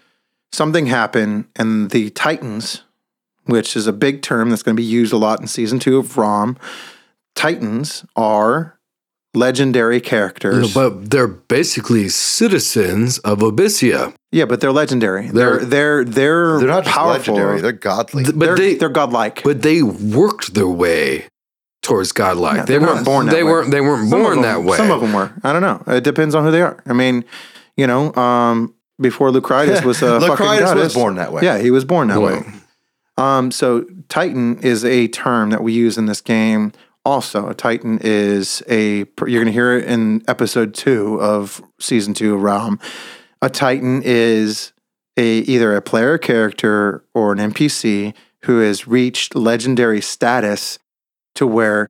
something 0.52 0.88
happened, 0.88 1.46
and 1.56 1.92
the 1.92 2.10
Titans, 2.12 2.82
which 3.46 3.76
is 3.76 3.88
a 3.88 3.94
big 3.94 4.22
term 4.22 4.50
that's 4.50 4.64
going 4.64 4.76
to 4.76 4.82
be 4.82 4.88
used 4.88 5.14
a 5.14 5.18
lot 5.18 5.40
in 5.40 5.48
season 5.48 5.80
two 5.80 5.98
of 5.98 6.18
ROM, 6.18 6.58
Titans 7.36 8.06
are 8.16 8.80
legendary 9.34 10.02
characters. 10.02 10.74
But 10.74 11.10
they're 11.12 11.28
basically 11.28 12.10
citizens 12.10 13.20
of 13.20 13.40
Abyssia. 13.40 14.14
yeah, 14.32 14.46
but 14.46 14.62
they're 14.62 14.72
legendary. 14.72 15.30
They're 15.30 15.60
they're 15.60 16.04
they're, 16.04 16.60
They're 16.60 16.68
not 16.68 16.86
powerful. 16.86 17.36
legendary; 17.36 17.62
they're 17.62 17.72
godly. 17.72 18.24
But 18.26 18.40
they're, 18.40 18.56
they 18.56 18.76
they're 18.76 18.90
godlike. 18.90 19.44
but 19.44 19.62
they 19.62 19.82
worked 19.82 20.54
their 20.54 20.68
way 20.68 21.28
towards 21.82 22.12
godlike. 22.12 22.58
Yeah, 22.58 22.66
they, 22.66 22.80
weren't 22.80 23.06
born 23.06 23.26
that 23.28 23.32
They 23.34 23.44
way. 23.44 23.52
weren't. 23.52 23.72
They 23.72 23.82
weren't 23.82 24.10
Some 24.10 24.20
of 24.20 24.26
born 24.26 24.42
them- 24.42 24.44
that 24.44 24.64
way. 24.64 24.78
Some 24.78 24.92
of 24.92 25.02
them 25.02 25.14
were. 25.14 25.34
I 25.44 25.52
don't 25.54 25.62
know. 25.62 25.84
It 25.94 26.04
depends 26.04 26.36
on 26.36 26.44
who 26.44 26.52
they 26.52 26.62
are. 26.62 26.82
I 26.86 26.94
mean, 26.94 27.26
you 27.76 27.88
know, 27.88 28.14
um, 28.16 28.76
before 29.00 29.30
Lucridus 29.32 29.84
was 29.84 30.02
a 30.02 30.20
fucking 30.22 30.46
Lucridus 30.46 30.76
was 30.76 30.94
born 30.94 31.16
that 31.16 31.34
way. 31.34 31.42
Yeah, 31.44 31.58
he 31.58 31.72
was 31.72 31.86
born 31.86 32.10
that 32.10 32.20
Well, 32.22 32.40
way. 32.42 32.46
Um, 33.18 33.52
so 33.52 33.86
Titan 34.10 34.60
is 34.60 34.86
a 34.86 35.08
term 35.08 35.50
that 35.50 35.64
we 35.64 35.74
use 35.74 35.98
in 35.98 36.06
this 36.06 36.22
game. 36.22 36.72
Also, 37.04 37.48
a 37.50 37.54
Titan 37.56 38.00
is 38.04 38.62
a. 38.70 38.98
You're 38.98 39.42
going 39.42 39.46
to 39.48 39.52
hear 39.52 39.78
it 39.78 39.86
in 39.86 40.22
episode 40.28 40.74
two 40.76 41.20
of 41.20 41.64
season 41.80 42.14
two 42.14 42.36
of 42.36 42.42
Realm. 42.44 42.80
A 43.42 43.50
Titan 43.50 44.02
is 44.06 44.72
a 45.18 45.40
either 45.40 45.76
a 45.76 45.82
player 45.82 46.20
character 46.20 47.04
or 47.16 47.32
an 47.32 47.40
NPC 47.40 48.14
who 48.46 48.60
has 48.60 48.88
reached 48.88 49.36
legendary 49.36 50.00
status 50.02 50.78
to 51.36 51.48
where 51.48 51.90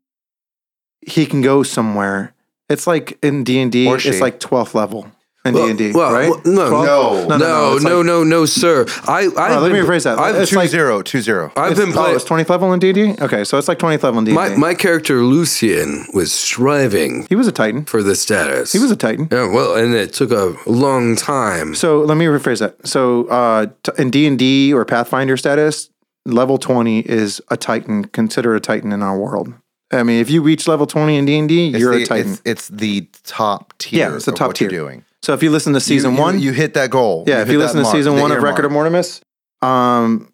he 1.02 1.26
can 1.26 1.42
go 1.42 1.64
somewhere. 1.64 2.34
It's 2.70 2.88
like 2.88 3.18
in 3.24 3.44
D 3.44 3.60
and 3.60 3.72
D, 3.72 3.88
it's 3.88 4.22
like 4.22 4.39
12th 4.39 4.74
level 4.74 5.12
in 5.44 5.56
D 5.56 5.60
and 5.70 5.78
D, 5.78 5.92
well, 5.92 6.14
right? 6.14 6.30
well, 6.30 6.42
no, 6.46 6.70
12? 6.70 7.28
no. 7.28 7.38
no, 7.38 7.38
no, 7.38 7.38
no, 7.38 7.76
it's 7.76 7.84
no, 7.84 7.98
like- 7.98 8.06
no, 8.06 8.24
no, 8.24 8.46
sir. 8.46 8.86
I, 9.08 9.22
I've 9.36 9.58
Oh, 9.58 9.60
let 9.60 9.72
me 9.72 9.80
rephrase 9.80 10.04
that. 10.04 10.20
I've, 10.20 10.36
It's 10.36 10.52
Two 10.52 10.58
like- 10.58 10.70
zero, 10.70 11.02
two 11.02 11.20
zero. 11.20 11.52
I've 11.58 11.76
been 11.76 11.89
Oh, 11.89 11.94
playing. 11.94 12.16
it's 12.16 12.24
20th 12.26 12.48
level 12.50 12.72
in 12.74 12.80
D&D? 12.80 13.16
Okay, 13.20 13.44
so 13.44 13.58
it's 13.58 13.68
like 13.68 13.80
20th 13.80 14.04
level 14.04 14.20
in 14.20 14.26
D&D. 14.26 14.36
My 14.36 14.56
my 14.56 14.74
character 14.76 15.24
Lucian 15.24 16.06
was 16.14 16.32
striving 16.32 17.26
he 17.28 17.36
was 17.36 17.48
a 17.48 17.52
Titan. 17.52 17.86
for 17.86 18.04
the 18.04 18.16
status. 18.16 18.72
He 18.72 18.78
was 18.80 18.92
a 18.92 18.96
Titan. 18.96 19.28
Yeah, 19.32 19.52
well, 19.52 19.76
and 19.76 19.96
it 19.96 20.14
took 20.14 20.30
a 20.32 20.56
long 20.70 21.16
time. 21.16 21.74
So 21.76 22.02
let 22.02 22.16
me 22.18 22.26
rephrase 22.26 22.60
that. 22.60 22.88
So 22.88 23.26
uh, 23.26 23.66
t- 23.84 23.92
in 23.98 24.12
D&D 24.12 24.74
or 24.74 24.86
Pathfinder 24.86 25.36
status, 25.38 25.89
level 26.26 26.58
20 26.58 27.00
is 27.02 27.42
a 27.50 27.58
Titan. 27.58 28.06
Consider 28.06 28.56
a 28.56 28.60
Titan 28.60 28.92
in 28.92 29.02
our 29.02 29.18
world. 29.18 29.54
I 29.94 30.04
mean, 30.04 30.22
if 30.22 30.30
you 30.30 30.42
reach 30.42 30.68
level 30.68 30.88
20 30.88 31.18
in 31.18 31.26
D&D, 31.26 31.70
It's 31.72 31.80
you're 31.80 31.96
the, 31.96 32.04
a 32.04 32.06
Titan. 32.06 32.32
It's, 32.34 32.42
it's 32.46 32.68
the 32.70 33.10
top 33.24 33.74
tier. 33.78 34.00
Yeah, 34.10 34.16
it's 34.16 34.26
the 34.26 34.32
top 34.32 34.54
tier. 34.54 34.70
doing. 34.70 35.04
So 35.22 35.34
if 35.34 35.44
you 35.44 35.52
listen 35.52 35.74
to 35.74 35.80
season 35.82 36.12
You- 36.12 36.18
you- 36.18 36.22
one, 36.24 36.40
you 36.40 36.52
hit 36.54 36.74
that 36.76 36.90
goal. 36.90 37.26
yeah, 37.28 37.42
if 37.42 37.50
you 37.50 37.60
listen 37.60 37.78
to 37.78 37.84
mark, 37.84 37.96
season 37.96 38.14
one 38.20 38.32
of 38.32 38.38
ear 38.38 38.44
Record 38.44 38.66
of. 38.66 38.72
Mortimus, 38.72 39.22
um, 39.62 40.32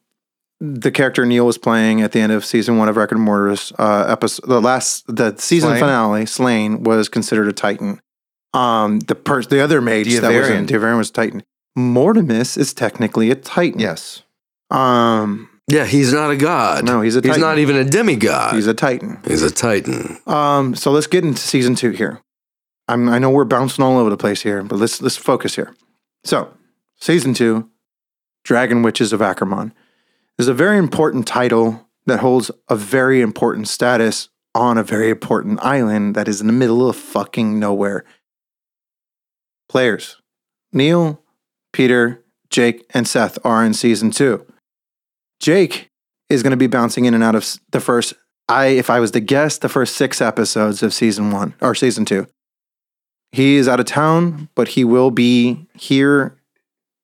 the 0.60 0.92
character 0.92 1.26
Neil 1.26 1.46
was 1.46 1.58
playing 1.58 2.02
at 2.02 2.12
the 2.14 2.20
end 2.20 2.32
of 2.32 2.46
season 2.46 2.78
one 2.78 2.88
of 2.88 2.96
Record 2.98 3.18
of 3.18 3.24
Mortimus, 3.24 3.74
uh, 3.80 4.06
episode 4.12 4.48
the 4.48 4.62
last 4.62 5.04
the 5.08 5.36
season 5.38 5.70
Slain? 5.72 5.80
finale, 5.80 6.26
Slain 6.26 6.84
was 6.84 7.10
considered 7.10 7.48
a 7.48 7.54
Titan. 7.54 8.00
Um, 8.54 9.00
the 9.02 9.16
per- 9.16 9.44
the 9.44 9.60
other 9.60 9.82
mage 9.82 10.08
that 10.20 10.34
was 10.34 10.50
in. 10.50 10.66
Diavarian 10.68 10.98
was 10.98 11.10
a 11.10 11.14
Titan. 11.14 11.44
Mortimus 11.78 12.58
is 12.58 12.74
technically 12.74 13.30
a 13.30 13.36
Titan. 13.36 13.80
Yes. 13.80 14.24
Um, 14.72 15.50
Yeah, 15.70 15.86
he's 15.86 16.13
not 16.13 16.32
a 16.32 16.38
god. 16.38 16.86
No, 16.86 17.01
he's 17.01 17.15
a 17.15 17.20
He's 17.20 17.32
titan. 17.32 17.41
not 17.41 17.57
even 17.57 17.76
a 17.76 17.84
demigod. 17.84 18.53
he's 18.53 18.63
He's 18.63 18.68
a 18.68 18.74
Titan. 18.74 19.20
He's 19.28 19.41
a, 19.41 19.51
titan. 19.51 20.18
Um, 20.26 20.76
so 20.76 20.91
let's 20.91 21.07
get 21.07 21.26
into 21.26 21.41
season 21.41 21.76
two 21.76 21.91
here. 21.91 22.22
I'm, 22.88 23.09
I 23.09 23.20
know 23.20 23.30
we're 23.30 23.43
bouncing 23.43 23.84
all 23.84 23.97
over 23.97 24.09
the 24.09 24.15
place 24.18 24.41
here, 24.43 24.63
but 24.63 24.78
let's 24.78 25.01
let's 25.01 25.18
focus 25.18 25.55
here. 25.55 25.76
So, 26.24 26.53
season 27.01 27.34
two, 27.34 27.70
Dragon 28.45 28.82
Witches 28.82 29.11
of 29.11 29.22
Ackerman, 29.22 29.74
is 30.38 30.47
a 30.47 30.53
very 30.53 30.78
important 30.78 31.28
title 31.28 31.89
that 32.05 32.22
holds 32.22 32.49
a 32.70 32.76
very 32.78 33.20
important 33.20 33.68
status 33.68 34.30
on 34.55 34.78
a 34.78 34.84
very 34.84 35.09
important 35.09 35.59
island 35.61 36.15
that 36.15 36.30
is 36.30 36.39
in 36.39 36.47
the 36.47 36.53
middle 36.53 36.88
of 36.89 36.95
fucking 36.95 37.59
nowhere. 37.59 38.05
Players, 39.68 40.22
Neil, 40.72 41.22
Peter, 41.74 42.24
Jake, 42.49 42.86
and 42.93 43.05
Seth 43.05 43.38
are 43.43 43.65
in 43.65 43.74
season 43.74 44.11
two. 44.11 44.45
Jake 45.40 45.90
is 46.30 46.44
going 46.44 46.52
to 46.52 46.58
be 46.58 46.68
bouncing 46.68 47.06
in 47.06 47.14
and 47.14 47.24
out 47.24 47.36
of 47.36 47.58
the 47.72 47.80
first 47.80 48.14
I, 48.50 48.68
if 48.68 48.90
I 48.90 49.00
was 49.00 49.12
to 49.12 49.20
guess, 49.20 49.58
the 49.58 49.70
first 49.70 49.96
six 49.96 50.22
episodes 50.22 50.82
of 50.82 50.94
season 50.94 51.32
one 51.32 51.54
or 51.62 51.76
season 51.76 52.06
two. 52.06 52.28
He 53.32 53.58
is 53.58 53.68
out 53.68 53.80
of 53.80 53.86
town, 53.86 54.50
but 54.56 54.70
he 54.70 54.86
will 54.86 55.12
be 55.12 55.68
here 55.74 56.38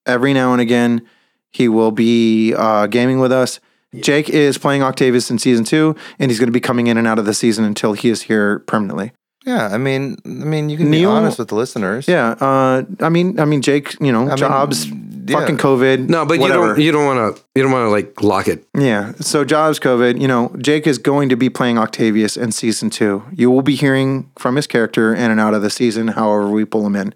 every 0.06 0.34
now 0.34 0.54
and 0.54 0.62
again. 0.62 1.06
He 1.52 1.68
will 1.68 1.92
be 1.92 2.54
uh, 2.56 2.88
gaming 2.88 3.20
with 3.20 3.32
us. 3.32 3.60
Jake 3.94 4.30
is 4.30 4.58
playing 4.58 4.82
Octavius 4.82 5.30
in 5.30 5.38
season 5.38 5.66
two, 5.66 5.96
and 6.18 6.32
he's 6.32 6.40
going 6.40 6.48
to 6.48 6.54
be 6.54 6.60
coming 6.60 6.88
in 6.88 6.98
and 6.98 7.06
out 7.06 7.20
of 7.20 7.26
the 7.26 7.34
season 7.34 7.64
until 7.64 7.94
he 7.94 8.10
is 8.10 8.24
here 8.24 8.60
permanently. 8.60 9.12
Yeah. 9.46 9.68
I 9.68 9.78
mean, 9.78 10.18
I 10.26 10.30
mean, 10.30 10.70
you 10.70 10.78
can 10.78 10.90
Neil- 10.90 11.12
be 11.12 11.16
honest 11.16 11.38
with 11.38 11.50
the 11.50 11.56
listeners. 11.56 12.08
Yeah, 12.08 12.32
uh, 12.40 12.84
I 13.02 13.10
mean, 13.10 13.40
I 13.40 13.46
mean, 13.46 13.62
Jake, 13.62 13.96
you 14.00 14.12
know, 14.12 14.32
I 14.32 14.36
jobs, 14.36 14.88
yeah. 15.26 15.40
fucking 15.40 15.58
COVID. 15.58 16.10
No, 16.10 16.26
but 16.26 16.40
whatever. 16.40 16.62
you 16.62 16.68
don't. 16.68 16.80
You 16.80 16.92
don't 16.92 17.06
want 17.06 17.36
to. 17.36 17.44
You 17.56 17.64
don't 17.64 17.72
want 17.72 17.86
to 17.86 17.90
like 17.90 18.22
lock 18.22 18.48
it. 18.48 18.66
Yeah. 18.78 19.14
So 19.20 19.44
jobs, 19.44 19.80
COVID, 19.80 20.20
you 20.20 20.28
know, 20.28 20.56
Jake 20.60 20.88
is 20.88 20.98
going 20.98 21.30
to 21.30 21.36
be 21.36 21.50
playing 21.50 21.78
Octavius 21.78 22.38
in 22.38 22.52
season 22.52 22.90
two. 22.90 23.24
You 23.34 23.50
will 23.52 23.62
be 23.62 23.76
hearing 23.76 24.32
from 24.38 24.56
his 24.56 24.68
character 24.68 25.14
in 25.14 25.32
and 25.32 25.40
out 25.40 25.54
of 25.54 25.62
the 25.62 25.70
season, 25.70 26.10
however 26.10 26.50
we 26.50 26.66
pull 26.66 26.86
him 26.86 26.96
in. 26.96 27.14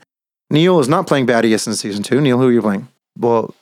Neil 0.49 0.79
is 0.79 0.87
not 0.87 1.07
playing 1.07 1.27
Badius 1.27 1.67
in 1.67 1.73
season 1.75 2.03
two. 2.03 2.21
Neil, 2.21 2.37
who 2.37 2.47
are 2.47 2.51
you 2.51 2.61
playing? 2.61 2.87
Well, 3.17 3.53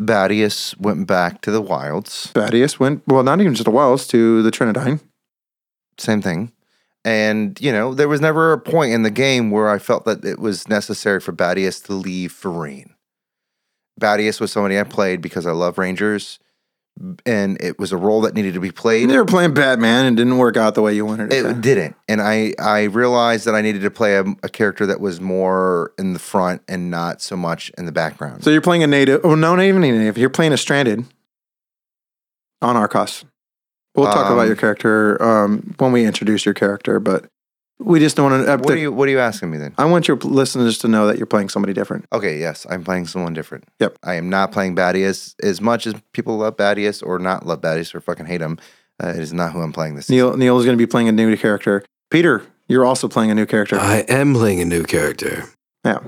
Badius 0.00 0.78
went 0.78 1.06
back 1.06 1.40
to 1.42 1.50
the 1.50 1.60
wilds. 1.60 2.32
Badius 2.34 2.78
went, 2.78 3.02
well, 3.06 3.22
not 3.22 3.40
even 3.40 3.54
just 3.54 3.64
the 3.64 3.70
Wilds, 3.70 4.06
to 4.08 4.42
the 4.42 4.50
Trinidine. 4.50 5.00
Same 5.98 6.22
thing. 6.22 6.52
And, 7.04 7.60
you 7.60 7.72
know, 7.72 7.94
there 7.94 8.08
was 8.08 8.20
never 8.20 8.52
a 8.52 8.58
point 8.58 8.92
in 8.92 9.02
the 9.02 9.10
game 9.10 9.50
where 9.50 9.68
I 9.68 9.78
felt 9.78 10.04
that 10.04 10.24
it 10.24 10.38
was 10.38 10.68
necessary 10.68 11.20
for 11.20 11.32
Badius 11.32 11.84
to 11.86 11.94
leave 11.94 12.32
Farine. 12.32 12.94
Badius 13.98 14.40
was 14.40 14.52
somebody 14.52 14.78
I 14.78 14.84
played 14.84 15.20
because 15.22 15.46
I 15.46 15.52
love 15.52 15.78
Rangers. 15.78 16.38
And 17.24 17.56
it 17.62 17.78
was 17.78 17.92
a 17.92 17.96
role 17.96 18.20
that 18.22 18.34
needed 18.34 18.52
to 18.54 18.60
be 18.60 18.72
played. 18.72 19.08
They 19.08 19.16
were 19.16 19.24
playing 19.24 19.54
Batman 19.54 20.04
and 20.04 20.16
didn't 20.18 20.36
work 20.36 20.58
out 20.58 20.74
the 20.74 20.82
way 20.82 20.92
you 20.94 21.06
wanted 21.06 21.32
it. 21.32 21.46
It 21.46 21.48
to. 21.48 21.54
didn't. 21.54 21.96
And 22.08 22.20
I, 22.20 22.52
I 22.58 22.82
realized 22.84 23.46
that 23.46 23.54
I 23.54 23.62
needed 23.62 23.80
to 23.82 23.90
play 23.90 24.16
a, 24.16 24.24
a 24.42 24.50
character 24.50 24.84
that 24.84 25.00
was 25.00 25.18
more 25.18 25.94
in 25.98 26.12
the 26.12 26.18
front 26.18 26.60
and 26.68 26.90
not 26.90 27.22
so 27.22 27.36
much 27.36 27.70
in 27.78 27.86
the 27.86 27.92
background. 27.92 28.44
So 28.44 28.50
you're 28.50 28.60
playing 28.60 28.82
a 28.82 28.86
native. 28.86 29.22
Oh, 29.24 29.34
no, 29.34 29.56
not 29.56 29.62
even 29.62 29.82
a 29.82 29.90
native. 29.90 30.18
You're 30.18 30.28
playing 30.28 30.52
a 30.52 30.58
stranded 30.58 31.06
on 32.60 32.76
Arcos. 32.76 33.24
We'll 33.94 34.06
talk 34.06 34.26
Um, 34.26 34.34
about 34.34 34.46
your 34.46 34.56
character 34.56 35.22
um, 35.22 35.74
when 35.78 35.92
we 35.92 36.04
introduce 36.04 36.44
your 36.44 36.54
character, 36.54 37.00
but 37.00 37.30
we 37.80 37.98
just 37.98 38.16
don't 38.16 38.30
want 38.30 38.46
to. 38.46 38.56
what, 38.58 38.70
are 38.74 38.76
you, 38.76 38.92
what 38.92 39.08
are 39.08 39.10
you 39.10 39.18
asking 39.18 39.50
me 39.50 39.58
then? 39.58 39.74
I 39.78 39.86
want 39.86 40.06
your 40.06 40.16
listeners 40.18 40.78
to 40.78 40.88
know 40.88 41.06
that 41.06 41.16
you're 41.16 41.26
playing 41.26 41.48
somebody 41.48 41.72
different. 41.72 42.06
Okay, 42.12 42.38
yes, 42.38 42.66
I'm 42.68 42.84
playing 42.84 43.06
someone 43.06 43.32
different. 43.32 43.64
Yep. 43.80 43.98
I 44.02 44.14
am 44.14 44.28
not 44.28 44.52
playing 44.52 44.76
Badius 44.76 45.34
as 45.42 45.60
much 45.60 45.86
as 45.86 45.94
people 46.12 46.36
love 46.38 46.56
Badius 46.56 47.04
or 47.04 47.18
not 47.18 47.46
love 47.46 47.60
Badius 47.60 47.94
or 47.94 48.00
fucking 48.00 48.26
hate 48.26 48.40
him. 48.40 48.58
Uh, 49.02 49.08
it 49.08 49.18
is 49.18 49.32
not 49.32 49.52
who 49.52 49.62
I'm 49.62 49.72
playing 49.72 49.94
this. 49.94 50.06
season. 50.06 50.26
Neil 50.28 50.36
Neil 50.36 50.58
is 50.58 50.66
going 50.66 50.76
to 50.76 50.82
be 50.82 50.86
playing 50.86 51.08
a 51.08 51.12
new 51.12 51.34
character. 51.36 51.82
Peter, 52.10 52.42
you're 52.68 52.84
also 52.84 53.08
playing 53.08 53.30
a 53.30 53.34
new 53.34 53.46
character. 53.46 53.76
I 53.78 54.04
am 54.08 54.34
playing 54.34 54.60
a 54.60 54.64
new 54.64 54.84
character. 54.84 55.44
yeah. 55.84 56.00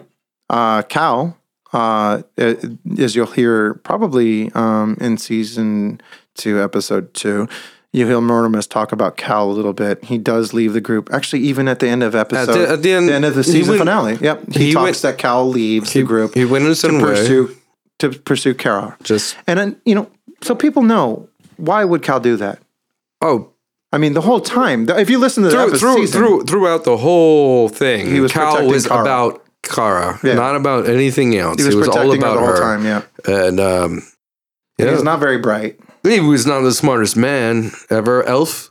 Uh, 0.50 0.82
Cal, 0.82 1.38
uh, 1.72 2.22
as 2.36 3.16
you'll 3.16 3.26
hear 3.26 3.74
probably 3.74 4.52
um, 4.52 4.98
in 5.00 5.16
season 5.16 6.00
two, 6.34 6.62
episode 6.62 7.14
two, 7.14 7.48
you'll 7.92 8.08
hear 8.08 8.18
Mortimus 8.18 8.68
talk 8.68 8.92
about 8.92 9.16
Cal 9.16 9.50
a 9.50 9.52
little 9.52 9.72
bit. 9.72 10.04
He 10.04 10.18
does 10.18 10.52
leave 10.54 10.72
the 10.72 10.80
group. 10.80 11.08
Actually, 11.12 11.42
even 11.42 11.68
at 11.68 11.78
the 11.80 11.88
end 11.88 12.02
of 12.02 12.14
At 12.14 12.32
episode, 12.32 12.54
the, 12.58 12.68
at 12.70 12.82
the 12.82 12.92
end, 12.92 13.08
the 13.08 13.14
end 13.14 13.24
of 13.24 13.34
the 13.34 13.44
season 13.44 13.72
went- 13.72 13.80
finale. 13.80 14.16
Yep. 14.20 14.52
He, 14.52 14.66
he 14.66 14.72
talks 14.72 14.84
went- 14.84 14.96
that 15.02 15.18
Cal 15.18 15.48
leaves 15.48 15.92
He, 15.92 16.00
the 16.00 16.06
group 16.06 16.34
He 16.34 16.44
went 16.44 16.64
his 16.64 16.80
to 16.82 16.88
own 16.88 16.94
way. 17.02 17.02
pursue 17.10 17.56
to 18.00 18.10
pursue 18.10 18.54
Kara. 18.54 18.96
Just 19.02 19.36
And 19.46 19.58
then, 19.58 19.80
you 19.84 19.94
know, 19.94 20.10
so 20.42 20.54
people 20.54 20.82
know 20.82 21.28
why 21.56 21.84
would 21.84 22.02
Cal 22.02 22.18
do 22.20 22.36
that? 22.36 22.58
oh, 23.20 23.48
I 23.94 23.98
mean, 23.98 24.14
the 24.14 24.22
whole 24.22 24.40
time. 24.40 24.88
If 24.88 25.10
you 25.10 25.18
listen 25.18 25.42
to 25.42 25.50
the 25.50 25.54
through, 25.54 25.62
episode, 25.68 25.78
through, 25.80 26.06
season, 26.06 26.18
through, 26.20 26.44
throughout 26.44 26.84
the 26.84 26.96
whole 26.96 27.68
thing, 27.68 28.06
He 28.10 28.20
was 28.20 28.32
Cal 28.32 28.66
was 28.66 28.86
about 28.86 29.44
Kara, 29.62 30.18
Yeah. 30.24 30.32
not 30.32 30.56
about 30.56 30.88
anything 30.88 31.36
else. 31.36 31.60
he 31.60 31.66
was, 31.66 31.74
all 31.76 31.82
protecting 31.92 32.18
about 32.22 32.40
her 32.40 32.40
the 32.40 32.40
whole 32.40 32.56
her. 32.56 32.58
time. 32.58 32.84
Yeah, 32.86 33.02
And 33.26 33.60
um, 33.60 34.02
yeah, 34.78 34.90
he's 34.92 35.02
not 35.02 35.20
very 35.20 35.36
bright. 35.38 35.78
He 36.04 36.20
was 36.20 36.46
not 36.46 36.60
the 36.62 36.72
smartest 36.72 37.16
man 37.16 37.70
ever, 37.90 38.22
Elf. 38.24 38.70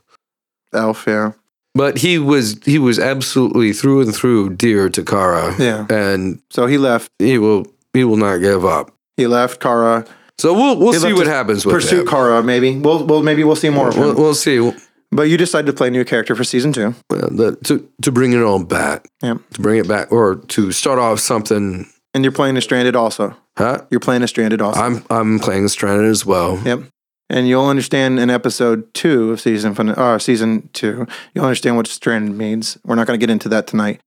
Elf, 0.74 1.04
yeah, 1.06 1.32
But 1.74 1.98
he 1.98 2.18
was 2.18 2.58
he 2.64 2.78
was 2.78 2.98
absolutely 2.98 3.72
through 3.72 4.02
and 4.02 4.14
through 4.14 4.54
dear 4.56 4.88
to 4.90 5.02
Kara, 5.04 5.54
yeah. 5.58 5.86
and 5.90 6.40
So 6.50 6.66
he 6.66 6.78
left. 6.78 7.10
he 7.18 7.38
will 7.38 7.66
he 7.92 8.04
will 8.04 8.16
not 8.16 8.38
give 8.38 8.64
up. 8.64 8.90
He 9.16 9.26
left 9.26 9.60
Kara. 9.60 10.04
So 10.38 10.54
we'll 10.54 10.78
we'll 10.78 10.94
see 10.94 11.12
what 11.12 11.26
happens 11.26 11.64
with 11.66 11.74
Pursue 11.74 12.00
him. 12.00 12.06
Kara, 12.06 12.42
maybe. 12.42 12.76
We'll, 12.78 13.04
we'll 13.04 13.22
maybe 13.22 13.44
we'll 13.44 13.56
see 13.56 13.68
more 13.70 13.88
of 13.88 13.94
him. 13.94 14.02
We'll, 14.02 14.14
we'll 14.14 14.34
see. 14.34 14.72
but 15.10 15.24
you 15.24 15.36
decided 15.36 15.66
to 15.66 15.72
play 15.74 15.88
a 15.88 15.90
new 15.90 16.04
character 16.04 16.34
for 16.34 16.42
season 16.44 16.72
two. 16.72 16.94
Uh, 17.10 17.28
the, 17.30 17.58
to 17.64 17.86
to 18.00 18.10
bring 18.10 18.32
it 18.32 18.42
all 18.42 18.64
back, 18.64 19.06
Yeah, 19.22 19.34
to 19.52 19.60
bring 19.60 19.78
it 19.78 19.86
back, 19.86 20.10
or 20.10 20.36
to 20.36 20.72
start 20.72 20.98
off 20.98 21.20
something. 21.20 21.86
and 22.14 22.24
you're 22.24 22.32
playing 22.32 22.56
a 22.56 22.62
stranded 22.62 22.96
also. 22.96 23.36
Huh? 23.58 23.82
You're 23.90 24.00
playing 24.00 24.22
a 24.22 24.28
stranded 24.28 24.62
also. 24.62 24.80
I'm 24.80 25.04
I'm 25.10 25.38
playing 25.38 25.68
Stranded 25.68 26.06
as 26.10 26.24
well. 26.24 26.58
Yep. 26.64 26.84
And 27.30 27.48
you'll 27.48 27.66
understand 27.66 28.18
in 28.18 28.28
episode 28.30 28.92
two 28.94 29.30
of 29.32 29.40
season 29.40 29.74
fin- 29.74 29.88
uh, 29.90 30.18
season 30.18 30.68
two, 30.72 31.06
you'll 31.34 31.44
understand 31.46 31.76
what 31.76 31.86
stranded 31.86 32.36
means. 32.36 32.76
We're 32.84 32.94
not 32.94 33.06
going 33.06 33.18
to 33.18 33.24
get 33.26 33.32
into 33.32 33.48
that 33.50 33.66
tonight. 33.66 34.00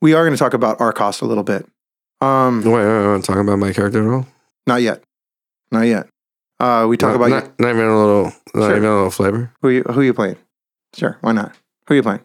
We 0.00 0.14
are 0.14 0.22
going 0.24 0.32
to 0.34 0.38
talk 0.38 0.54
about 0.54 0.80
Arcos 0.80 1.20
a 1.20 1.26
little 1.26 1.42
bit. 1.44 1.66
Um, 2.20 2.62
Wait, 2.62 2.72
wait, 2.72 3.06
wait, 3.12 3.24
talking 3.24 3.42
about 3.42 3.58
my 3.58 3.72
character 3.72 4.02
at 4.06 4.14
all? 4.14 4.26
not 4.66 4.80
yet, 4.80 5.02
not 5.72 5.82
yet. 5.82 6.06
Uh, 6.60 6.86
we 6.88 6.96
talk 6.96 7.08
not, 7.10 7.16
about 7.16 7.30
not, 7.30 7.58
not 7.60 7.70
even 7.70 7.86
a 7.86 7.98
little, 7.98 8.24
not 8.54 8.68
Sure. 8.68 8.70
even 8.76 8.84
a 8.88 8.94
little 8.94 9.10
flavor. 9.10 9.52
who 9.60 9.70
you, 9.70 9.82
who 9.82 10.02
you 10.02 10.14
playing. 10.14 10.36
Sure, 10.94 11.18
why 11.20 11.32
not? 11.32 11.52
Who 11.88 11.96
you 11.96 12.02
playing? 12.04 12.20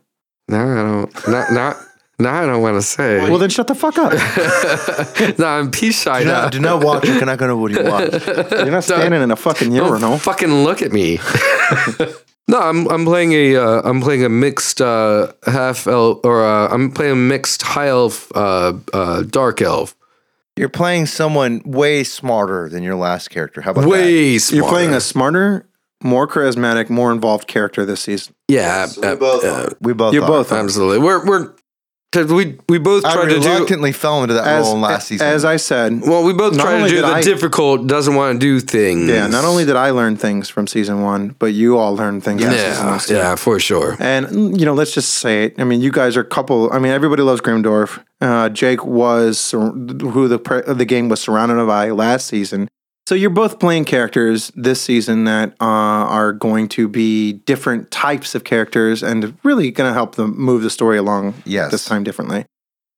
No, 0.47 0.59
I 0.59 0.75
don't. 0.75 1.27
Not 1.27 1.51
not. 1.51 1.77
Now 2.19 2.41
I 2.41 2.45
don't 2.47 2.61
want 2.63 2.75
to 2.77 2.81
say. 2.81 3.19
Well, 3.29 3.37
then 3.37 3.49
shut 3.49 3.67
the 3.67 3.75
fuck 3.75 3.97
up. 3.99 4.11
no, 5.39 5.45
I'm 5.45 5.69
peace 5.69 6.01
shy 6.01 6.19
Do 6.21 6.25
now. 6.25 6.41
not, 6.41 6.51
do 6.51 6.59
not 6.59 6.83
watch. 6.83 7.07
You 7.07 7.19
cannot 7.19 7.37
go 7.37 7.47
to 7.47 7.55
what 7.55 7.71
you 7.71 7.83
watch. 7.83 8.25
You're 8.51 8.71
not 8.71 8.83
standing 8.83 9.21
in 9.21 9.29
a 9.29 9.35
fucking 9.35 9.71
Don't 9.73 9.85
urinal. 9.87 10.17
fucking 10.17 10.51
look 10.63 10.81
at 10.81 10.91
me. 10.91 11.17
no, 12.47 12.59
I'm 12.59 12.87
I'm 12.87 13.05
playing 13.05 13.33
a 13.33 13.55
uh, 13.57 13.81
I'm 13.83 14.01
playing 14.01 14.23
a 14.25 14.29
mixed 14.29 14.81
uh, 14.81 15.31
half 15.45 15.85
elf 15.85 16.21
or 16.23 16.43
uh, 16.43 16.69
I'm 16.69 16.91
playing 16.91 17.11
a 17.11 17.15
mixed 17.15 17.61
high 17.61 17.89
elf 17.89 18.31
uh, 18.35 18.73
uh, 18.93 19.21
dark 19.21 19.61
elf. 19.61 19.95
You're 20.55 20.69
playing 20.69 21.05
someone 21.05 21.61
way 21.65 22.03
smarter 22.03 22.67
than 22.67 22.81
your 22.81 22.95
last 22.95 23.29
character. 23.29 23.61
How 23.61 23.71
about 23.71 23.81
that? 23.81 23.89
Way 23.89 24.39
smarter. 24.39 24.55
You're 24.63 24.71
playing 24.73 24.93
a 24.95 25.01
smarter, 25.01 25.69
more 26.01 26.27
charismatic, 26.27 26.89
more 26.89 27.11
involved 27.11 27.47
character 27.47 27.85
this 27.85 28.01
season. 28.01 28.33
yeah. 28.47 28.87
uh, 29.03 29.17
uh, 29.21 29.69
We 29.81 29.93
both. 29.93 30.15
You're 30.15 30.23
are. 30.23 30.27
both 30.27 30.51
absolutely. 30.51 30.97
We're 30.97 31.23
we're 31.27 31.53
because 32.23 32.33
we 32.33 32.57
we 32.69 32.77
both 32.79 33.05
I 33.05 33.13
tried 33.13 33.29
to 33.29 33.39
do. 33.39 33.47
reluctantly 33.49 33.91
fell 33.91 34.21
into 34.23 34.33
that 34.35 34.45
As, 34.47 34.65
role 34.65 34.75
in 34.75 34.81
last 34.81 35.07
season. 35.07 35.27
as 35.27 35.45
I 35.45 35.57
said, 35.57 36.01
Well, 36.01 36.23
we 36.23 36.33
both 36.33 36.55
Not 36.55 36.63
try 36.63 36.81
to 36.81 36.87
do 36.87 37.01
the 37.01 37.07
I- 37.07 37.21
difficult, 37.21 37.87
doesn't 37.87 38.15
want 38.15 38.33
to 38.35 38.39
do 38.39 38.59
things. 38.59 39.09
yeah. 39.09 39.27
Not 39.27 39.45
only 39.45 39.65
did 39.65 39.75
I 39.75 39.91
learn 39.91 40.17
things 40.17 40.49
from 40.49 40.67
season 40.67 41.01
one, 41.01 41.35
but 41.39 41.53
you 41.53 41.77
all 41.77 41.95
learned 41.95 42.23
things. 42.23 42.41
from 42.41 42.51
season 42.51 42.65
Yeah, 42.85 42.89
one, 42.91 42.99
yeah, 43.09 43.35
for 43.35 43.59
sure. 43.59 43.95
And 43.99 44.59
you 44.59 44.65
know, 44.65 44.73
let's 44.73 44.93
just 44.93 45.13
say 45.15 45.45
it. 45.45 45.55
I 45.59 45.63
mean, 45.63 45.81
you 45.81 45.91
guys 45.91 46.17
are 46.17 46.21
a 46.21 46.25
couple. 46.25 46.71
I 46.73 46.79
mean, 46.79 46.91
everybody 46.91 47.21
loves 47.23 47.41
Grimdorf. 47.41 48.01
Uh, 48.19 48.49
Jake 48.49 48.83
was 48.85 49.51
who 49.51 50.27
the 50.27 50.63
the 50.75 50.85
game 50.85 51.09
was 51.09 51.19
surrounded 51.21 51.65
by 51.67 51.91
last 51.91 52.27
season. 52.27 52.67
So 53.07 53.15
you're 53.15 53.29
both 53.29 53.59
playing 53.59 53.85
characters 53.85 54.51
this 54.53 54.81
season 54.81 55.23
that 55.23 55.51
uh, 55.61 55.63
are 55.63 56.33
going 56.33 56.67
to 56.67 56.89
be 56.89 57.31
different 57.31 57.89
types 57.89 58.35
of 58.35 58.43
characters 58.43 59.01
and 59.01 59.37
really 59.45 59.71
going 59.71 59.89
to 59.89 59.93
help 59.93 60.15
them 60.15 60.37
move 60.37 60.61
the 60.61 60.69
story 60.69 60.97
along. 60.97 61.35
Yes. 61.45 61.71
this 61.71 61.85
time 61.85 62.03
differently. 62.03 62.43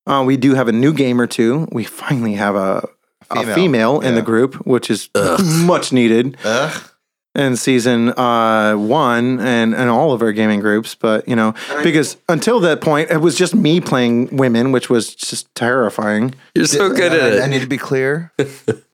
Uh, 0.08 0.24
we 0.26 0.36
do 0.36 0.56
have 0.56 0.68
a 0.68 0.72
new 0.72 0.94
game 0.94 1.22
or 1.22 1.28
two. 1.28 1.68
We 1.72 1.84
finally 1.84 2.34
have 2.34 2.56
a 2.56 2.90
a 3.30 3.36
female, 3.42 3.56
Female, 3.56 4.00
in 4.02 4.16
the 4.16 4.24
group, 4.24 4.56
which 4.66 4.90
is 4.90 5.12
Ugh. 5.14 5.40
much 5.68 5.94
needed. 5.94 6.38
Ugh. 6.44 6.90
in 7.36 7.56
season 7.56 8.10
uh, 8.18 8.74
one 8.74 9.40
and, 9.40 9.76
and 9.76 9.92
all 9.92 10.12
of 10.12 10.24
our 10.24 10.32
gaming 10.32 10.60
groups. 10.60 10.96
But, 10.96 11.28
you 11.28 11.36
know, 11.36 11.54
because 11.84 12.18
until 12.28 12.60
that 12.62 12.82
point, 12.82 13.12
it 13.12 13.18
was 13.18 13.38
just 13.38 13.54
me 13.54 13.80
playing 13.80 14.36
women, 14.36 14.72
which 14.72 14.90
was 14.90 15.14
just 15.14 15.54
terrifying. 15.54 16.34
You're 16.56 16.66
so 16.66 16.90
good 16.90 17.14
at 17.14 17.42
I, 17.42 17.46
I 17.46 17.48
need 17.48 17.62
to 17.62 17.68
be 17.68 17.78
clear. 17.78 18.34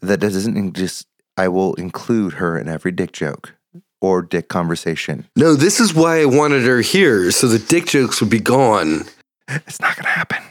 that 0.00 0.18
doesn't 0.18 0.72
just. 0.74 1.06
I 1.36 1.48
will 1.48 1.74
include 1.74 2.34
her 2.34 2.58
in 2.58 2.68
every 2.68 2.92
dick 2.92 3.12
joke 3.12 3.54
or 4.00 4.20
dick 4.22 4.48
conversation. 4.48 5.26
No, 5.36 5.54
this 5.54 5.80
is 5.80 5.94
why 5.94 6.20
I 6.20 6.24
wanted 6.26 6.64
her 6.64 6.80
here, 6.80 7.30
so 7.30 7.46
the 7.46 7.58
dick 7.58 7.86
jokes 7.86 8.20
would 8.20 8.30
be 8.30 8.40
gone. 8.40 9.04
It's 9.48 9.80
not 9.80 9.96
gonna 9.96 10.08
happen. 10.08 10.42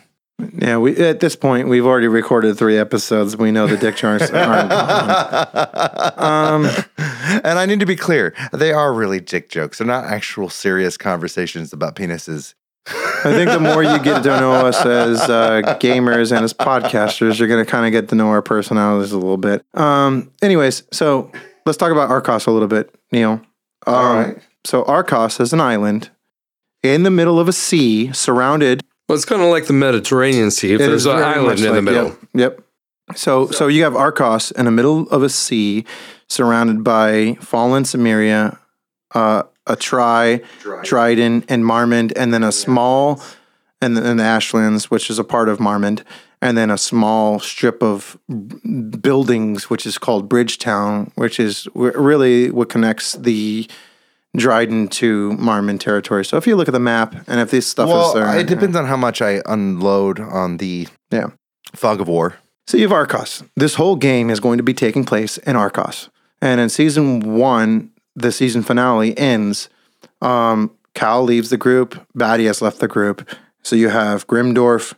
Yeah, 0.57 0.77
we 0.77 0.95
at 0.97 1.19
this 1.19 1.35
point, 1.35 1.67
we've 1.67 1.85
already 1.85 2.07
recorded 2.07 2.57
three 2.57 2.77
episodes. 2.77 3.35
We 3.35 3.51
know 3.51 3.67
the 3.67 3.77
dick 3.77 3.97
jokes 3.97 4.29
aren't. 4.33 4.71
Um, 6.17 6.69
and 7.43 7.59
I 7.59 7.65
need 7.65 7.81
to 7.81 7.85
be 7.85 7.95
clear. 7.95 8.33
They 8.53 8.71
are 8.71 8.93
really 8.93 9.19
dick 9.19 9.49
jokes. 9.49 9.77
They're 9.79 9.87
not 9.87 10.05
actual 10.05 10.49
serious 10.49 10.97
conversations 10.97 11.73
about 11.73 11.95
penises. 11.95 12.53
I 12.91 13.33
think 13.33 13.51
the 13.51 13.59
more 13.59 13.83
you 13.83 13.99
get 13.99 14.23
to 14.23 14.29
know 14.39 14.53
us 14.53 14.85
as 14.85 15.21
uh, 15.21 15.77
gamers 15.79 16.35
and 16.35 16.43
as 16.43 16.53
podcasters, 16.53 17.37
you're 17.37 17.47
going 17.47 17.63
to 17.63 17.69
kind 17.69 17.85
of 17.85 17.91
get 17.91 18.09
to 18.09 18.15
know 18.15 18.29
our 18.29 18.41
personalities 18.41 19.11
a 19.11 19.17
little 19.17 19.37
bit. 19.37 19.65
Um, 19.73 20.31
anyways, 20.41 20.83
so 20.91 21.31
let's 21.65 21.77
talk 21.77 21.91
about 21.91 22.09
Arcos 22.09 22.45
a 22.45 22.51
little 22.51 22.67
bit, 22.67 22.93
Neil. 23.11 23.41
Um, 23.85 23.95
All 23.95 24.13
right. 24.15 24.37
So 24.65 24.83
Arcos 24.85 25.39
is 25.39 25.53
an 25.53 25.61
island 25.61 26.09
in 26.83 27.03
the 27.03 27.11
middle 27.11 27.39
of 27.39 27.47
a 27.47 27.53
sea, 27.53 28.11
surrounded. 28.13 28.83
Well, 29.07 29.15
it's 29.15 29.25
kind 29.25 29.41
of 29.41 29.49
like 29.49 29.65
the 29.65 29.73
Mediterranean 29.73 30.51
Sea. 30.51 30.73
If 30.73 30.79
there's 30.79 31.05
an 31.05 31.17
island 31.17 31.59
in 31.59 31.65
the 31.65 31.71
like- 31.73 31.83
middle. 31.83 32.07
Yep. 32.09 32.17
yep. 32.33 32.63
So, 33.15 33.47
so 33.47 33.67
you 33.67 33.83
have 33.83 33.95
Arcos 33.95 34.51
in 34.51 34.65
the 34.65 34.71
middle 34.71 35.09
of 35.09 35.23
a 35.23 35.29
sea, 35.29 35.83
surrounded 36.27 36.83
by 36.83 37.35
fallen 37.41 37.83
Samaria, 37.83 38.59
uh, 39.15 39.43
a 39.69 39.75
Tri, 39.75 40.41
Dryden, 40.83 41.45
and 41.47 41.63
Marmond, 41.63 42.11
and 42.15 42.33
then 42.33 42.43
a 42.43 42.51
small, 42.51 43.21
and 43.81 43.95
then 43.95 44.17
the 44.17 44.23
Ashlands, 44.23 44.89
which 44.91 45.09
is 45.09 45.19
a 45.19 45.23
part 45.23 45.47
of 45.49 45.59
Marmond, 45.59 46.03
and 46.41 46.57
then 46.57 46.69
a 46.71 46.77
small 46.77 47.39
strip 47.39 47.81
of 47.83 48.17
buildings, 49.01 49.69
which 49.69 49.85
is 49.85 49.97
called 49.97 50.29
Bridgetown, 50.29 51.11
which 51.15 51.39
is 51.39 51.67
really 51.73 52.49
what 52.51 52.69
connects 52.69 53.13
the 53.13 53.67
Dryden 54.37 54.87
to 54.89 55.31
Marmond 55.31 55.79
territory. 55.79 56.23
So 56.23 56.37
if 56.37 56.45
you 56.45 56.55
look 56.55 56.67
at 56.67 56.71
the 56.73 56.79
map, 56.79 57.15
and 57.27 57.39
if 57.39 57.51
this 57.51 57.67
stuff 57.67 57.89
Well, 57.89 58.09
is 58.09 58.13
there, 58.13 58.37
it 58.37 58.47
depends 58.47 58.75
on 58.75 58.85
how 58.85 58.97
much 58.97 59.21
I 59.21 59.41
unload 59.45 60.19
on 60.19 60.57
the 60.57 60.87
Yeah. 61.11 61.27
fog 61.75 61.99
of 61.99 62.07
war. 62.07 62.35
So 62.67 62.77
you 62.77 62.83
have 62.83 62.91
Arcos. 62.91 63.43
This 63.55 63.73
whole 63.75 63.95
game 63.95 64.29
is 64.29 64.39
going 64.39 64.57
to 64.57 64.63
be 64.63 64.73
taking 64.75 65.03
place 65.03 65.37
in 65.39 65.55
Arcos. 65.55 66.09
And 66.41 66.61
in 66.61 66.69
season 66.69 67.21
one, 67.35 67.89
the 68.21 68.31
season 68.31 68.61
finale 68.61 69.17
ends. 69.17 69.69
Um, 70.21 70.71
Cal 70.93 71.23
leaves 71.23 71.49
the 71.49 71.57
group. 71.57 72.05
Batty 72.15 72.45
has 72.45 72.61
left 72.61 72.79
the 72.79 72.87
group. 72.87 73.27
So 73.63 73.75
you 73.75 73.89
have 73.89 74.27
Grimdorf, 74.27 74.93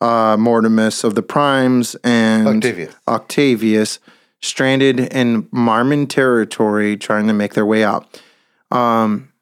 uh, 0.00 0.36
Mortimus 0.36 1.04
of 1.04 1.14
the 1.14 1.22
Primes, 1.22 1.94
and 2.04 2.46
Octavius. 2.46 2.94
Octavius 3.06 3.98
stranded 4.40 5.00
in 5.00 5.44
Marmon 5.44 6.08
territory 6.08 6.96
trying 6.96 7.26
to 7.26 7.32
make 7.32 7.54
their 7.54 7.66
way 7.66 7.84
out. 7.84 8.20
Um, 8.70 9.32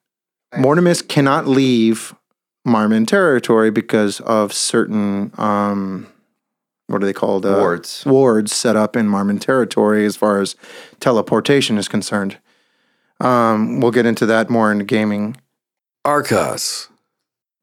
Mortimus 0.54 1.06
cannot 1.06 1.46
leave 1.46 2.14
Marmon 2.66 3.06
territory 3.06 3.70
because 3.70 4.20
of 4.20 4.52
certain 4.52 5.32
um, 5.38 6.06
what 6.88 7.02
are 7.02 7.06
they 7.06 7.12
called? 7.12 7.44
Uh, 7.44 7.56
Wards. 7.58 8.04
Wards 8.06 8.54
set 8.54 8.76
up 8.76 8.96
in 8.96 9.08
Marmon 9.08 9.40
territory 9.40 10.06
as 10.06 10.16
far 10.16 10.40
as 10.40 10.54
teleportation 11.00 11.78
is 11.78 11.88
concerned. 11.88 12.38
Um, 13.20 13.80
we'll 13.80 13.90
get 13.92 14.06
into 14.06 14.26
that 14.26 14.50
more 14.50 14.70
in 14.70 14.80
gaming. 14.80 15.36
Arcos. 16.04 16.88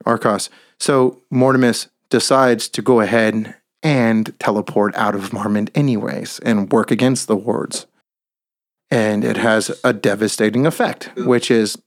Arcos. 0.06 0.50
So 0.80 1.22
Mortimus 1.32 1.88
decides 2.10 2.68
to 2.70 2.82
go 2.82 3.00
ahead 3.02 3.56
and 3.82 4.38
teleport 4.40 4.96
out 4.96 5.16
of 5.16 5.30
Marmond 5.32 5.70
anyways 5.76 6.40
and 6.40 6.72
work 6.72 6.92
against 6.92 7.28
the 7.28 7.36
wards. 7.36 7.86
And 8.90 9.24
it 9.24 9.38
has 9.38 9.78
a 9.84 9.94
devastating 9.94 10.66
effect, 10.66 11.10
which 11.18 11.50
is 11.50 11.78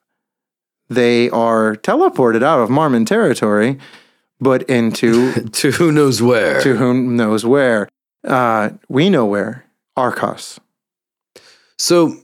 they 0.88 1.30
are 1.30 1.74
teleported 1.76 2.42
out 2.42 2.60
of 2.60 2.68
Marmon 2.68 3.06
territory, 3.06 3.78
but 4.40 4.62
into 4.64 5.32
To 5.50 5.70
who 5.72 5.92
knows 5.92 6.20
where. 6.22 6.60
to 6.62 6.76
whom 6.76 7.16
knows 7.16 7.44
where. 7.44 7.88
Uh, 8.24 8.70
we 8.88 9.08
know 9.10 9.24
where. 9.26 9.64
Arcos. 9.96 10.58
So 11.78 12.16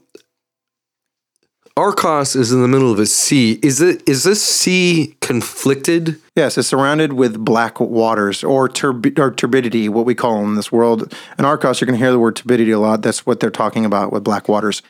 Arcos 1.75 2.35
is 2.35 2.51
in 2.51 2.61
the 2.61 2.67
middle 2.67 2.91
of 2.91 2.99
a 2.99 3.05
sea. 3.07 3.59
Is 3.63 3.81
it 3.81 4.07
is 4.07 4.23
this 4.23 4.43
sea 4.43 5.15
conflicted? 5.21 6.21
Yes, 6.35 6.57
it's 6.57 6.67
surrounded 6.67 7.13
with 7.13 7.43
black 7.43 7.79
waters 7.79 8.43
or, 8.43 8.69
turb- 8.69 9.17
or 9.17 9.31
turbidity, 9.31 9.89
what 9.89 10.05
we 10.05 10.13
call 10.13 10.43
in 10.43 10.55
this 10.55 10.71
world. 10.71 11.13
In 11.39 11.45
Arcos, 11.45 11.81
you're 11.81 11.87
going 11.87 11.97
to 11.97 12.03
hear 12.03 12.11
the 12.11 12.19
word 12.19 12.35
turbidity 12.35 12.71
a 12.71 12.79
lot. 12.79 13.01
That's 13.01 13.25
what 13.25 13.39
they're 13.39 13.49
talking 13.49 13.85
about 13.85 14.11
with 14.11 14.23
black 14.23 14.47
waters. 14.47 14.83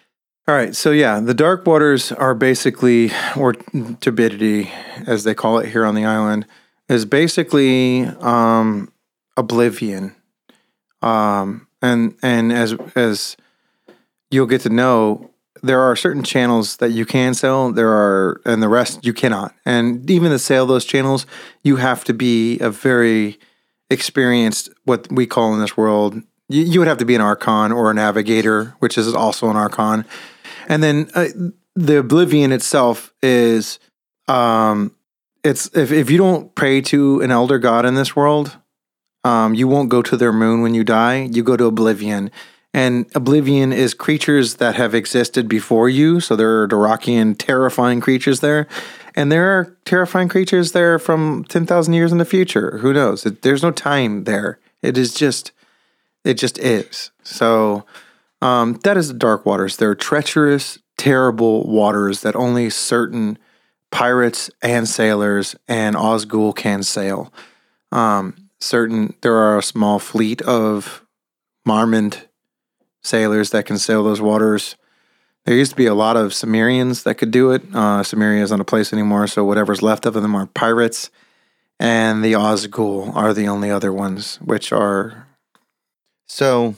All 0.46 0.56
right, 0.56 0.76
so 0.76 0.92
yeah, 0.92 1.22
the 1.22 1.34
dark 1.34 1.66
waters 1.66 2.12
are 2.12 2.36
basically, 2.36 3.12
or 3.38 3.54
turbidity, 3.54 4.70
as 5.08 5.24
they 5.24 5.34
call 5.34 5.60
it 5.60 5.70
here 5.70 5.86
on 5.86 5.96
the 5.96 6.04
island, 6.04 6.46
is 6.90 7.06
basically 7.06 8.04
um, 8.20 8.92
oblivion. 9.38 10.14
Um, 11.02 11.68
and 11.82 12.16
and 12.22 12.52
as 12.52 12.76
as 12.96 13.38
you'll 14.32 14.48
get 14.48 14.62
to 14.62 14.70
know, 14.70 15.33
there 15.62 15.82
are 15.82 15.96
certain 15.96 16.24
channels 16.24 16.78
that 16.78 16.92
you 16.92 17.06
can 17.06 17.34
sell. 17.34 17.72
There 17.72 17.92
are, 17.92 18.42
and 18.46 18.62
the 18.62 18.70
rest 18.70 19.06
you 19.06 19.14
cannot. 19.14 19.54
And 19.66 20.10
even 20.10 20.32
to 20.32 20.40
sell 20.40 20.66
those 20.66 20.86
channels, 20.86 21.26
you 21.64 21.78
have 21.78 22.04
to 22.06 22.14
be 22.14 22.60
a 22.60 22.70
very 22.70 23.40
experienced, 23.90 24.70
what 24.86 25.12
we 25.12 25.26
call 25.26 25.54
in 25.54 25.60
this 25.60 25.78
world. 25.78 26.16
You, 26.50 26.64
you 26.64 26.80
would 26.80 26.88
have 26.88 26.98
to 26.98 27.06
be 27.06 27.16
an 27.16 27.22
archon 27.22 27.72
or 27.72 27.92
a 27.92 27.94
navigator, 27.94 28.76
which 28.80 28.98
is 28.98 29.14
also 29.14 29.50
an 29.50 29.56
archon. 29.56 30.06
And 30.68 30.82
then 30.82 31.10
uh, 31.14 31.28
the 31.76 32.00
oblivion 32.00 32.52
itself 32.52 33.14
is, 33.22 33.80
um, 34.28 34.96
it's 35.44 35.68
if 35.76 35.92
if 35.92 36.10
you 36.10 36.18
don't 36.18 36.56
pray 36.56 36.80
to 36.82 37.20
an 37.22 37.30
elder 37.30 37.60
god 37.60 37.86
in 37.86 37.96
this 37.96 38.16
world, 38.16 38.58
um, 39.24 39.54
you 39.54 39.68
won't 39.68 39.90
go 39.90 40.02
to 40.02 40.18
their 40.18 40.34
moon 40.34 40.62
when 40.62 40.74
you 40.74 40.84
die. 40.84 41.24
You 41.32 41.44
go 41.44 41.58
to 41.58 41.66
oblivion. 41.66 42.32
And 42.74 43.06
Oblivion 43.14 43.72
is 43.72 43.94
creatures 43.94 44.56
that 44.56 44.76
have 44.76 44.96
existed 44.96 45.48
before 45.48 45.90
you. 45.90 46.20
So 46.20 46.36
there 46.36 46.62
are 46.62 46.68
Durakian 46.68 47.36
terrifying 47.38 48.02
creatures 48.02 48.40
there. 48.40 48.68
And 49.16 49.32
there 49.32 49.60
are 49.60 49.78
terrifying 49.86 50.28
creatures 50.28 50.72
there 50.72 50.98
from 50.98 51.46
10,000 51.46 51.94
years 51.94 52.12
in 52.12 52.18
the 52.18 52.26
future. 52.26 52.80
Who 52.80 52.94
knows? 52.94 53.26
It, 53.26 53.44
there's 53.44 53.62
no 53.62 53.72
time 53.72 54.24
there. 54.24 54.60
It 54.82 54.98
is 54.98 55.14
just, 55.14 55.52
it 56.24 56.34
just 56.34 56.58
is. 56.58 57.12
So 57.22 57.86
um, 58.42 58.80
that 58.84 58.98
is 58.98 59.10
the 59.10 59.14
Dark 59.14 59.46
Waters. 59.46 59.78
They're 59.78 59.94
treacherous, 59.94 60.80
terrible 60.98 61.66
waters 61.68 62.22
that 62.22 62.36
only 62.36 62.72
certain 62.72 63.38
pirates 63.92 64.50
and 64.64 64.90
sailors 64.90 65.56
and 65.68 65.96
Osgul 65.96 66.56
can 66.56 66.82
sail. 66.82 67.32
Um, 67.92 68.50
certain, 68.60 69.14
there 69.22 69.36
are 69.36 69.60
a 69.60 69.64
small 69.64 70.00
fleet 70.00 70.42
of 70.42 71.06
Marmond 71.68 72.24
sailors 73.08 73.50
that 73.52 73.66
can 73.66 73.78
sail 73.78 74.04
those 74.04 74.22
waters. 74.22 74.76
There 75.46 75.56
used 75.56 75.72
to 75.72 75.78
be 75.78 75.88
a 75.88 75.94
lot 75.94 76.16
of 76.16 76.34
Sumerians 76.34 77.04
that 77.04 77.16
could 77.16 77.32
do 77.32 77.52
it. 77.52 77.64
Uh, 77.74 78.02
Samaria 78.04 78.44
is 78.44 78.52
not 78.52 78.62
a 78.62 78.66
place 78.66 78.94
anymore, 78.94 79.28
so 79.28 79.44
whatever's 79.44 79.82
left 79.82 80.06
of 80.06 80.14
them 80.14 80.36
are 80.36 80.46
pirates. 80.48 81.10
And 81.80 82.24
the 82.24 82.34
Osgul 82.34 83.14
are 83.16 83.34
the 83.34 83.48
only 83.48 83.70
other 83.70 83.92
ones, 83.92 84.38
which 84.38 84.72
are 84.72 85.28
So 86.28 86.76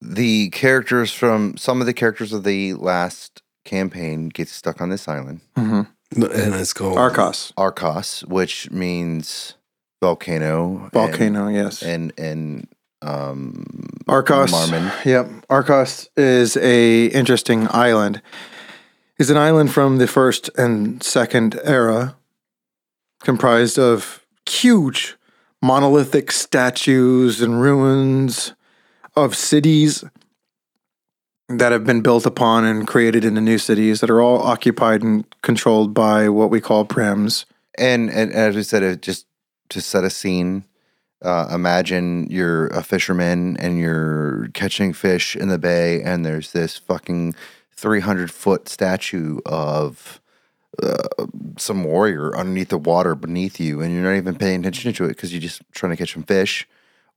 the 0.00 0.50
characters 0.50 1.12
from 1.12 1.56
some 1.56 1.80
of 1.80 1.86
the 1.86 1.94
characters 1.94 2.32
of 2.32 2.42
the 2.42 2.74
last 2.74 3.40
campaign 3.64 4.28
get 4.30 4.48
stuck 4.48 4.80
on 4.80 4.88
this 4.88 5.06
island, 5.06 5.40
mhm, 5.56 5.86
And 6.16 6.54
it's 6.56 6.72
called 6.72 6.98
Arcos, 6.98 7.52
Arcos, 7.56 8.24
which 8.24 8.68
means 8.72 9.54
volcano. 10.02 10.82
and- 10.82 10.92
volcano. 10.92 11.46
yes, 11.48 11.82
And 11.82 12.12
and 12.18 12.66
um 13.02 13.64
Arcos. 14.08 14.52
Marmon. 14.52 15.04
Yep. 15.04 15.28
Arcos 15.50 16.08
is 16.16 16.56
a 16.56 17.06
interesting 17.06 17.68
island. 17.70 18.22
It's 19.18 19.30
an 19.30 19.36
island 19.36 19.72
from 19.72 19.98
the 19.98 20.06
first 20.06 20.50
and 20.56 21.02
second 21.02 21.60
era, 21.64 22.16
comprised 23.22 23.78
of 23.78 24.26
huge 24.48 25.16
monolithic 25.62 26.32
statues 26.32 27.40
and 27.40 27.60
ruins 27.60 28.54
of 29.14 29.36
cities 29.36 30.04
that 31.48 31.72
have 31.72 31.84
been 31.84 32.00
built 32.00 32.26
upon 32.26 32.64
and 32.64 32.86
created 32.86 33.24
into 33.24 33.40
new 33.40 33.58
cities 33.58 34.00
that 34.00 34.10
are 34.10 34.20
all 34.20 34.40
occupied 34.42 35.02
and 35.02 35.24
controlled 35.42 35.94
by 35.94 36.28
what 36.28 36.50
we 36.50 36.60
call 36.60 36.84
prems. 36.84 37.44
And 37.78 38.10
and 38.10 38.32
as 38.32 38.56
we 38.56 38.62
said, 38.62 38.82
it 38.82 39.02
just 39.02 39.26
to 39.70 39.80
set 39.80 40.04
a 40.04 40.10
scene. 40.10 40.64
Uh, 41.22 41.48
imagine 41.52 42.26
you're 42.30 42.66
a 42.68 42.82
fisherman 42.82 43.56
and 43.58 43.78
you're 43.78 44.48
catching 44.54 44.92
fish 44.92 45.36
in 45.36 45.48
the 45.48 45.58
bay, 45.58 46.02
and 46.02 46.26
there's 46.26 46.52
this 46.52 46.76
fucking 46.76 47.34
300 47.72 48.30
foot 48.30 48.68
statue 48.68 49.38
of 49.46 50.20
uh, 50.82 51.26
some 51.58 51.84
warrior 51.84 52.36
underneath 52.36 52.70
the 52.70 52.78
water 52.78 53.14
beneath 53.14 53.60
you, 53.60 53.80
and 53.80 53.94
you're 53.94 54.02
not 54.02 54.16
even 54.16 54.34
paying 54.34 54.60
attention 54.60 54.92
to 54.94 55.04
it 55.04 55.08
because 55.08 55.32
you're 55.32 55.40
just 55.40 55.62
trying 55.72 55.90
to 55.90 55.96
catch 55.96 56.12
some 56.12 56.22
fish. 56.22 56.66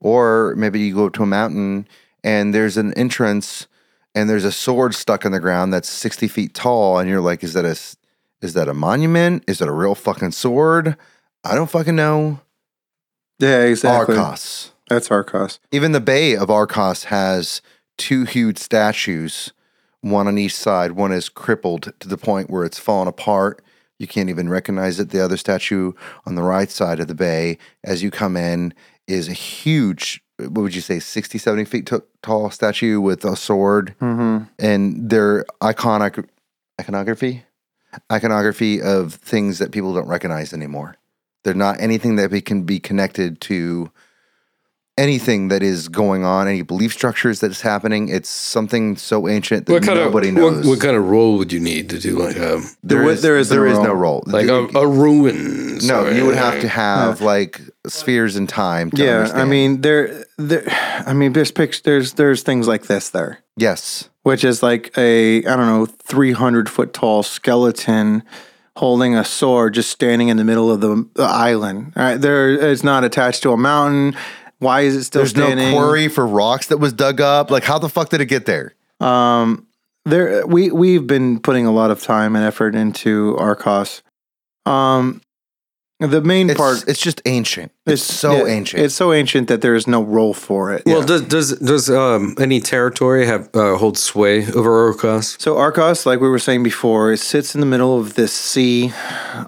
Or 0.00 0.54
maybe 0.56 0.80
you 0.80 0.94
go 0.94 1.06
up 1.06 1.14
to 1.14 1.22
a 1.22 1.26
mountain 1.26 1.88
and 2.22 2.54
there's 2.54 2.76
an 2.76 2.92
entrance 2.94 3.66
and 4.14 4.28
there's 4.28 4.44
a 4.44 4.52
sword 4.52 4.94
stuck 4.94 5.24
in 5.24 5.32
the 5.32 5.40
ground 5.40 5.72
that's 5.72 5.88
60 5.88 6.28
feet 6.28 6.54
tall, 6.54 6.98
and 6.98 7.08
you're 7.08 7.20
like, 7.20 7.42
is 7.42 7.52
that 7.54 7.64
a 7.64 7.76
is 8.42 8.54
that 8.54 8.68
a 8.68 8.74
monument? 8.74 9.44
Is 9.46 9.60
it 9.60 9.68
a 9.68 9.72
real 9.72 9.94
fucking 9.94 10.32
sword? 10.32 10.96
I 11.44 11.54
don't 11.54 11.70
fucking 11.70 11.96
know. 11.96 12.40
Yeah, 13.38 13.62
exactly. 13.62 14.16
Arcos. 14.16 14.72
That's 14.88 15.10
Arcos. 15.10 15.58
Even 15.72 15.92
the 15.92 16.00
Bay 16.00 16.36
of 16.36 16.50
Arcos 16.50 17.04
has 17.04 17.60
two 17.98 18.24
huge 18.24 18.58
statues, 18.58 19.52
one 20.00 20.28
on 20.28 20.38
each 20.38 20.54
side. 20.54 20.92
One 20.92 21.12
is 21.12 21.28
crippled 21.28 21.92
to 21.98 22.08
the 22.08 22.16
point 22.16 22.50
where 22.50 22.64
it's 22.64 22.78
fallen 22.78 23.08
apart. 23.08 23.62
You 23.98 24.06
can't 24.06 24.28
even 24.28 24.48
recognize 24.48 25.00
it. 25.00 25.10
The 25.10 25.24
other 25.24 25.36
statue 25.36 25.92
on 26.26 26.34
the 26.34 26.42
right 26.42 26.70
side 26.70 27.00
of 27.00 27.08
the 27.08 27.14
bay, 27.14 27.58
as 27.82 28.02
you 28.02 28.10
come 28.10 28.36
in, 28.36 28.74
is 29.06 29.28
a 29.28 29.32
huge, 29.32 30.22
what 30.38 30.62
would 30.62 30.74
you 30.74 30.80
say, 30.80 30.98
60, 30.98 31.38
70 31.38 31.64
feet 31.64 31.86
t- 31.86 31.96
tall 32.22 32.50
statue 32.50 33.00
with 33.00 33.24
a 33.24 33.36
sword. 33.36 33.94
Mm-hmm. 34.00 34.44
And 34.58 35.10
their 35.10 35.44
iconic 35.62 36.28
iconography, 36.80 37.44
iconography 38.12 38.82
of 38.82 39.14
things 39.14 39.58
that 39.58 39.72
people 39.72 39.94
don't 39.94 40.08
recognize 40.08 40.52
anymore. 40.52 40.96
They're 41.46 41.54
not 41.54 41.80
anything 41.80 42.16
that 42.16 42.30
we 42.32 42.40
can 42.42 42.64
be 42.64 42.78
connected 42.80 43.40
to 43.42 43.90
anything 44.98 45.48
that 45.48 45.62
is 45.62 45.88
going 45.88 46.24
on, 46.24 46.48
any 46.48 46.62
belief 46.62 46.92
structures 46.92 47.38
that's 47.38 47.60
happening. 47.60 48.08
It's 48.08 48.28
something 48.30 48.96
so 48.96 49.28
ancient 49.28 49.66
that 49.66 49.72
What 49.74 49.82
kind 49.82 49.98
nobody 49.98 50.28
of 50.30 50.34
knows. 50.34 50.56
What, 50.56 50.66
what 50.66 50.80
kind 50.80 50.96
of 50.96 51.04
role 51.04 51.36
would 51.38 51.52
you 51.52 51.60
need 51.60 51.90
to 51.90 51.98
do 51.98 52.18
like 52.18 52.36
a 52.36 52.62
there 52.82 53.02
There 53.02 53.08
is, 53.10 53.18
is- 53.18 53.22
there 53.22 53.36
is 53.36 53.50
no 53.50 53.54
there 53.56 53.66
is 53.68 53.78
no 53.78 53.92
role. 53.92 54.22
role. 54.24 54.24
like 54.26 54.48
a, 54.48 54.66
a 54.78 54.86
ruin? 54.88 55.78
no, 55.86 56.08
you 56.08 56.24
would 56.26 56.34
have 56.36 56.60
to 56.62 56.68
have 56.68 57.20
like 57.20 57.60
spheres 57.86 58.36
in 58.36 58.46
time. 58.46 58.90
To 58.92 59.04
Yeah, 59.04 59.30
I 59.34 59.44
mean 59.44 59.82
there, 59.82 60.24
there. 60.38 60.64
I 61.06 61.12
mean, 61.12 61.32
there's 61.34 61.52
pictures. 61.52 61.82
There's 61.82 62.12
there's 62.14 62.42
things 62.42 62.66
like 62.66 62.86
this 62.86 63.10
there, 63.10 63.40
yes, 63.56 64.08
which 64.22 64.42
is 64.44 64.62
like 64.62 64.96
a 64.96 65.38
I 65.44 65.56
don't 65.56 65.66
know, 65.66 65.84
300 65.86 66.70
foot 66.70 66.94
tall 66.94 67.22
skeleton 67.22 68.22
holding 68.76 69.16
a 69.16 69.24
sword, 69.24 69.74
just 69.74 69.90
standing 69.90 70.28
in 70.28 70.36
the 70.36 70.44
middle 70.44 70.70
of 70.70 70.80
the, 70.80 71.08
the 71.14 71.24
island. 71.24 71.92
All 71.96 72.02
right, 72.02 72.16
there, 72.16 72.70
it's 72.70 72.84
not 72.84 73.04
attached 73.04 73.42
to 73.42 73.52
a 73.52 73.56
mountain. 73.56 74.16
Why 74.58 74.82
is 74.82 74.96
it 74.96 75.04
still 75.04 75.20
there's 75.20 75.30
standing? 75.30 75.72
no 75.72 75.76
quarry 75.76 76.08
for 76.08 76.26
rocks 76.26 76.68
that 76.68 76.78
was 76.78 76.92
dug 76.92 77.20
up. 77.20 77.50
Like, 77.50 77.64
how 77.64 77.78
the 77.78 77.88
fuck 77.88 78.10
did 78.10 78.20
it 78.20 78.26
get 78.26 78.46
there? 78.46 78.74
Um, 79.00 79.66
there 80.04 80.46
we 80.46 80.70
we've 80.70 81.06
been 81.06 81.40
putting 81.40 81.66
a 81.66 81.72
lot 81.72 81.90
of 81.90 82.02
time 82.02 82.36
and 82.36 82.44
effort 82.44 82.74
into 82.74 83.36
Arcos. 83.38 84.02
Um, 84.64 85.20
the 85.98 86.20
main 86.20 86.50
It's, 86.50 86.58
part 86.58 86.84
it's 86.86 87.00
just 87.00 87.22
ancient. 87.24 87.72
It's, 87.86 88.02
so 88.02 88.46
yeah, 88.46 88.54
ancient. 88.54 88.82
It's 88.82 88.94
so 88.94 89.12
ancient 89.12 89.48
that 89.48 89.62
there 89.62 89.74
is 89.74 89.86
no 89.86 90.02
role 90.02 90.34
for 90.34 90.72
it. 90.72 90.82
Well, 90.84 91.02
does 91.02 91.22
does 91.22 91.58
does 91.58 91.88
um, 91.88 92.34
any 92.38 92.60
territory 92.60 93.26
have 93.26 93.48
uh, 93.54 93.76
hold 93.76 93.96
sway 93.96 94.46
over 94.52 94.88
Arcos? 94.88 95.36
So 95.40 95.56
Arcos, 95.56 96.04
like 96.04 96.20
we 96.20 96.28
were 96.28 96.38
saying 96.38 96.62
before, 96.62 97.12
it 97.12 97.18
sits 97.18 97.54
in 97.54 97.60
the 97.60 97.66
middle 97.66 97.98
of 97.98 98.14
this 98.14 98.32
sea, 98.32 98.92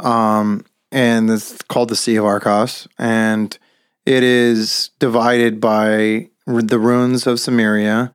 um, 0.00 0.64
and 0.90 1.30
it's 1.30 1.60
called 1.62 1.90
the 1.90 1.96
Sea 1.96 2.16
of 2.16 2.24
Arcos, 2.24 2.88
and 2.98 3.58
it 4.06 4.22
is 4.22 4.90
divided 4.98 5.60
by 5.60 6.30
the 6.46 6.78
ruins 6.78 7.26
of 7.26 7.38
Samaria, 7.38 8.14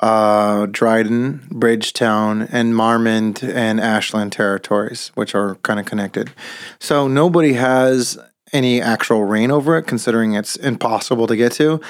uh, 0.00 0.66
Dryden, 0.66 1.46
Bridgetown, 1.50 2.42
and 2.42 2.74
Marmond 2.74 3.42
and 3.42 3.80
Ashland 3.80 4.32
territories, 4.32 5.12
which 5.14 5.34
are 5.34 5.56
kind 5.56 5.78
of 5.78 5.86
connected. 5.86 6.32
So 6.78 7.06
nobody 7.06 7.52
has 7.54 8.18
any 8.52 8.80
actual 8.80 9.24
reign 9.24 9.50
over 9.50 9.76
it, 9.76 9.84
considering 9.84 10.34
it's 10.34 10.56
impossible 10.56 11.26
to 11.26 11.36
get 11.36 11.52
to. 11.52 11.80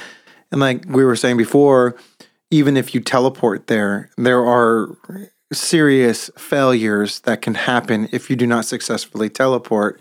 And 0.50 0.61
like 0.61 0.84
we 0.88 1.04
were 1.04 1.16
saying 1.16 1.36
before, 1.36 1.96
even 2.50 2.76
if 2.76 2.94
you 2.94 3.00
teleport 3.00 3.68
there, 3.68 4.11
there 4.18 4.44
are 4.44 4.96
serious 5.52 6.30
failures 6.36 7.20
that 7.20 7.42
can 7.42 7.54
happen 7.54 8.08
if 8.12 8.28
you 8.28 8.36
do 8.36 8.46
not 8.46 8.64
successfully 8.64 9.28
teleport 9.28 10.00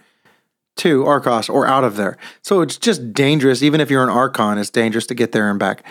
to 0.77 1.05
Arcos 1.05 1.49
or 1.49 1.67
out 1.67 1.83
of 1.83 1.95
there. 1.95 2.17
So 2.41 2.61
it's 2.61 2.77
just 2.77 3.13
dangerous. 3.13 3.61
Even 3.61 3.81
if 3.81 3.89
you're 3.89 4.03
an 4.03 4.09
Archon, 4.09 4.57
it's 4.57 4.69
dangerous 4.69 5.05
to 5.07 5.13
get 5.13 5.31
there 5.31 5.49
and 5.49 5.59
back. 5.59 5.83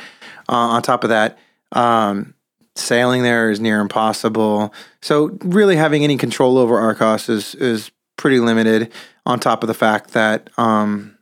Uh, 0.49 0.55
on 0.57 0.83
top 0.83 1.05
of 1.05 1.11
that, 1.11 1.39
um, 1.73 2.35
sailing 2.77 3.23
there 3.23 3.51
is 3.51 3.61
near 3.61 3.81
impossible. 3.81 4.73
So 5.03 5.37
really 5.43 5.77
having 5.77 6.05
any 6.05 6.17
control 6.17 6.59
over 6.59 6.79
Arcos 6.79 7.29
is 7.29 7.55
is 7.57 7.91
pretty 8.17 8.41
limited. 8.41 8.93
On 9.27 9.39
top 9.39 9.63
of 9.63 9.67
the 9.67 9.75
fact 9.75 10.13
that 10.13 10.49
um, 10.59 11.19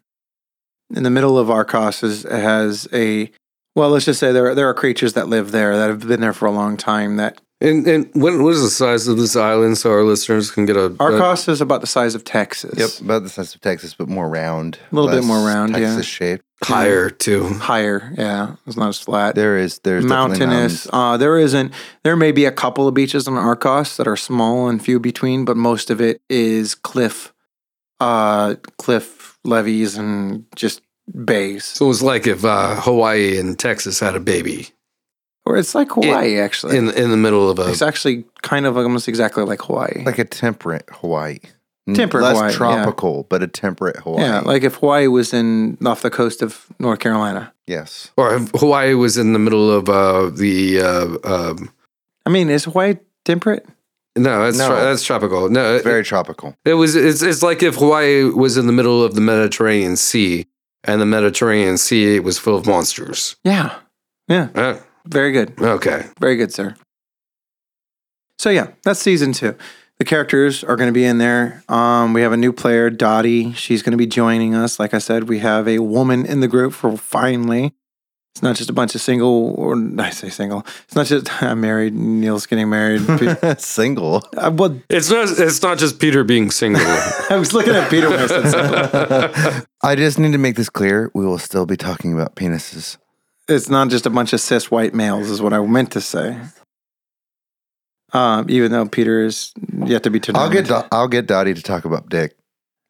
in 0.95 1.03
the 1.03 1.11
middle 1.11 1.39
of 1.39 1.51
Arcos 1.51 2.03
is, 2.03 2.23
has 2.23 2.87
a 2.93 3.31
well, 3.75 3.91
let's 3.91 4.05
just 4.05 4.21
say 4.21 4.33
there 4.33 4.55
there 4.55 4.69
are 4.69 4.75
creatures 4.75 5.15
that 5.15 5.29
live 5.29 5.51
there 5.53 5.77
that 5.77 5.89
have 5.89 6.07
been 6.07 6.21
there 6.21 6.33
for 6.33 6.47
a 6.47 6.51
long 6.51 6.77
time. 6.77 7.17
That 7.17 7.41
And 7.61 7.87
and 7.87 8.11
what 8.15 8.39
what 8.39 8.55
is 8.55 8.63
the 8.63 8.71
size 8.71 9.09
of 9.09 9.19
this 9.19 9.37
island 9.37 9.77
so 9.79 9.91
our 9.91 10.05
listeners 10.05 10.51
can 10.51 10.67
get 10.67 10.77
a, 10.77 10.87
a 10.87 10.97
Arcos 10.99 11.49
is 11.49 11.61
about 11.61 11.81
the 11.81 11.87
size 11.87 12.15
of 12.15 12.25
Texas. 12.25 12.79
yep, 12.79 12.91
about 13.01 13.25
the 13.25 13.29
size 13.29 13.55
of 13.55 13.61
Texas, 13.61 13.93
but 13.93 14.09
more 14.09 14.29
round. 14.29 14.79
A 14.93 14.95
little 14.95 15.11
bit 15.11 15.25
more 15.25 15.45
round, 15.45 15.73
yeah. 15.73 15.81
Texas 15.81 16.07
shaped. 16.07 16.45
Higher 16.65 17.11
too? 17.11 17.49
higher. 17.49 18.13
Yeah, 18.17 18.57
it's 18.67 18.77
not 18.77 18.89
as 18.89 18.99
flat. 18.99 19.35
There 19.35 19.57
is 19.59 19.79
there's 19.81 20.05
mountainous. 20.05 20.87
Uh, 20.93 21.17
there 21.17 21.39
isn't. 21.39 21.73
There 22.03 22.17
may 22.17 22.33
be 22.33 22.45
a 22.45 22.53
couple 22.53 22.89
of 22.89 22.95
beaches 22.95 23.29
on 23.29 23.35
Arcos 23.35 23.97
that 23.99 24.07
are 24.09 24.17
small 24.17 24.69
and 24.69 24.83
few 24.83 24.99
between, 25.01 25.45
but 25.45 25.57
most 25.57 25.91
of 25.91 26.01
it 26.01 26.21
is 26.31 26.75
cliff, 26.75 27.33
uh, 28.01 28.55
cliff 28.79 29.39
levees 29.45 29.97
and 29.97 30.45
just 30.57 30.81
bays. 31.25 31.65
So 31.65 31.91
it's 31.91 32.03
like 32.03 32.27
if 32.27 32.45
uh, 32.45 32.77
Hawaii 32.81 33.39
and 33.39 33.59
Texas 33.59 34.01
had 34.01 34.17
a 34.17 34.21
baby 34.21 34.71
Or 35.45 35.57
it's 35.57 35.75
like 35.75 35.93
Hawaii, 35.93 36.39
actually. 36.41 36.77
in 36.77 36.91
in 36.91 37.11
the 37.11 37.17
middle 37.17 37.49
of 37.51 37.59
a. 37.59 37.71
it's 37.71 37.83
actually 37.83 38.25
kind 38.43 38.67
of 38.67 38.77
almost 38.77 39.07
exactly 39.09 39.45
like 39.45 39.63
Hawaii. 39.63 40.03
like 40.05 40.19
a 40.19 40.25
temperate 40.25 40.89
Hawaii. 40.91 41.39
N- 41.89 41.95
Temperate 41.95 42.25
less 42.25 42.35
Hawaii, 42.37 42.51
yeah. 42.51 42.57
tropical, 42.57 43.27
but 43.29 43.43
a 43.43 43.47
temperate 43.47 43.97
Hawaii. 43.99 44.23
yeah, 44.25 44.41
like 44.41 44.65
if 44.65 44.75
Hawaii 44.77 45.07
was 45.07 45.33
in 45.33 45.79
off 45.87 46.03
the 46.03 46.11
coast 46.11 46.43
of 46.43 46.67
North 46.81 46.99
Carolina. 46.99 47.53
yes. 47.69 48.11
Or 48.17 48.35
if 48.35 48.51
Hawaii 48.57 48.95
was 48.95 49.17
in 49.17 49.33
the 49.33 49.39
middle 49.39 49.71
of 49.71 49.89
uh, 49.89 50.31
the. 50.31 50.81
Uh, 50.81 51.19
um, 51.23 51.71
I 52.27 52.31
mean, 52.31 52.51
is 52.51 52.65
Hawaii 52.65 52.97
temperate? 53.25 53.65
no, 54.17 54.45
that's 54.45 54.59
No. 54.59 54.67
Tro- 54.69 54.85
that's 54.85 55.05
tropical. 55.05 55.49
No, 55.49 55.77
it, 55.77 55.85
Very 55.85 56.03
tropical. 56.03 56.57
it 56.65 56.75
was. 56.75 56.97
It's, 56.97 57.23
it's 57.23 57.43
like 57.45 57.63
if 57.63 57.77
Hawaii 57.77 58.25
was 58.25 58.57
in 58.57 58.67
the 58.67 58.73
middle 58.73 59.05
of 59.05 59.15
the 59.15 59.21
Mediterranean 59.21 59.95
Sea, 59.97 60.45
and 60.83 61.01
the 61.01 61.07
Mediterranean 61.07 61.79
Sea 61.79 62.19
was 62.19 62.37
full 62.37 62.57
of 62.57 62.67
monsters. 62.67 63.37
Yeah, 63.45 63.77
yeah, 64.27 64.49
Uh, 64.57 64.79
very 65.07 65.31
good. 65.31 65.55
okay. 65.61 66.07
Very 66.19 66.35
good, 66.35 66.53
sir. 66.53 66.75
So 68.39 68.51
yeah, 68.51 68.69
that's 68.83 69.01
season 69.01 69.33
two. 69.33 69.55
The 69.99 70.05
characters 70.05 70.63
are 70.63 70.77
going 70.77 70.89
to 70.89 70.93
be 70.93 71.05
in 71.05 71.19
there. 71.19 71.63
Um, 71.69 72.13
we 72.13 72.21
have 72.21 72.33
a 72.33 72.37
new 72.37 72.53
player, 72.53 72.91
Dottie. 72.91 73.53
She's 73.55 73.83
going 73.83 73.93
to 73.93 73.97
be 73.97 74.07
joining 74.07 74.55
us. 74.55 74.79
Like 74.79 74.93
I 74.93 74.99
said, 74.99 75.25
we 75.29 75.39
have 75.39 75.67
a 75.67 75.79
woman 75.79 76.27
in 76.27 76.41
the 76.41 76.49
group 76.49 76.75
for 76.75 76.97
finally. 76.99 77.73
It's 78.35 78.43
not 78.43 78.57
just 78.57 78.69
a 78.69 78.75
bunch 78.75 78.95
of 78.95 79.01
single, 79.01 79.55
or 79.57 79.75
I 79.99 80.11
say 80.11 80.29
single. 80.29 80.67
It's 80.85 80.95
not 80.95 81.07
just 81.07 81.43
I'm 81.43 81.63
married. 81.63 81.95
Neil's 81.95 82.45
getting 82.47 82.69
married. 82.69 83.01
Single. 83.59 84.23
Uh, 84.37 84.51
well, 84.55 84.79
It's 84.91 85.09
not. 85.09 85.29
It's 85.39 85.63
not 85.63 85.79
just 85.79 85.99
Peter 85.99 86.23
being 86.25 86.51
single. 86.51 86.83
I 87.31 87.37
was 87.39 87.55
looking 87.55 87.75
at 87.75 87.89
Peter 87.91 88.11
when 88.11 88.19
I 88.19 88.27
said 88.27 88.51
single. 88.51 89.67
I 89.83 89.95
just 89.97 90.19
need 90.19 90.33
to 90.33 90.39
make 90.39 90.57
this 90.57 90.69
clear. 90.69 91.11
We 91.15 91.25
will 91.25 91.39
still 91.39 91.65
be 91.65 91.79
talking 91.79 92.13
about 92.13 92.37
penises. 92.37 92.99
It's 93.49 93.71
not 93.71 93.89
just 93.89 94.05
a 94.05 94.11
bunch 94.11 94.35
of 94.35 94.41
cis 94.43 94.71
white 94.71 94.93
males, 94.93 95.31
is 95.31 95.41
what 95.41 95.55
I 95.55 95.61
meant 95.65 95.93
to 95.93 96.03
say. 96.03 96.39
Um, 98.13 98.47
even 98.51 98.71
though 98.71 98.87
Peter 98.87 99.25
is 99.25 99.53
yet 99.89 100.03
to 100.05 100.11
be 100.11 100.21
turned. 100.21 100.37
I'll 100.37 100.51
get 100.51 100.67
Do- 100.67 100.83
I'll 100.93 101.09
get 101.09 101.27
Dottie 101.27 101.55
to 101.55 101.63
talk 101.63 101.85
about 101.85 102.09
dick. 102.09 102.37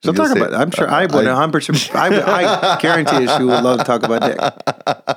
She'll 0.05 0.15
You'll 0.15 0.27
talk 0.27 0.37
about 0.37 0.53
it. 0.53 0.57
I'm 0.57 0.71
sure 0.71 0.89
I 0.91 1.07
would. 1.07 1.27
I- 1.27 1.47
100%. 1.47 1.95
I, 1.97 2.75
I 2.77 2.81
guarantee 2.83 3.23
you 3.23 3.29
she 3.29 3.43
would 3.45 3.63
love 3.65 3.79
to 3.79 3.85
talk 3.85 4.03
about 4.03 4.21
dick. 4.23 4.37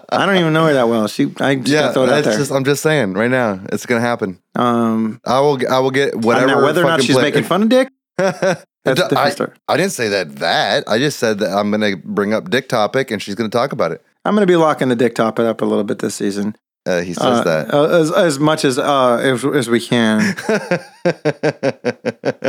I 0.09 0.25
don't 0.25 0.38
even 0.38 0.53
know 0.53 0.65
her 0.67 0.73
that 0.73 0.88
well. 0.88 1.07
She, 1.07 1.34
I 1.39 1.55
just 1.55 1.67
Yeah, 1.67 1.91
throw 1.91 2.03
it 2.03 2.09
out 2.09 2.15
that's 2.15 2.27
there. 2.27 2.38
just. 2.38 2.51
I'm 2.51 2.63
just 2.63 2.82
saying 2.82 3.13
right 3.13 3.30
now, 3.30 3.59
it's 3.73 3.86
gonna 3.86 3.99
happen. 4.01 4.39
um, 4.55 5.19
I 5.25 5.39
will. 5.41 5.59
I 5.69 5.80
will 5.80 5.91
get 5.91 6.15
whatever. 6.15 6.47
now 6.47 6.63
whether 6.63 6.82
or 6.82 6.88
not 6.88 7.03
she's 7.03 7.15
play- 7.15 7.23
making 7.23 7.43
fun 7.43 7.63
of 7.63 7.69
dick, 7.69 7.89
that's 8.17 8.65
I, 8.86 8.93
different 8.93 9.32
story. 9.34 9.51
I 9.67 9.75
didn't 9.77 9.91
say 9.91 10.07
that. 10.07 10.38
That 10.38 10.86
I 10.88 10.97
just 10.97 11.19
said 11.19 11.39
that 11.39 11.51
I'm 11.51 11.69
gonna 11.71 11.97
bring 11.97 12.34
up 12.34 12.49
dick 12.49 12.69
topic, 12.69 13.11
and 13.11 13.21
she's 13.21 13.36
gonna 13.36 13.49
talk 13.49 13.73
about 13.73 13.91
it. 13.91 14.01
I'm 14.25 14.36
going 14.36 14.45
to 14.45 14.51
be 14.51 14.57
locking 14.57 14.89
the 14.89 14.97
dick 14.97 15.15
topic 15.15 15.45
up 15.45 15.61
a 15.61 15.65
little 15.65 15.86
bit 15.86 15.99
this 15.99 16.13
season. 16.15 16.55
Uh, 16.86 17.01
he 17.01 17.13
says 17.13 17.23
Uh, 17.23 17.43
that. 17.43 17.73
uh, 17.73 17.84
as, 17.99 18.11
as 18.11 18.39
much 18.39 18.65
as 18.65 18.80
uh, 18.80 19.17
as, 19.17 19.45
as 19.45 19.69
we 19.69 19.80
can. 19.80 20.36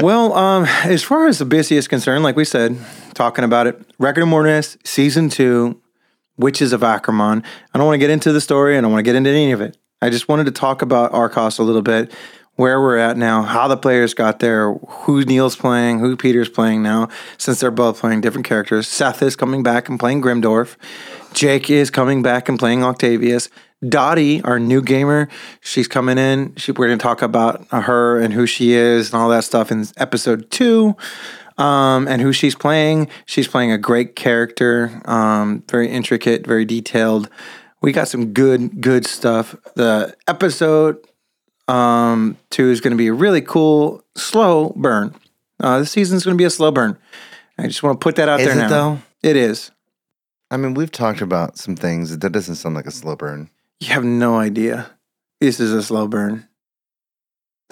well, 0.03 0.33
um, 0.35 0.65
as 0.85 1.03
far 1.03 1.27
as 1.27 1.39
the 1.39 1.45
busy 1.45 1.77
is 1.77 1.89
concerned, 1.89 2.25
like 2.25 2.37
we 2.37 2.45
said, 2.45 2.79
talking 3.15 3.45
about 3.45 3.67
it, 3.67 3.81
Record 3.99 4.23
of 4.23 4.29
Mortimus, 4.29 4.77
season 4.87 5.29
two, 5.29 5.81
Witches 6.37 6.73
of 6.73 6.83
Ackerman. 6.83 7.43
I 7.75 7.79
don't 7.79 7.87
want 7.87 7.95
to 7.95 7.99
get 7.99 8.11
into 8.11 8.33
the 8.33 8.41
story. 8.41 8.79
I 8.79 8.81
don't 8.81 8.91
want 8.93 9.01
to 9.01 9.09
get 9.09 9.17
into 9.17 9.31
any 9.31 9.53
of 9.53 9.61
it. 9.61 9.77
I 10.01 10.09
just 10.11 10.29
wanted 10.29 10.45
to 10.47 10.53
talk 10.53 10.81
about 10.81 11.13
Arcos 11.13 11.59
a 11.59 11.63
little 11.63 11.83
bit. 11.83 12.13
where 12.57 12.81
we're 12.81 12.99
at 12.99 13.17
now, 13.17 13.43
how 13.43 13.69
the 13.69 13.77
players 13.77 14.13
got 14.13 14.39
there, 14.41 14.73
who 14.75 15.25
Neil's 15.25 15.57
playing, 15.57 15.99
who 15.99 16.15
Peter's 16.17 16.49
playing 16.49 16.83
now, 16.83 17.09
since 17.39 17.61
they're 17.61 17.71
both 17.71 18.01
playing 18.01 18.21
different 18.21 18.47
characters. 18.47 18.87
Seth 18.87 19.23
is 19.23 19.35
coming 19.37 19.63
back 19.63 19.89
and 19.89 19.99
playing 19.99 20.21
Grimdorf. 20.23 20.77
Jake 21.33 21.71
is 21.71 21.91
coming 21.91 22.23
back 22.23 22.49
and 22.51 22.59
playing 22.59 22.83
Octavius. 22.85 23.49
Dottie, 23.89 24.43
our 24.43 24.59
new 24.59 24.83
gamer, 24.83 25.29
she's 25.61 25.89
coming 25.89 26.19
in. 26.19 26.55
She, 26.57 26.73
we're 26.73 26.89
going 26.89 26.99
to 26.99 27.03
talk 27.03 27.23
about 27.23 27.67
her 27.71 28.21
and 28.21 28.33
who 28.35 28.47
she 28.47 28.73
is 28.73 29.13
and 29.13 29.21
all 29.21 29.29
that 29.31 29.45
stuff 29.45 29.73
in 29.73 29.87
episode 29.97 30.51
two 30.51 30.97
um, 31.57 32.09
and 32.09 32.21
who 32.21 32.33
she's 32.33 32.55
playing. 32.55 33.09
She's 33.27 33.49
playing 33.49 33.73
a 33.73 33.79
great 33.79 34.17
character, 34.17 35.01
um, 35.05 35.63
very 35.71 35.89
intricate, 35.89 36.47
very 36.47 36.65
detailed. 36.65 37.29
We 37.83 37.93
got 37.93 38.09
some 38.09 38.33
good, 38.33 38.81
good 38.81 39.07
stuff. 39.07 39.55
The 39.77 40.15
episode 40.27 40.99
um, 41.69 42.37
two 42.51 42.71
is 42.71 42.81
going 42.81 42.93
to 42.93 42.99
be 42.99 43.07
a 43.07 43.13
really 43.13 43.41
cool, 43.41 44.05
slow 44.17 44.75
burn. 44.77 45.15
Uh, 45.59 45.81
this 45.81 45.91
season's 45.91 46.25
going 46.25 46.37
to 46.37 46.39
be 46.39 46.45
a 46.45 46.51
slow 46.51 46.71
burn. 46.71 46.99
I 47.59 47.67
just 47.67 47.83
want 47.83 48.01
to 48.01 48.05
put 48.05 48.17
that 48.17 48.29
out 48.29 48.41
Is 48.41 48.47
there 48.47 48.57
it 48.57 48.61
now. 48.61 48.69
though? 48.69 48.99
It 49.23 49.37
is. 49.37 49.71
I 50.51 50.57
mean, 50.57 50.75
we've 50.75 50.91
talked 50.91 51.21
about 51.21 51.59
some 51.59 51.77
things. 51.77 52.19
That 52.19 52.33
doesn't 52.33 52.57
sound 52.57 52.75
like 52.75 52.87
a 52.87 52.91
slow 52.91 53.17
burn. 53.17 53.51
You 53.81 53.89
have 53.89 54.05
no 54.05 54.37
idea. 54.39 54.91
This 55.41 55.59
is 55.59 55.73
a 55.73 55.83
slow 55.83 56.07
burn. 56.07 56.47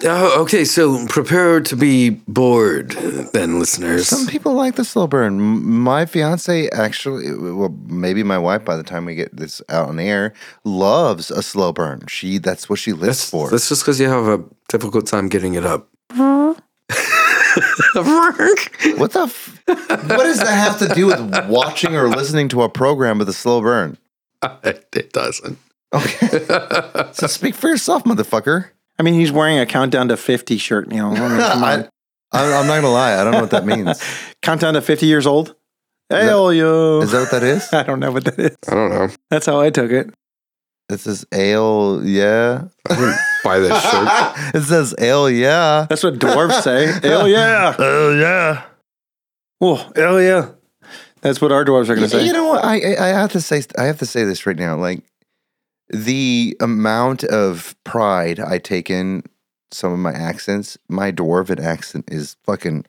Oh, 0.03 0.41
okay. 0.43 0.63
So 0.65 1.05
prepare 1.07 1.59
to 1.61 1.75
be 1.75 2.09
bored, 2.09 2.91
then, 3.33 3.59
listeners. 3.59 4.07
Some 4.07 4.27
people 4.27 4.53
like 4.53 4.75
the 4.75 4.85
slow 4.85 5.07
burn. 5.07 5.39
My 5.39 6.05
fiance 6.05 6.69
actually, 6.69 7.33
well, 7.33 7.75
maybe 7.85 8.23
my 8.23 8.37
wife 8.37 8.63
by 8.63 8.77
the 8.77 8.83
time 8.83 9.05
we 9.05 9.13
get 9.15 9.35
this 9.35 9.61
out 9.69 9.89
on 9.89 9.99
air, 9.99 10.33
loves 10.63 11.29
a 11.31 11.43
slow 11.43 11.73
burn. 11.73 12.07
She 12.07 12.37
that's 12.37 12.69
what 12.69 12.79
she 12.79 12.93
lives 12.93 13.19
That's, 13.19 13.29
for. 13.29 13.49
that's 13.49 13.67
just 13.69 13.83
because 13.83 13.99
you 13.99 14.07
have 14.07 14.27
a 14.27 14.43
difficult 14.69 15.05
time 15.05 15.27
getting 15.27 15.55
it 15.55 15.65
up. 15.65 15.89
What 18.97 19.11
the? 19.13 19.23
F- 19.23 19.61
what 19.67 20.23
does 20.23 20.39
that 20.39 20.47
have 20.47 20.79
to 20.79 20.87
do 20.93 21.07
with 21.07 21.47
watching 21.47 21.95
or 21.95 22.07
listening 22.07 22.47
to 22.49 22.61
a 22.63 22.69
program 22.69 23.17
with 23.17 23.27
a 23.29 23.33
slow 23.33 23.61
burn? 23.61 23.97
it 24.63 25.11
doesn't. 25.13 25.57
Okay, 25.93 26.45
so 27.13 27.27
speak 27.27 27.55
for 27.55 27.67
yourself, 27.67 28.03
motherfucker. 28.03 28.69
I 28.99 29.03
mean, 29.03 29.13
he's 29.15 29.31
wearing 29.31 29.57
a 29.57 29.65
countdown 29.65 30.07
to 30.09 30.17
50 30.17 30.57
shirt. 30.57 30.91
You 30.91 30.97
know, 30.99 31.09
I 31.11 31.27
mean, 31.29 31.39
come 31.39 31.63
on. 31.63 31.89
I, 32.31 32.53
I'm 32.53 32.67
not 32.67 32.75
gonna 32.75 32.91
lie. 32.91 33.19
I 33.19 33.23
don't 33.23 33.33
know 33.33 33.41
what 33.41 33.51
that 33.51 33.65
means. 33.65 33.99
countdown 34.41 34.75
to 34.75 34.81
50 34.81 35.05
years 35.07 35.25
old. 35.25 35.55
Hell 36.11 36.51
yo. 36.53 37.01
Is 37.01 37.11
that 37.11 37.19
what 37.21 37.31
that 37.31 37.43
is? 37.43 37.71
I 37.73 37.83
don't 37.83 37.99
know 37.99 38.11
what 38.11 38.25
that 38.25 38.37
is. 38.39 38.57
I 38.67 38.73
don't 38.75 38.89
know. 38.89 39.09
That's 39.29 39.45
how 39.45 39.59
I 39.61 39.69
took 39.69 39.91
it. 39.91 40.13
It 40.91 40.99
says 40.99 41.23
ale, 41.31 42.01
yeah. 42.03 42.63
I 42.89 42.95
didn't 42.95 43.17
buy 43.43 43.59
this 43.59 43.81
shirt. 43.83 44.55
it 44.55 44.63
says 44.63 44.95
ale, 44.99 45.29
yeah. 45.29 45.85
That's 45.87 46.03
what 46.03 46.15
dwarves 46.15 46.61
say. 46.61 46.87
Hell 47.07 47.27
yeah. 47.27 47.75
Oh 47.77 48.13
yeah. 48.19 48.63
Oh, 49.61 49.91
hell 49.95 50.19
yeah. 50.21 50.49
That's 51.21 51.41
what 51.41 51.51
our 51.51 51.63
dwarves 51.63 51.89
are 51.89 51.95
going 51.95 52.09
to 52.09 52.15
You, 52.15 52.21
say. 52.21 52.25
you 52.25 52.33
know 52.33 52.45
what? 52.47 52.63
I 52.65 52.79
I 52.95 53.05
I 53.05 53.07
have 53.09 53.31
to 53.33 53.41
say 53.41 53.61
I 53.77 53.83
have 53.83 53.99
to 53.99 54.05
say 54.07 54.23
this 54.23 54.45
right 54.47 54.55
now. 54.57 54.77
Like 54.77 55.03
the 55.89 56.55
amount 56.59 57.23
of 57.23 57.75
pride 57.83 58.39
I 58.39 58.57
take 58.59 58.89
in 58.89 59.23
some 59.71 59.91
of 59.93 59.99
my 59.99 60.11
accents, 60.11 60.77
my 60.87 61.11
dwarven 61.11 61.59
accent 61.63 62.05
is 62.11 62.35
fucking. 62.45 62.85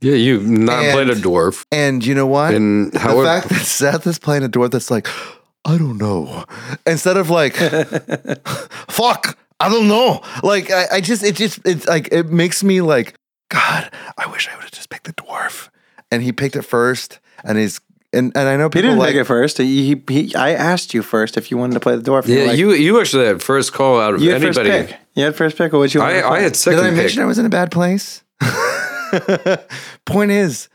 Yeah, 0.00 0.14
you've 0.14 0.48
not 0.48 0.82
And- 0.84 0.92
played 0.92 1.10
a 1.10 1.14
dwarf. 1.20 1.64
And 1.70 2.04
you 2.04 2.14
know 2.14 2.26
what? 2.26 2.54
And 2.54 2.92
the 2.92 2.98
however, 2.98 3.24
fact 3.24 3.48
that 3.50 3.64
Seth 3.64 4.06
is 4.06 4.18
playing 4.18 4.42
a 4.44 4.48
dwarf 4.48 4.70
that's 4.72 4.90
like, 4.90 5.06
I 5.64 5.78
don't 5.78 5.98
know, 5.98 6.44
instead 6.86 7.16
of 7.16 7.30
like, 7.30 7.54
fuck, 8.88 9.38
I 9.60 9.68
don't 9.68 9.88
know. 9.88 10.20
Like 10.42 10.70
I, 10.70 10.86
I 10.92 11.00
just 11.00 11.22
it 11.22 11.36
just 11.36 11.60
it's 11.64 11.86
like 11.86 12.08
it 12.12 12.28
makes 12.30 12.64
me 12.64 12.80
like, 12.80 13.14
God, 13.48 13.90
I 14.18 14.26
wish 14.26 14.48
I 14.48 14.54
would 14.56 14.64
have 14.64 14.72
just 14.72 14.90
picked 14.90 15.04
the 15.04 15.12
dwarf. 15.12 15.68
And 16.10 16.22
he 16.22 16.32
picked 16.32 16.56
it 16.56 16.62
first, 16.62 17.20
and 17.44 17.56
he's 17.56 17.80
and 18.12 18.32
and 18.36 18.48
I 18.48 18.56
know 18.56 18.64
He 18.66 18.70
people 18.70 18.82
didn't 18.90 18.98
like 18.98 19.12
pick 19.12 19.20
it 19.22 19.24
first. 19.24 19.58
He, 19.58 19.94
he, 19.94 20.02
he- 20.08 20.34
I 20.34 20.50
asked 20.52 20.92
you 20.94 21.02
first 21.02 21.36
if 21.36 21.50
you 21.50 21.56
wanted 21.56 21.74
to 21.74 21.80
play 21.80 21.96
the 21.96 22.02
dwarf. 22.02 22.26
yeah, 22.26 22.44
like, 22.46 22.58
you 22.58 22.72
you 22.72 23.00
actually 23.00 23.26
had 23.26 23.42
first 23.42 23.72
call 23.72 24.00
out 24.00 24.14
of 24.14 24.22
you 24.22 24.30
had 24.32 24.42
first 24.42 24.58
anybody. 24.58 24.86
pick. 24.92 24.98
You 25.14 25.24
had 25.24 25.36
first 25.36 25.56
pick. 25.56 25.72
Or 25.74 25.78
what 25.78 25.92
you? 25.94 26.00
wanted 26.00 26.16
I, 26.18 26.20
to 26.20 26.26
I 26.26 26.30
play? 26.30 26.42
had 26.42 26.52
Did 26.52 26.58
second 26.58 26.80
I 26.80 26.88
pick. 26.88 26.96
mention 26.96 27.22
I 27.22 27.26
was 27.26 27.38
in 27.38 27.46
a 27.46 27.50
bad 27.50 27.70
place? 27.70 28.22
Point 30.06 30.30
is, 30.30 30.68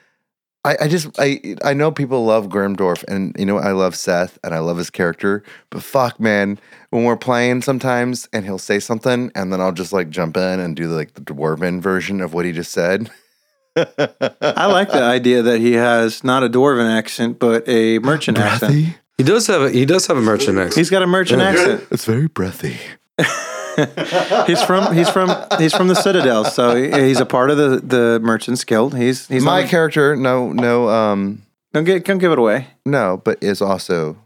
I, 0.63 0.77
I 0.81 0.87
just 0.87 1.07
I 1.19 1.55
I 1.63 1.73
know 1.73 1.91
people 1.91 2.25
love 2.25 2.47
Grimdorf 2.49 3.03
and 3.07 3.35
you 3.37 3.45
know 3.45 3.57
I 3.57 3.71
love 3.71 3.95
Seth 3.95 4.37
and 4.43 4.53
I 4.53 4.59
love 4.59 4.77
his 4.77 4.89
character, 4.89 5.43
but 5.69 5.81
fuck 5.83 6.19
man, 6.19 6.59
when 6.91 7.03
we're 7.03 7.17
playing 7.17 7.61
sometimes 7.61 8.27
and 8.33 8.45
he'll 8.45 8.57
say 8.59 8.79
something 8.79 9.31
and 9.35 9.51
then 9.51 9.61
I'll 9.61 9.71
just 9.71 9.93
like 9.93 10.09
jump 10.09 10.37
in 10.37 10.59
and 10.59 10.75
do 10.75 10.87
like 10.87 11.13
the 11.13 11.21
dwarven 11.21 11.81
version 11.81 12.21
of 12.21 12.33
what 12.33 12.45
he 12.45 12.51
just 12.51 12.71
said. 12.71 13.09
I 14.41 14.65
like 14.67 14.89
the 14.91 15.01
idea 15.03 15.41
that 15.43 15.59
he 15.59 15.73
has 15.73 16.23
not 16.23 16.43
a 16.43 16.49
dwarven 16.49 16.89
accent, 16.89 17.39
but 17.39 17.67
a 17.67 17.99
merchant 17.99 18.37
accent. 18.37 18.95
He 19.17 19.23
does 19.23 19.47
have 19.47 19.61
a 19.61 19.69
he 19.71 19.85
does 19.85 20.07
have 20.07 20.17
a 20.17 20.21
merchant 20.21 20.57
accent. 20.57 20.75
He's 20.75 20.89
got 20.89 21.01
a 21.01 21.07
merchant 21.07 21.41
accent. 21.41 21.85
It's 21.91 22.05
very 22.05 22.27
breathy. 22.27 22.77
He's 24.47 24.61
from 24.63 24.95
he's 24.95 25.07
from 25.09 25.29
he's 25.59 25.71
from 25.75 25.87
the 25.87 25.93
Citadel, 25.95 26.45
so 26.45 26.75
he- 26.75 26.91
he's 27.07 27.19
a 27.19 27.25
part 27.27 27.51
of 27.51 27.57
the 27.57 27.79
the 27.79 28.19
Merchants 28.23 28.63
Guild. 28.63 28.95
He's 28.97 29.27
he's 29.27 29.43
My 29.43 29.61
not- 29.61 29.69
character, 29.69 30.15
no, 30.15 30.51
no, 30.51 30.89
um, 30.89 31.43
don't 31.73 31.83
get 31.83 32.03
don't 32.03 32.17
give 32.17 32.31
it 32.31 32.39
away. 32.39 32.67
no, 32.87 33.21
but 33.23 33.37
is 33.43 33.61
also 33.61 34.17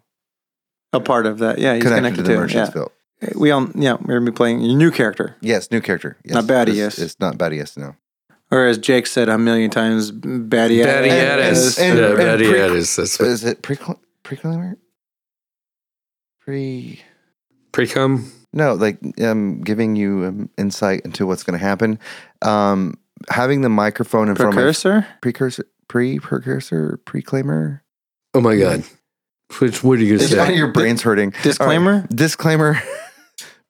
A 0.94 1.02
part 1.02 1.26
of 1.26 1.40
that, 1.40 1.58
yeah. 1.60 1.74
He's 1.76 1.84
connected, 1.84 1.98
connected, 2.02 2.24
to 2.24 2.28
the 2.30 2.34
to 2.36 2.40
Merchant's 2.40 2.70
yeah. 2.70 2.74
Guild. 2.74 2.92
We 3.36 3.52
all 3.52 3.68
yeah 3.76 3.98
we're 4.02 4.20
gonna 4.20 4.32
be 4.32 4.36
playing 4.36 4.62
your 4.62 4.78
new 4.78 4.90
character, 4.92 5.36
Yes, 5.42 5.70
new 5.70 5.82
character. 5.82 6.16
Yes. 6.24 6.34
Not 6.36 6.48
Batty, 6.48 6.72
yes. 6.72 6.98
it's 6.98 7.20
not 7.20 7.38
Batty, 7.38 7.58
yes, 7.58 7.76
no. 7.76 7.96
Or 8.52 8.66
as 8.68 8.78
Jake 8.78 9.08
said 9.08 9.30
a 9.30 9.38
million 9.38 9.70
times, 9.72 10.12
Batty 10.12 10.84
Batty 10.84 11.10
And- 11.10 11.42
Addis. 11.42 11.80
and- 11.80 11.98
yeah, 11.98 12.06
and 12.08 12.18
Batty 12.18 12.50
pre- 12.50 12.60
Addis. 12.62 12.96
That's 12.96 13.20
what 13.20 13.28
Is 13.30 13.44
it 13.44 13.62
pre 13.62 13.78
preclaimer? 14.24 14.76
Pre 16.42 17.00
pre-cum. 17.72 18.32
no, 18.52 18.74
like 18.74 18.98
um, 19.22 19.62
giving 19.62 19.96
you 19.96 20.26
um, 20.26 20.50
insight 20.58 21.02
into 21.06 21.26
what's 21.26 21.44
going 21.44 21.58
to 21.58 21.64
happen. 21.64 22.00
Um, 22.42 22.96
having 23.30 23.62
the 23.62 23.70
microphone 23.70 24.28
in 24.28 24.36
front 24.36 24.50
of 24.50 24.56
precursor. 24.56 25.02
my 25.02 25.08
precursor, 25.22 25.66
pre 25.88 26.20
precursor, 26.20 27.00
preclaimer. 27.06 27.82
Oh 28.34 28.42
my 28.42 28.58
god. 28.58 28.84
Which 29.60 29.84
what 29.84 30.00
are 30.00 30.02
you 30.04 30.18
gonna 30.18 30.28
say? 30.28 30.56
your 30.56 30.72
brain's 30.72 31.02
hurting. 31.02 31.34
Disclaimer? 31.44 31.92
All 31.94 32.00
right. 32.02 32.10
Disclaimer. 32.10 32.82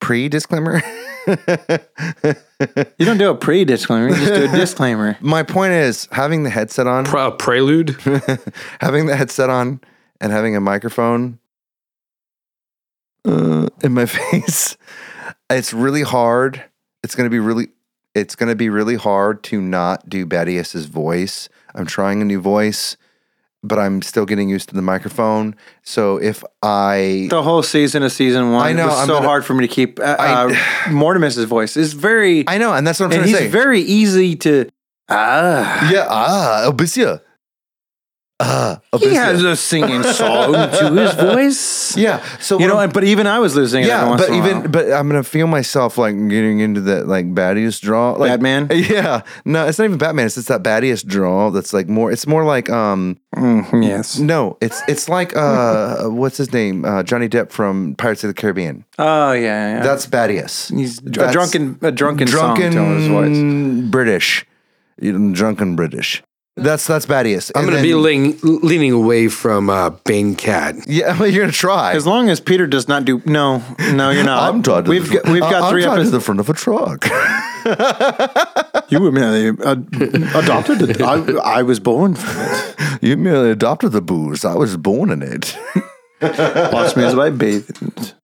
Pre 0.01 0.27
disclaimer. 0.29 0.81
You 2.97 3.05
don't 3.05 3.17
do 3.17 3.29
a 3.29 3.35
pre 3.35 3.63
disclaimer. 3.65 4.09
You 4.09 4.15
just 4.15 4.33
do 4.33 4.43
a 4.45 4.47
disclaimer. 4.59 5.17
My 5.21 5.43
point 5.43 5.73
is 5.73 6.07
having 6.11 6.43
the 6.43 6.49
headset 6.49 6.87
on, 6.87 7.05
Pro- 7.05 7.31
prelude. 7.31 7.91
having 8.81 9.05
the 9.05 9.15
headset 9.15 9.49
on, 9.49 9.81
and 10.19 10.31
having 10.31 10.55
a 10.55 10.61
microphone 10.61 11.39
uh, 13.25 13.67
in 13.83 13.93
my 13.93 14.05
face. 14.05 14.77
It's 15.49 15.73
really 15.73 16.03
hard. 16.03 16.63
It's 17.03 17.15
gonna 17.15 17.29
be 17.29 17.39
really. 17.39 17.69
It's 18.13 18.35
gonna 18.35 18.55
be 18.55 18.69
really 18.69 18.95
hard 18.95 19.43
to 19.45 19.61
not 19.61 20.09
do 20.09 20.25
Badius's 20.25 20.85
voice. 20.85 21.49
I'm 21.73 21.85
trying 21.85 22.21
a 22.21 22.25
new 22.25 22.41
voice, 22.41 22.97
but 23.63 23.77
I'm 23.79 24.01
still 24.01 24.25
getting 24.25 24.49
used 24.49 24.69
to 24.69 24.75
the 24.75 24.81
microphone. 24.81 25.55
So 25.83 26.17
if 26.17 26.43
I 26.63 27.27
The 27.29 27.43
whole 27.43 27.63
season 27.63 28.03
of 28.03 28.11
season 28.11 28.51
one 28.51 28.65
I 28.65 28.73
know, 28.73 28.87
was 28.87 28.99
I'm 28.99 29.07
so 29.07 29.13
gonna- 29.15 29.27
hard 29.27 29.45
for 29.45 29.53
me 29.53 29.67
to 29.67 29.73
keep. 29.73 29.99
Uh, 29.99 30.15
I- 30.19 30.33
uh, 30.45 30.55
Mortimus's 30.91 31.45
voice 31.45 31.77
is 31.77 31.93
very, 31.93 32.43
I 32.47 32.57
know, 32.57 32.73
and 32.73 32.85
that's 32.87 32.99
what 32.99 33.07
I'm 33.07 33.11
trying 33.11 33.27
he's 33.27 33.37
to 33.37 33.43
say. 33.43 33.47
very 33.49 33.81
easy 33.81 34.35
to. 34.37 34.69
Ah, 35.09 35.91
yeah, 35.91 36.07
ah, 36.09 36.67
Obisia. 36.67 37.21
Ah, 38.43 38.79
he 38.97 39.13
has 39.13 39.43
a 39.43 39.55
singing 39.55 40.01
song 40.03 40.53
to 40.53 40.91
his 40.93 41.13
voice. 41.29 41.95
yeah. 41.97 42.23
So 42.39 42.59
you 42.59 42.67
know, 42.67 42.77
I'm- 42.77 42.89
but 42.89 43.03
even 43.03 43.27
I 43.27 43.39
was 43.39 43.55
losing 43.55 43.83
it. 43.83 43.87
yeah, 43.87 44.07
once 44.09 44.21
but 44.21 44.31
even 44.33 44.71
but 44.71 44.91
I'm 44.91 45.07
gonna 45.07 45.21
feel 45.23 45.45
myself 45.47 45.97
like 45.97 46.15
getting 46.27 46.59
into 46.59 46.81
that 46.81 47.07
like 47.07 47.33
baddest 47.35 47.83
draw, 47.83 48.13
like 48.13 48.31
Batman? 48.31 48.67
Yeah, 48.71 49.21
no, 49.45 49.67
it's 49.67 49.77
not 49.77 49.85
even 49.85 49.97
Batman. 49.97 50.25
It's 50.25 50.35
just 50.35 50.47
that 50.47 50.63
baddest 50.63 51.07
draw. 51.07 51.51
That's 51.51 51.71
like 51.73 51.87
more. 51.87 52.11
It's 52.11 52.25
more 52.25 52.43
like 52.43 52.69
um. 52.69 53.17
Mm, 53.35 53.83
yes. 53.83 54.17
No, 54.19 54.57
it's 54.59 54.81
it's 54.87 55.07
like 55.07 55.35
uh, 55.35 56.05
what's 56.09 56.37
his 56.37 56.51
name? 56.51 56.83
Uh, 56.83 57.03
Johnny 57.03 57.29
Depp 57.29 57.51
from 57.51 57.95
Pirates 57.95 58.23
of 58.23 58.27
the 58.29 58.33
Caribbean. 58.33 58.83
Oh 58.99 59.31
yeah, 59.33 59.77
yeah. 59.77 59.83
That's 59.83 60.05
baddest. 60.07 60.71
he's 60.71 60.97
a 60.99 61.31
drunken, 61.31 61.77
a 61.81 61.91
drunken, 61.91 62.27
drunken 62.27 62.73
song 62.73 62.85
to 62.87 62.95
his 62.95 63.07
voice. 63.07 63.89
British, 63.91 64.45
drunken 64.99 65.75
British. 65.75 66.23
That's 66.57 66.85
that's 66.85 67.05
baddest. 67.05 67.51
I'm 67.55 67.65
gonna 67.65 67.81
be 67.81 67.95
leaning, 67.95 68.37
leaning 68.43 68.91
away 68.91 69.29
from 69.29 69.69
uh, 69.69 69.91
Bane 70.05 70.35
Cat. 70.35 70.75
Yeah, 70.85 71.17
well, 71.17 71.27
you're 71.31 71.43
gonna 71.43 71.53
try. 71.53 71.93
As 71.93 72.05
long 72.05 72.29
as 72.29 72.41
Peter 72.41 72.67
does 72.67 72.87
not 72.89 73.05
do 73.05 73.21
no, 73.25 73.63
no, 73.93 74.09
you're 74.09 74.25
not. 74.25 74.53
I'm 74.53 74.61
tied 74.61 74.85
to 74.85 74.91
we've 74.91 75.07
the, 75.07 75.21
got, 75.21 75.31
we've 75.31 75.41
got 75.41 75.63
I'm 75.63 75.71
three 75.71 75.83
tied 75.83 75.95
to 75.95 76.01
episodes. 76.01 76.11
the 76.11 76.19
front 76.19 76.39
of 76.39 76.49
a 76.49 76.53
truck. 76.53 77.07
You 78.91 78.99
were 78.99 79.11
merely 79.11 79.49
uh, 79.63 79.75
adopted. 80.37 80.81
It. 80.81 81.01
I, 81.01 81.13
I 81.59 81.61
was 81.63 81.79
born 81.79 82.15
from 82.15 82.35
it. 82.39 82.75
you 83.01 83.15
merely 83.15 83.49
adopted 83.49 83.93
the 83.93 84.01
booze. 84.01 84.43
I 84.43 84.53
was 84.55 84.75
born 84.75 85.11
in 85.11 85.21
it. 85.21 85.57
Watch 86.21 86.97
me 86.97 87.05
as 87.05 87.17
I 87.17 87.29
bathe 87.29 87.69
in 87.81 87.93
it. 87.95 88.15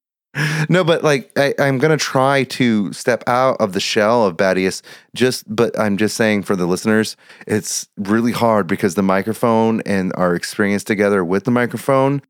No, 0.69 0.83
but 0.83 1.03
like 1.03 1.31
I, 1.37 1.53
I'm 1.59 1.77
gonna 1.77 1.97
try 1.97 2.43
to 2.43 2.91
step 2.93 3.23
out 3.27 3.57
of 3.59 3.73
the 3.73 3.79
shell 3.79 4.25
of 4.25 4.37
Badius. 4.37 4.81
Just, 5.15 5.43
but 5.53 5.77
I'm 5.79 5.97
just 5.97 6.15
saying 6.15 6.43
for 6.43 6.55
the 6.55 6.65
listeners, 6.65 7.17
it's 7.45 7.87
really 7.97 8.31
hard 8.31 8.67
because 8.67 8.95
the 8.95 9.03
microphone 9.03 9.81
and 9.81 10.13
our 10.15 10.35
experience 10.35 10.83
together 10.83 11.23
with 11.23 11.45
the 11.45 11.51
microphone, 11.51 12.21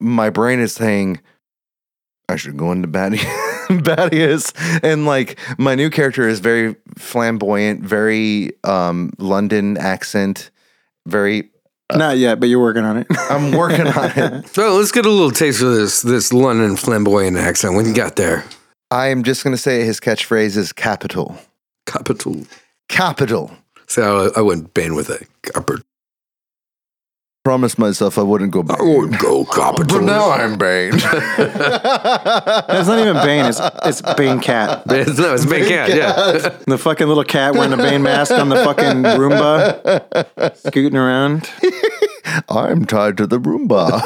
my 0.00 0.30
brain 0.30 0.60
is 0.60 0.74
saying 0.74 1.20
I 2.28 2.36
should 2.36 2.56
go 2.56 2.72
into. 2.72 2.88
Badius 2.88 4.52
and 4.82 5.06
like 5.06 5.38
my 5.58 5.74
new 5.74 5.90
character 5.90 6.28
is 6.28 6.40
very 6.40 6.76
flamboyant, 6.96 7.82
very 7.82 8.52
um 8.64 9.12
London 9.18 9.76
accent, 9.76 10.50
very 11.06 11.50
Uh, 11.90 11.96
Not 11.96 12.18
yet, 12.18 12.38
but 12.38 12.48
you're 12.48 12.60
working 12.60 12.84
on 12.84 12.98
it. 12.98 13.06
I'm 13.30 13.52
working 13.52 13.86
on 13.86 14.10
it. 14.16 14.48
So 14.54 14.74
let's 14.76 14.92
get 14.92 15.06
a 15.06 15.10
little 15.10 15.30
taste 15.30 15.62
of 15.62 15.72
this 15.74 16.02
this 16.02 16.32
London 16.32 16.76
flamboyant 16.76 17.36
accent. 17.36 17.74
When 17.74 17.86
you 17.86 17.94
got 17.94 18.16
there, 18.16 18.44
I'm 18.90 19.22
just 19.22 19.42
gonna 19.44 19.56
say 19.56 19.84
his 19.84 20.00
catchphrase 20.00 20.56
is 20.56 20.72
capital. 20.72 21.38
capital. 21.86 22.44
Capital. 22.88 23.50
So 23.86 24.30
I, 24.34 24.40
I 24.40 24.42
went 24.42 24.74
Bane 24.74 24.94
with 24.94 25.08
a 25.08 25.24
capital. 25.42 25.82
Promised 27.48 27.78
myself 27.78 28.18
I 28.18 28.22
wouldn't 28.22 28.50
go 28.50 28.62
back. 28.62 28.78
I 28.78 28.82
wouldn't 28.82 29.18
go 29.22 29.42
capital. 29.46 30.00
But 30.00 30.04
now 30.04 30.32
I'm 30.32 30.58
Bane. 30.58 30.92
It's 32.68 32.86
not 32.86 32.98
even 32.98 33.16
Bane. 33.24 33.46
It's 33.46 33.58
it's 33.86 34.02
Bane 34.18 34.38
Cat. 34.38 34.86
no, 34.86 34.94
it's 34.98 35.46
Bane 35.46 35.66
Cat. 35.66 35.88
Yeah. 35.88 36.58
The 36.66 36.76
fucking 36.76 37.08
little 37.08 37.24
cat 37.24 37.54
wearing 37.54 37.72
a 37.72 37.78
Bane 37.78 38.02
mask 38.02 38.32
on 38.32 38.50
the 38.50 38.56
fucking 38.56 39.02
Roomba, 39.02 40.56
scooting 40.58 40.98
around. 40.98 41.48
I'm 42.50 42.84
tied 42.84 43.16
to 43.16 43.26
the 43.26 43.40
Roomba. 43.40 44.02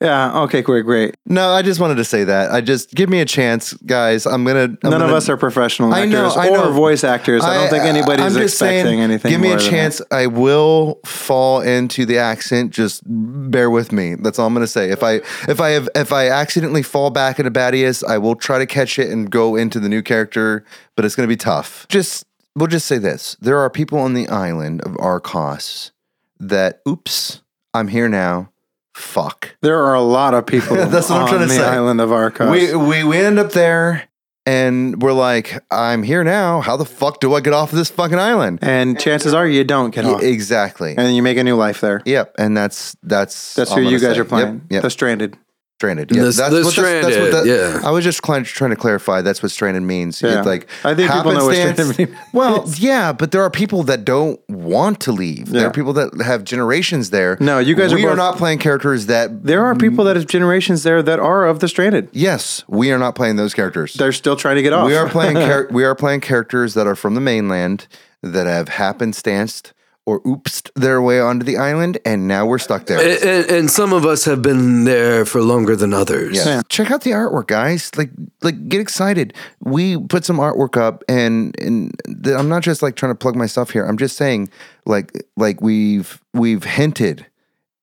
Yeah. 0.00 0.42
Okay. 0.42 0.62
Great. 0.62 0.84
Great. 0.84 1.16
no, 1.26 1.50
I 1.50 1.62
just 1.62 1.80
wanted 1.80 1.96
to 1.96 2.04
say 2.04 2.22
that. 2.22 2.52
I 2.52 2.60
just 2.60 2.94
give 2.94 3.08
me 3.10 3.20
a 3.20 3.24
chance, 3.24 3.72
guys. 3.72 4.26
I'm 4.26 4.44
gonna. 4.44 4.60
I'm 4.64 4.78
None 4.84 4.92
of 4.94 5.00
gonna- 5.00 5.14
us 5.14 5.28
are 5.28 5.36
professional 5.36 5.92
I 5.92 6.02
actors 6.02 6.12
know, 6.36 6.40
I 6.40 6.48
or 6.50 6.56
know. 6.66 6.72
voice 6.72 7.02
actors. 7.02 7.42
I, 7.42 7.54
don't 7.54 7.68
think 7.70 7.82
anybody's 7.82 8.24
I'm 8.26 8.32
just 8.32 8.54
expecting 8.54 8.84
saying, 8.84 9.00
anything. 9.00 9.30
Give 9.32 9.40
me 9.40 9.48
a 9.48 9.50
more 9.52 9.58
than 9.58 9.64
that. 9.66 9.70
chance. 9.76 10.02
I 10.12 10.28
will 10.28 11.00
fall 11.04 11.62
into 11.62 12.06
the 12.06 12.18
accent. 12.18 12.70
Just 12.70 13.02
bear 13.06 13.70
with 13.70 13.90
me. 13.90 14.14
That's 14.14 14.38
all 14.38 14.46
I'm 14.46 14.54
gonna 14.54 14.68
say. 14.68 14.90
If 14.90 15.02
I 15.02 15.14
if 15.48 15.60
I 15.60 15.70
have 15.70 15.88
if 15.96 16.12
I 16.12 16.28
accidentally 16.28 16.84
fall 16.84 17.10
back 17.10 17.40
into 17.40 17.50
Badius, 17.50 18.04
I 18.04 18.18
will 18.18 18.36
try 18.36 18.58
to 18.58 18.66
catch 18.66 19.00
it 19.00 19.10
and 19.10 19.28
go 19.28 19.56
into 19.56 19.80
the 19.80 19.88
new 19.88 20.02
character. 20.02 20.64
But 20.94 21.06
it's 21.06 21.16
gonna 21.16 21.26
be 21.26 21.36
tough. 21.36 21.86
Just 21.88 22.24
we'll 22.54 22.68
just 22.68 22.86
say 22.86 22.98
this: 22.98 23.36
there 23.40 23.58
are 23.58 23.68
people 23.68 23.98
on 23.98 24.14
the 24.14 24.28
island 24.28 24.80
of 24.82 24.96
Arcos 25.00 25.90
that, 26.38 26.82
oops, 26.86 27.42
I'm 27.74 27.88
here 27.88 28.08
now. 28.08 28.50
Fuck. 28.98 29.56
There 29.62 29.78
are 29.84 29.94
a 29.94 30.00
lot 30.02 30.34
of 30.34 30.44
people 30.46 30.76
That's 30.88 31.08
what 31.08 31.16
I'm 31.16 31.22
on 31.22 31.28
trying 31.28 31.40
to 31.42 31.46
the 31.46 31.54
say. 31.54 31.64
island 31.64 32.00
of 32.00 32.12
Arcos. 32.12 32.50
We, 32.50 32.74
we 32.74 33.04
we 33.04 33.16
end 33.18 33.38
up 33.38 33.52
there 33.52 34.08
and 34.44 35.00
we're 35.02 35.12
like, 35.12 35.58
I'm 35.70 36.02
here 36.02 36.24
now. 36.24 36.60
How 36.60 36.76
the 36.76 36.84
fuck 36.84 37.20
do 37.20 37.34
I 37.34 37.40
get 37.40 37.52
off 37.52 37.70
of 37.72 37.78
this 37.78 37.90
fucking 37.90 38.18
island? 38.18 38.58
and 38.62 38.98
chances 38.98 39.34
are 39.34 39.46
you 39.46 39.62
don't 39.64 39.94
get 39.94 40.04
Yeah, 40.04 40.12
off. 40.12 40.22
exactly. 40.22 40.94
and 40.96 41.14
you 41.14 41.22
make 41.22 41.38
a 41.38 41.44
new 41.44 41.54
life 41.56 41.80
there. 41.80 42.02
yep. 42.06 42.34
And 42.38 42.56
that's 42.56 42.96
that's 43.02 43.54
That's 43.54 43.70
all 43.70 43.76
who 43.78 43.86
I'm 43.86 43.92
you 43.92 43.98
gonna 43.98 44.08
guys 44.08 44.16
say. 44.16 44.20
are 44.20 44.24
playing. 44.24 44.54
Yep. 44.54 44.62
yep. 44.70 44.82
The 44.82 44.90
Stranded. 44.90 45.36
Stranded. 45.78 46.10
Yeah, 46.10 46.22
The- 46.24 46.30
the 46.50 46.64
stranded, 46.72 47.32
that- 47.32 47.46
yeah. 47.46 47.80
I 47.86 47.92
was 47.92 48.02
just 48.02 48.20
cl- 48.26 48.42
trying 48.42 48.70
to 48.70 48.76
clarify. 48.76 49.22
That's 49.22 49.44
what 49.44 49.52
stranded 49.52 49.84
means. 49.84 50.20
Yeah. 50.20 50.38
It's 50.38 50.46
like 50.46 50.66
I 50.84 50.92
think 50.96 51.08
people 51.12 51.32
know 51.32 51.46
what 51.46 51.56
happenstance- 51.56 51.92
stranded 51.92 52.14
means. 52.14 52.24
Well, 52.32 52.64
yeah, 52.78 53.12
but 53.12 53.30
there 53.30 53.42
are 53.42 53.50
people 53.50 53.84
that 53.84 54.04
don't 54.04 54.40
want 54.48 54.98
to 55.00 55.12
leave. 55.12 55.50
There 55.50 55.66
are 55.68 55.70
people 55.72 55.92
that 55.92 56.20
have 56.22 56.42
generations 56.42 57.10
there. 57.10 57.36
No, 57.40 57.60
you 57.60 57.76
guys 57.76 57.92
are 57.92 57.96
We 57.96 58.04
are 58.06 58.08
both- 58.10 58.16
not 58.16 58.36
playing 58.38 58.58
characters 58.58 59.06
that. 59.06 59.44
There 59.44 59.64
are 59.64 59.76
people 59.76 60.04
that 60.06 60.16
have 60.16 60.26
generations 60.26 60.82
there 60.82 61.00
that 61.00 61.20
are 61.20 61.46
of 61.46 61.60
the 61.60 61.68
Stranded. 61.68 62.08
Yes, 62.12 62.64
we 62.66 62.90
are 62.90 62.98
not 62.98 63.14
playing 63.14 63.36
those 63.36 63.54
characters. 63.54 63.94
They're 63.94 64.10
still 64.12 64.34
trying 64.36 64.56
to 64.56 64.62
get 64.62 64.72
off. 64.72 64.86
We 64.86 64.96
are 64.96 65.08
playing 65.08 65.36
char- 65.36 65.68
we 65.70 65.84
are 65.84 65.94
playing 65.94 66.20
characters 66.22 66.74
that 66.74 66.86
are 66.88 66.96
from 66.96 67.14
the 67.14 67.20
mainland 67.20 67.86
that 68.22 68.46
have 68.48 68.68
happenstanced 68.68 69.72
or 70.08 70.22
oopsed 70.22 70.70
their 70.74 71.02
way 71.02 71.20
onto 71.20 71.44
the 71.44 71.58
island, 71.58 71.98
and 72.06 72.26
now 72.26 72.46
we're 72.46 72.56
stuck 72.56 72.86
there. 72.86 72.98
And, 72.98 73.22
and, 73.22 73.50
and 73.50 73.70
some 73.70 73.92
of 73.92 74.06
us 74.06 74.24
have 74.24 74.40
been 74.40 74.84
there 74.84 75.26
for 75.26 75.42
longer 75.42 75.76
than 75.76 75.92
others. 75.92 76.34
Yeah. 76.34 76.46
Yeah. 76.46 76.62
Check 76.70 76.90
out 76.90 77.02
the 77.02 77.10
artwork, 77.10 77.48
guys. 77.48 77.90
Like, 77.94 78.08
like, 78.40 78.70
get 78.70 78.80
excited. 78.80 79.34
We 79.60 79.98
put 79.98 80.24
some 80.24 80.38
artwork 80.38 80.80
up, 80.80 81.04
and 81.10 81.54
and 81.60 81.92
the, 82.06 82.38
I'm 82.38 82.48
not 82.48 82.62
just 82.62 82.80
like 82.80 82.96
trying 82.96 83.12
to 83.12 83.18
plug 83.18 83.36
my 83.36 83.44
stuff 83.44 83.68
here. 83.68 83.84
I'm 83.84 83.98
just 83.98 84.16
saying, 84.16 84.48
like, 84.86 85.12
like 85.36 85.60
we've 85.60 86.22
we've 86.32 86.64
hinted 86.64 87.26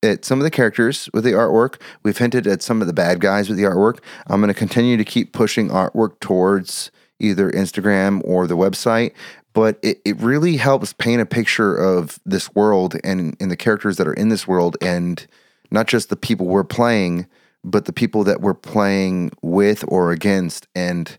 at 0.02 0.24
some 0.24 0.40
of 0.40 0.44
the 0.44 0.50
characters 0.50 1.08
with 1.14 1.22
the 1.22 1.30
artwork. 1.30 1.80
We've 2.02 2.18
hinted 2.18 2.48
at 2.48 2.60
some 2.60 2.80
of 2.80 2.88
the 2.88 2.92
bad 2.92 3.20
guys 3.20 3.48
with 3.48 3.56
the 3.56 3.64
artwork. 3.64 4.00
I'm 4.26 4.40
going 4.40 4.52
to 4.52 4.58
continue 4.58 4.96
to 4.96 5.04
keep 5.04 5.32
pushing 5.32 5.68
artwork 5.68 6.18
towards 6.18 6.90
either 7.20 7.52
Instagram 7.52 8.20
or 8.24 8.48
the 8.48 8.56
website. 8.56 9.12
But 9.56 9.78
it, 9.82 10.02
it 10.04 10.20
really 10.20 10.58
helps 10.58 10.92
paint 10.92 11.22
a 11.22 11.26
picture 11.26 11.74
of 11.74 12.20
this 12.26 12.54
world 12.54 12.94
and, 13.02 13.34
and 13.40 13.50
the 13.50 13.56
characters 13.56 13.96
that 13.96 14.06
are 14.06 14.12
in 14.12 14.28
this 14.28 14.46
world 14.46 14.76
and 14.82 15.26
not 15.70 15.86
just 15.86 16.10
the 16.10 16.16
people 16.16 16.44
we're 16.44 16.62
playing, 16.62 17.26
but 17.64 17.86
the 17.86 17.92
people 17.92 18.22
that 18.24 18.42
we're 18.42 18.52
playing 18.52 19.30
with 19.40 19.82
or 19.88 20.12
against. 20.12 20.68
And 20.74 21.16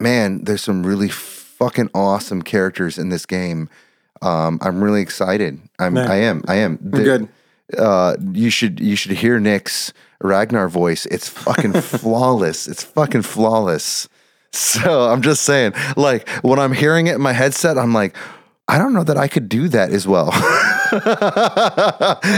man, 0.00 0.44
there's 0.44 0.62
some 0.62 0.86
really 0.86 1.10
fucking 1.10 1.90
awesome 1.94 2.40
characters 2.40 2.96
in 2.96 3.10
this 3.10 3.26
game. 3.26 3.68
Um, 4.22 4.58
I'm 4.62 4.82
really 4.82 5.02
excited. 5.02 5.60
I'm. 5.78 5.98
I 5.98 6.16
am. 6.16 6.42
I 6.48 6.54
am. 6.54 6.78
The- 6.80 7.02
good. 7.02 7.28
uh, 7.78 8.16
you 8.32 8.48
should 8.48 8.80
you 8.80 8.96
should 8.96 9.12
hear 9.12 9.38
Nick's 9.38 9.92
Ragnar 10.22 10.70
voice. 10.70 11.04
It's 11.06 11.28
fucking 11.28 11.72
flawless. 11.82 12.66
It's 12.66 12.82
fucking 12.82 13.22
flawless. 13.22 14.08
So 14.54 15.10
I'm 15.10 15.22
just 15.22 15.42
saying, 15.42 15.72
like 15.96 16.28
when 16.42 16.58
I'm 16.58 16.72
hearing 16.72 17.08
it 17.08 17.16
in 17.16 17.20
my 17.20 17.32
headset, 17.32 17.76
I'm 17.76 17.92
like, 17.92 18.16
I 18.68 18.78
don't 18.78 18.94
know 18.94 19.04
that 19.04 19.16
I 19.16 19.28
could 19.28 19.48
do 19.48 19.68
that 19.68 19.90
as 19.90 20.06
well. 20.06 20.30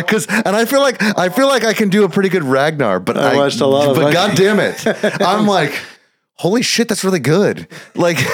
Cause 0.06 0.26
and 0.28 0.56
I 0.56 0.64
feel 0.64 0.80
like 0.80 1.00
I 1.00 1.28
feel 1.28 1.46
like 1.46 1.64
I 1.64 1.72
can 1.72 1.88
do 1.88 2.04
a 2.04 2.08
pretty 2.08 2.28
good 2.30 2.42
Ragnar, 2.42 3.00
but 3.00 3.16
I 3.16 3.36
watched 3.36 3.60
a 3.60 3.66
lot 3.66 3.90
of 3.90 3.96
But 3.96 4.12
god 4.12 4.36
damn 4.36 4.58
it. 4.58 4.82
I'm 5.20 5.46
like, 5.46 5.78
holy 6.36 6.62
shit, 6.62 6.88
that's 6.88 7.04
really 7.04 7.18
good. 7.18 7.66
Like 7.94 8.16
I 8.20 8.26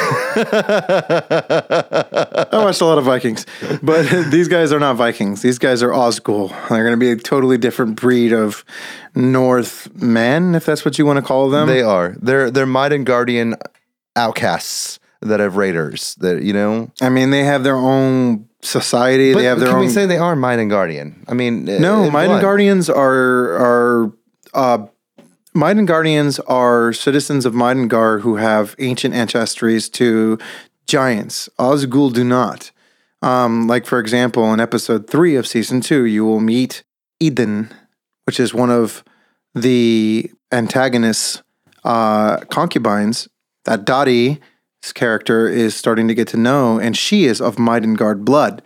watched 2.52 2.80
a 2.80 2.84
lot 2.84 2.98
of 2.98 3.04
Vikings, 3.04 3.46
but 3.82 4.02
these 4.30 4.48
guys 4.48 4.72
are 4.72 4.80
not 4.80 4.96
Vikings. 4.96 5.42
These 5.42 5.58
guys 5.58 5.82
are 5.82 5.90
Osgul. 5.90 6.50
They're 6.68 6.84
going 6.84 6.92
to 6.92 6.96
be 6.96 7.10
a 7.10 7.16
totally 7.16 7.58
different 7.58 7.96
breed 7.96 8.32
of 8.32 8.64
North 9.14 9.94
men, 9.94 10.54
if 10.54 10.64
that's 10.64 10.84
what 10.84 10.98
you 10.98 11.06
want 11.06 11.18
to 11.18 11.22
call 11.22 11.50
them. 11.50 11.66
they 11.68 11.82
are. 11.82 12.16
They're 12.20 12.50
they're 12.50 12.66
Midengardian 12.66 13.60
outcasts 14.16 14.98
that 15.20 15.40
have 15.40 15.56
raiders. 15.56 16.14
That 16.16 16.42
you 16.42 16.52
know 16.52 16.90
I 17.00 17.08
mean, 17.08 17.30
they 17.30 17.44
have 17.44 17.64
their 17.64 17.76
own 17.76 18.48
society. 18.62 19.32
But 19.32 19.40
they 19.40 19.46
have 19.46 19.58
their 19.58 19.68
can 19.68 19.76
own. 19.78 19.82
we 19.84 19.90
say 19.90 20.06
they 20.06 20.18
are 20.18 20.32
and 20.32 20.70
Guardian? 20.70 21.24
I 21.28 21.34
mean, 21.34 21.64
no, 21.64 22.04
in 22.04 22.14
and. 22.14 22.40
Guardians 22.40 22.88
are 22.88 23.04
are 23.04 24.12
uh, 24.54 24.86
And 25.54 25.86
Guardians 25.86 26.38
are 26.40 26.92
citizens 26.92 27.44
of 27.44 27.52
Midengard 27.52 28.22
who 28.22 28.36
have 28.36 28.74
ancient 28.78 29.14
ancestries 29.14 29.90
to 29.92 30.38
giants. 30.86 31.48
Osgul 31.58 32.12
do 32.12 32.24
not. 32.24 32.70
Um, 33.20 33.68
like 33.68 33.86
for 33.86 33.98
example, 33.98 34.52
in 34.52 34.60
episode 34.60 35.08
three 35.08 35.36
of 35.36 35.46
season 35.46 35.80
two, 35.80 36.04
you 36.04 36.24
will 36.24 36.40
meet 36.40 36.82
Eden, 37.20 37.70
which 38.24 38.40
is 38.40 38.52
one 38.52 38.70
of 38.70 39.04
the 39.54 40.30
antagonists' 40.50 41.42
uh, 41.84 42.38
concubines 42.50 43.28
that 43.64 43.84
Dottie's 43.84 44.38
character 44.94 45.46
is 45.48 45.76
starting 45.76 46.08
to 46.08 46.14
get 46.14 46.28
to 46.28 46.36
know, 46.36 46.80
and 46.80 46.96
she 46.96 47.26
is 47.26 47.40
of 47.40 47.56
Midengard 47.56 48.24
blood, 48.24 48.62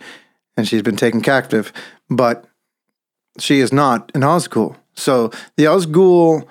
and 0.55 0.67
she's 0.67 0.81
been 0.81 0.95
taken 0.95 1.21
captive, 1.21 1.71
but 2.09 2.45
she 3.37 3.59
is 3.59 3.71
not 3.71 4.11
an 4.15 4.21
Osgul. 4.21 4.75
So 4.95 5.29
the 5.55 5.65
Osgul 5.65 6.47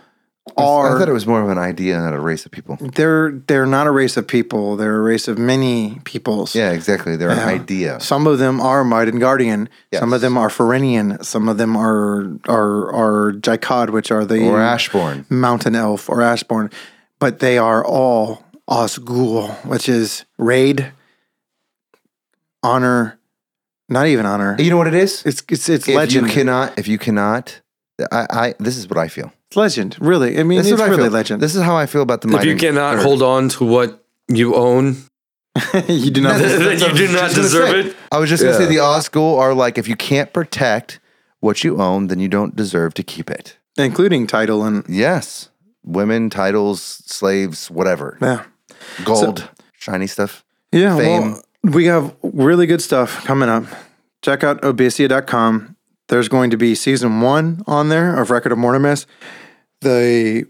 are 0.56 0.94
I 0.94 0.98
thought 0.98 1.08
it 1.08 1.12
was 1.12 1.26
more 1.26 1.42
of 1.42 1.48
an 1.48 1.58
idea, 1.58 1.98
not 1.98 2.14
a 2.14 2.20
race 2.20 2.46
of 2.46 2.52
people. 2.52 2.76
they're 2.80 3.32
they're 3.48 3.66
not 3.66 3.86
a 3.86 3.90
race 3.90 4.16
of 4.16 4.26
people. 4.28 4.76
They're 4.76 4.96
a 4.96 5.00
race 5.02 5.26
of 5.28 5.38
many 5.38 5.98
peoples. 6.04 6.54
Yeah, 6.54 6.70
exactly. 6.70 7.16
They're 7.16 7.30
an 7.30 7.38
idea. 7.40 7.98
Some 8.00 8.26
of 8.26 8.38
them 8.38 8.60
are 8.60 8.84
Midengardian. 8.84 9.68
Some 9.92 10.12
of 10.12 10.20
them 10.20 10.38
are 10.38 10.48
Ferenian. 10.48 11.24
Some 11.24 11.48
of 11.48 11.58
them 11.58 11.76
are 11.76 12.30
are 12.48 12.92
are 12.94 13.32
Jaikad, 13.32 13.90
which 13.90 14.10
are 14.12 14.24
the 14.24 14.46
Or 14.48 14.60
Ashbourne. 14.60 15.26
mountain 15.28 15.74
elf 15.74 16.08
or 16.08 16.18
Ashborn. 16.18 16.72
But 17.18 17.40
they 17.40 17.58
are 17.58 17.84
all 17.84 18.44
Osgul, 18.68 19.50
which 19.64 19.88
is 19.88 20.24
raid, 20.38 20.92
honor, 22.62 23.18
not 23.88 24.06
even 24.06 24.26
honor. 24.26 24.56
You 24.58 24.70
know 24.70 24.76
what 24.76 24.86
it 24.86 24.94
is? 24.94 25.24
It's 25.24 25.42
it's 25.48 25.68
it's 25.68 25.88
if 25.88 25.94
legend. 25.94 26.26
you 26.28 26.32
cannot, 26.32 26.78
if 26.78 26.86
you 26.88 26.98
cannot, 26.98 27.60
I, 28.12 28.26
I 28.30 28.54
this 28.58 28.76
is 28.76 28.88
what 28.88 28.98
I 28.98 29.08
feel. 29.08 29.32
It's 29.48 29.56
legend, 29.56 29.96
really. 30.00 30.38
I 30.38 30.42
mean, 30.42 30.58
This 30.58 30.72
it's 30.72 30.80
is 30.80 30.88
really 30.88 31.02
feel. 31.04 31.12
legend. 31.12 31.40
This 31.42 31.54
is 31.54 31.62
how 31.62 31.76
I 31.76 31.86
feel 31.86 32.02
about 32.02 32.20
the. 32.22 32.36
If 32.36 32.44
you 32.44 32.56
cannot 32.56 32.98
hold 32.98 33.22
on 33.22 33.48
to 33.50 33.64
what 33.64 34.04
you 34.28 34.54
own, 34.56 34.96
you 35.88 36.10
do 36.10 36.20
not. 36.20 36.38
then 36.40 36.78
you 36.80 36.92
do 37.06 37.12
not 37.12 37.32
deserve 37.34 37.86
it. 37.86 37.96
I 38.10 38.18
was 38.18 38.28
just 38.28 38.42
gonna 38.42 38.56
say 38.56 38.64
Yeah. 38.64 38.68
the 38.68 38.76
Osgul 38.76 39.38
are 39.38 39.54
like 39.54 39.78
if 39.78 39.86
you 39.88 39.96
can't 39.96 40.32
protect 40.32 40.98
what 41.40 41.62
you 41.62 41.80
own, 41.80 42.08
then 42.08 42.18
you 42.18 42.28
don't 42.28 42.56
deserve 42.56 42.94
to 42.94 43.02
keep 43.02 43.30
it. 43.30 43.56
including 43.78 44.26
title 44.26 44.64
and 44.64 44.84
Yes, 44.88 45.50
women, 45.84 46.30
titles, 46.30 46.80
slaves, 47.06 47.70
whatever, 47.70 48.16
Yeah. 48.20 48.42
gold, 49.04 49.48
shiny 49.78 50.06
stuff. 50.08 50.44
Yeah, 50.72 50.96
Fame. 50.96 51.22
well, 51.32 51.42
we 51.62 51.84
have 51.86 52.14
really 52.22 52.66
good 52.66 52.80
stuff 52.82 53.22
coming 53.24 53.48
up. 53.48 53.64
Check 54.22 54.42
out 54.42 54.60
abyssia.com. 54.62 55.75
There's 56.08 56.28
going 56.28 56.50
to 56.50 56.56
be 56.56 56.74
season 56.74 57.20
one 57.20 57.62
on 57.66 57.88
there 57.88 58.20
of 58.20 58.30
Record 58.30 58.52
of 58.52 58.58
Mortimus. 58.58 59.06
The 59.80 60.44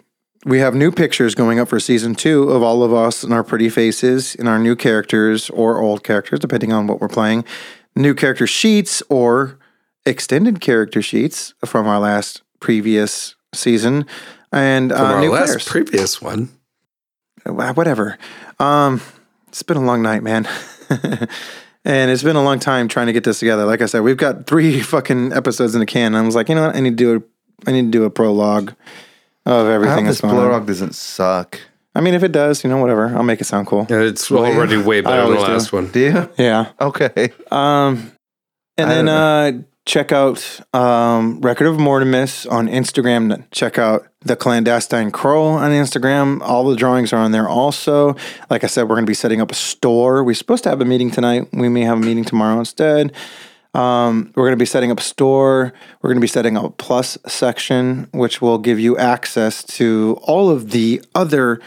we 0.45 0.59
have 0.61 0.75
new 0.75 0.93
pictures 0.93 1.35
going 1.35 1.59
up 1.59 1.69
for 1.69 1.81
season 1.81 2.15
two 2.15 2.51
of 2.51 2.63
all 2.63 2.85
of 2.85 2.93
us 2.93 3.25
and 3.25 3.33
our 3.33 3.43
pretty 3.43 3.69
faces 3.69 4.37
and 4.37 4.49
our 4.49 4.59
new 4.59 4.77
characters 4.77 5.51
or 5.51 5.81
old 5.81 6.05
characters, 6.05 6.39
depending 6.39 6.73
on 6.73 6.87
what 6.87 7.01
we're 7.01 7.09
playing. 7.09 7.45
New 7.97 8.15
character 8.15 8.47
sheets 8.47 9.03
or 9.09 9.59
extended 10.05 10.61
character 10.61 11.03
sheets 11.03 11.55
from 11.65 11.89
our 11.89 11.99
last 11.99 12.43
previous 12.61 13.35
season, 13.53 14.07
and 14.53 14.93
uh, 14.93 14.97
From 14.99 15.07
our 15.07 15.21
new 15.21 15.33
last 15.33 15.47
players. 15.49 15.69
previous 15.69 16.23
one. 16.23 16.51
Wha- 17.45 17.73
whatever. 17.73 18.17
Um, 18.61 19.01
it's 19.49 19.63
been 19.65 19.79
a 19.79 19.85
long 19.85 20.03
night, 20.03 20.23
man. 20.23 20.47
and 21.87 22.11
it's 22.11 22.24
been 22.24 22.37
a 22.37 22.43
long 22.43 22.59
time 22.59 22.89
trying 22.89 23.07
to 23.07 23.12
get 23.12 23.22
this 23.22 23.39
together. 23.39 23.64
Like 23.64 23.80
I 23.80 23.87
said, 23.87 24.01
we've 24.01 24.16
got 24.16 24.47
three 24.47 24.80
fucking 24.93 25.32
episodes 25.32 25.74
in 25.74 25.80
the 25.80 25.87
can. 25.87 26.14
And 26.14 26.16
I 26.16 26.22
was 26.22 26.34
like, 26.34 26.49
you 26.49 26.57
know 26.57 26.66
what? 26.66 26.76
I 26.76 26.80
need 26.80 26.91
to 26.91 26.97
do 26.97 27.16
a, 27.16 27.68
I 27.68 27.72
need 27.72 27.82
to 27.82 27.91
do 27.91 28.05
a 28.05 28.11
prologue 28.11 28.74
of 29.47 29.66
I 29.66 29.72
everything 29.72 29.99
hope 29.99 30.05
that's 30.07 30.16
this 30.16 30.20
going 30.20 30.34
on. 30.37 30.41
prologue 30.43 30.66
doesn't 30.66 30.95
suck. 30.97 31.61
I 31.95 32.01
mean, 32.01 32.14
if 32.14 32.22
it 32.24 32.32
does, 32.32 32.64
you 32.64 32.68
know, 32.68 32.78
whatever. 32.78 33.16
I'll 33.16 33.22
make 33.22 33.41
it 33.41 33.45
sound 33.45 33.68
cool. 33.68 33.87
Yeah, 33.89 34.01
it's 34.01 34.30
already 34.30 34.76
way 34.76 35.01
better 35.01 35.16
than 35.16 35.30
the 35.30 35.37
always 35.39 35.47
do. 35.47 35.53
last 35.53 35.72
one. 35.72 35.91
Do 35.91 36.01
you? 36.01 36.30
Yeah. 36.37 36.72
Okay. 36.80 37.32
Um, 37.51 38.12
and 38.76 38.91
I 38.91 38.95
then 38.95 39.09
uh, 39.09 39.53
check 39.87 40.11
out 40.11 40.61
um, 40.74 41.41
Record 41.41 41.68
of 41.68 41.76
Mortimus 41.76 42.51
on 42.51 42.66
Instagram. 42.68 43.45
Check 43.53 43.78
out 43.78 44.07
the 44.20 44.37
Clandestine 44.37 45.12
Crow 45.12 45.45
on 45.45 45.70
Instagram. 45.70 46.41
All 46.43 46.64
the 46.68 46.76
drawings 46.76 47.12
are 47.12 47.20
on 47.20 47.30
there 47.30 47.49
also. 47.49 48.16
Like 48.51 48.64
I 48.64 48.66
said, 48.66 48.82
we're 48.82 48.97
going 48.97 49.07
to 49.07 49.11
be 49.11 49.14
setting 49.14 49.41
up 49.41 49.53
a 49.53 49.55
store. 49.55 50.24
We're 50.24 50.34
supposed 50.34 50.64
to 50.64 50.70
have 50.70 50.80
a 50.80 50.84
meeting 50.84 51.11
tonight. 51.11 51.49
We 51.53 51.68
may 51.68 51.82
have 51.82 51.99
a 51.99 52.01
meeting 52.01 52.24
tomorrow 52.24 52.59
instead. 52.59 53.12
Um, 53.74 54.32
we're 54.34 54.45
going 54.45 54.53
to 54.53 54.62
be 54.62 54.66
setting 54.66 54.91
up 54.91 54.99
a 54.99 55.05
store. 55.05 55.72
We're 56.03 56.09
going 56.09 56.16
to 56.16 56.20
be 56.20 56.26
setting 56.26 56.57
up 56.57 56.64
a 56.64 56.70
plus 56.70 57.16
section, 57.26 58.09
which 58.12 58.43
will 58.43 58.59
give 58.59 58.80
you 58.80 58.99
access 58.99 59.62
to 59.64 60.18
all 60.22 60.51
of 60.51 60.70
the 60.72 61.01
other 61.14 61.61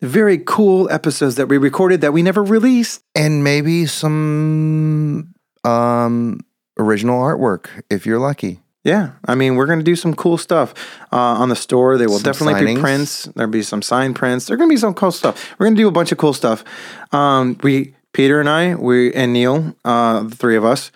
very 0.00 0.38
cool 0.38 0.88
episodes 0.90 1.36
that 1.36 1.48
we 1.48 1.56
recorded 1.56 2.02
that 2.02 2.12
we 2.12 2.22
never 2.22 2.44
released. 2.44 3.02
And 3.16 3.42
maybe 3.42 3.86
some 3.86 5.34
um 5.64 6.40
original 6.78 7.20
artwork 7.20 7.68
if 7.90 8.06
you're 8.06 8.18
lucky. 8.18 8.60
Yeah, 8.82 9.12
I 9.24 9.34
mean, 9.34 9.54
we're 9.54 9.64
going 9.64 9.78
to 9.78 9.84
do 9.84 9.96
some 9.96 10.12
cool 10.12 10.36
stuff 10.36 10.74
uh, 11.10 11.16
on 11.16 11.48
the 11.48 11.56
store. 11.56 11.96
There 11.96 12.06
will 12.06 12.18
Some 12.18 12.32
definitely 12.32 12.74
be 12.74 12.80
prints. 12.80 13.24
There'll 13.34 13.50
be 13.50 13.62
some 13.62 13.80
signed 13.80 14.14
prints. 14.14 14.44
There's 14.44 14.58
going 14.58 14.68
to 14.68 14.74
be 14.74 14.78
some 14.78 14.92
cool 14.92 15.10
stuff. 15.10 15.54
We're 15.58 15.66
going 15.66 15.76
to 15.76 15.82
do 15.82 15.88
a 15.88 15.90
bunch 15.90 16.12
of 16.12 16.18
cool 16.18 16.34
stuff. 16.34 16.64
Um, 17.10 17.56
we, 17.62 17.94
Peter 18.12 18.40
and 18.40 18.48
I, 18.48 18.74
we 18.74 19.10
and 19.14 19.32
Neil, 19.32 19.74
uh, 19.86 20.24
the 20.24 20.36
three 20.36 20.54
of 20.54 20.66
us, 20.66 20.92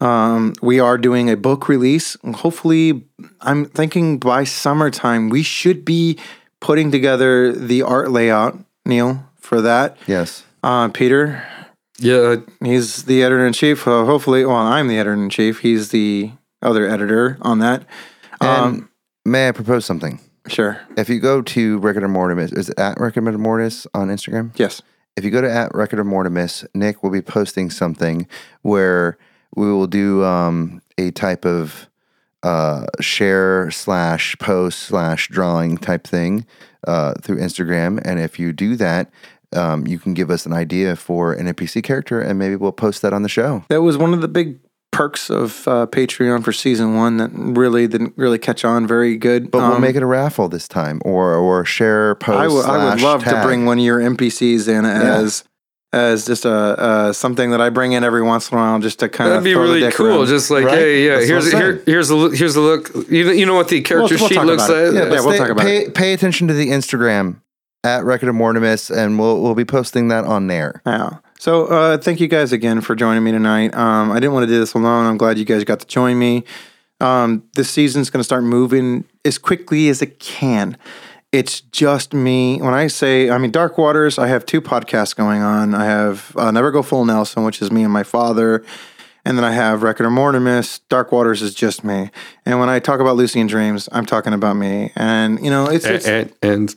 um, 0.00 0.54
we 0.62 0.80
are 0.80 0.98
doing 0.98 1.30
a 1.30 1.36
book 1.36 1.68
release. 1.68 2.16
Hopefully, 2.24 3.04
I'm 3.40 3.66
thinking 3.66 4.18
by 4.18 4.42
summertime 4.42 5.28
we 5.28 5.44
should 5.44 5.84
be 5.84 6.18
putting 6.58 6.90
together 6.90 7.52
the 7.52 7.82
art 7.82 8.10
layout. 8.10 8.58
Neil, 8.84 9.24
for 9.36 9.60
that. 9.60 9.96
Yes. 10.08 10.44
Uh, 10.62 10.88
Peter, 10.88 11.46
Yeah, 12.00 12.36
He's 12.62 13.04
the 13.04 13.22
editor 13.22 13.46
in 13.46 13.52
chief. 13.52 13.86
Uh, 13.86 14.04
hopefully, 14.04 14.44
well, 14.44 14.56
I'm 14.56 14.88
the 14.88 14.98
editor 14.98 15.14
in 15.14 15.30
chief. 15.30 15.60
He's 15.60 15.90
the 15.90 16.32
other 16.62 16.88
editor 16.88 17.38
on 17.42 17.58
that. 17.58 17.84
And 18.40 18.48
Um, 18.50 18.88
may 19.24 19.48
I 19.48 19.52
propose 19.52 19.84
something? 19.84 20.20
sure. 20.46 20.80
If 20.96 21.08
you 21.10 21.20
go 21.20 21.42
to 21.42 21.78
Record 21.78 22.04
of 22.04 22.10
Mortimus, 22.10 22.56
is 22.56 22.70
it 22.70 22.78
at 22.78 22.98
Record 22.98 23.26
of 23.28 23.34
Mortimus 23.34 23.86
on 23.92 24.08
Instagram? 24.08 24.52
Yes. 24.56 24.80
If 25.16 25.24
you 25.24 25.30
go 25.30 25.40
to 25.42 25.50
at 25.50 25.74
Record 25.74 25.98
of 25.98 26.06
Mortimus, 26.06 26.64
Nick 26.74 27.02
will 27.02 27.10
be 27.10 27.20
posting 27.20 27.68
something 27.70 28.26
where 28.62 29.18
we 29.56 29.66
will 29.66 29.86
do 29.88 30.24
um, 30.24 30.80
a 30.96 31.10
type 31.10 31.44
of 31.44 31.88
uh, 32.44 32.86
share 33.00 33.70
slash 33.72 34.36
post 34.38 34.78
slash 34.78 35.28
drawing 35.28 35.76
type 35.76 36.06
thing 36.06 36.46
uh, 36.86 37.14
through 37.20 37.38
Instagram. 37.38 38.00
And 38.04 38.20
if 38.20 38.38
you 38.38 38.52
do 38.52 38.76
that, 38.76 39.10
um, 39.54 39.86
you 39.86 39.98
can 39.98 40.14
give 40.14 40.30
us 40.30 40.46
an 40.46 40.52
idea 40.52 40.96
for 40.96 41.32
an 41.32 41.46
NPC 41.46 41.82
character, 41.82 42.20
and 42.20 42.38
maybe 42.38 42.56
we'll 42.56 42.72
post 42.72 43.02
that 43.02 43.12
on 43.12 43.22
the 43.22 43.28
show. 43.28 43.64
That 43.68 43.82
was 43.82 43.96
one 43.96 44.12
of 44.14 44.20
the 44.20 44.28
big 44.28 44.58
perks 44.90 45.30
of 45.30 45.66
uh, 45.68 45.86
Patreon 45.86 46.42
for 46.42 46.52
season 46.52 46.94
one 46.96 47.18
that 47.18 47.30
really 47.32 47.86
didn't 47.86 48.14
really 48.16 48.38
catch 48.38 48.64
on 48.64 48.86
very 48.86 49.16
good. 49.16 49.50
But 49.50 49.58
we'll 49.58 49.72
Um, 49.74 49.82
make 49.82 49.96
it 49.96 50.02
a 50.02 50.06
raffle 50.06 50.48
this 50.48 50.66
time, 50.68 51.00
or 51.04 51.34
or 51.34 51.64
share 51.64 52.14
post. 52.16 52.38
I 52.38 52.48
would- 52.48 52.64
I 52.64 52.84
would 52.90 52.98
slash 53.00 53.02
love 53.02 53.24
to 53.24 53.42
bring 53.42 53.66
one 53.66 53.78
of 53.78 53.84
your 53.84 54.00
NPCs 54.00 54.66
in 54.68 54.84
as 54.84 55.44
as 55.94 56.26
just 56.26 56.44
a 56.44 56.50
uh, 56.50 57.12
something 57.14 57.50
that 57.50 57.62
I 57.62 57.70
bring 57.70 57.92
in 57.92 58.04
every 58.04 58.22
once 58.22 58.50
in 58.50 58.58
a 58.58 58.60
while, 58.60 58.78
just 58.78 58.98
to 58.98 59.08
kind 59.08 59.30
that'd 59.30 59.38
of 59.38 59.44
be 59.44 59.54
throw 59.54 59.66
the 59.68 59.72
really 59.74 59.92
cool. 59.92 60.06
around. 60.18 60.26
Just 60.26 60.50
like, 60.50 60.64
Right? 60.66 60.74
hey, 60.78 61.06
yeah, 61.06 61.14
That's 61.16 61.28
here's 61.28 61.54
I'm 61.54 61.60
here, 61.60 61.82
here's 61.86 62.08
the 62.08 62.14
look, 62.14 62.36
here's 62.36 62.52
the 62.54 62.60
look. 62.60 62.90
You 63.10 63.24
know, 63.24 63.32
you 63.32 63.46
know 63.46 63.54
what 63.54 63.68
the 63.68 63.80
character 63.80 64.16
we'll 64.18 64.28
sheet 64.28 64.34
talk 64.34 64.44
looks 64.46 64.64
about 64.66 64.76
it. 64.76 64.92
like. 64.92 65.04
Yeah, 65.04 65.10
we'll 65.20 65.30
stay- 65.30 65.38
talk 65.38 65.48
about 65.50 65.64
pay, 65.64 65.88
Pay 65.88 66.12
attention 66.12 66.46
to 66.48 66.54
the 66.54 66.68
Instagram 66.68 67.36
at 67.84 68.04
Record 68.04 68.28
of 68.28 68.34
Mortimus, 68.34 68.94
and 68.94 69.18
we'll 69.18 69.40
we'll 69.42 69.54
be 69.54 69.64
posting 69.64 70.08
that 70.08 70.24
on 70.24 70.46
there. 70.46 70.82
Yeah. 70.86 71.18
So 71.38 71.66
uh, 71.66 71.98
thank 71.98 72.20
you 72.20 72.26
guys 72.26 72.52
again 72.52 72.80
for 72.80 72.96
joining 72.96 73.22
me 73.22 73.30
tonight. 73.30 73.74
Um, 73.74 74.10
I 74.10 74.14
didn't 74.14 74.32
want 74.32 74.44
to 74.44 74.52
do 74.52 74.58
this 74.58 74.74
alone. 74.74 75.06
I'm 75.06 75.16
glad 75.16 75.38
you 75.38 75.44
guys 75.44 75.62
got 75.64 75.80
to 75.80 75.86
join 75.86 76.18
me. 76.18 76.44
Um, 77.00 77.44
this 77.54 77.70
season's 77.70 78.10
going 78.10 78.20
to 78.20 78.24
start 78.24 78.42
moving 78.42 79.04
as 79.24 79.38
quickly 79.38 79.88
as 79.88 80.02
it 80.02 80.18
can. 80.18 80.76
It's 81.30 81.60
just 81.60 82.12
me. 82.12 82.60
When 82.60 82.74
I 82.74 82.88
say, 82.88 83.30
I 83.30 83.38
mean, 83.38 83.52
Dark 83.52 83.78
Waters, 83.78 84.18
I 84.18 84.26
have 84.28 84.46
two 84.46 84.60
podcasts 84.60 85.14
going 85.14 85.42
on. 85.42 85.74
I 85.74 85.84
have 85.84 86.32
uh, 86.36 86.50
Never 86.50 86.72
Go 86.72 86.82
Full 86.82 87.04
Nelson, 87.04 87.44
which 87.44 87.62
is 87.62 87.70
me 87.70 87.84
and 87.84 87.92
my 87.92 88.02
father. 88.02 88.64
And 89.24 89.36
then 89.36 89.44
I 89.44 89.52
have 89.52 89.82
Record 89.82 90.06
of 90.06 90.12
Mortimus. 90.12 90.80
Dark 90.88 91.12
Waters 91.12 91.42
is 91.42 91.54
just 91.54 91.84
me. 91.84 92.10
And 92.46 92.58
when 92.58 92.70
I 92.70 92.78
talk 92.78 92.98
about 92.98 93.16
Lucid 93.16 93.46
Dreams, 93.46 93.88
I'm 93.92 94.06
talking 94.06 94.32
about 94.32 94.56
me. 94.56 94.90
And, 94.96 95.44
you 95.44 95.50
know, 95.50 95.66
it's. 95.66 95.84
And, 95.84 95.94
it's 95.94 96.06
and 96.06 96.32
and 96.42 96.76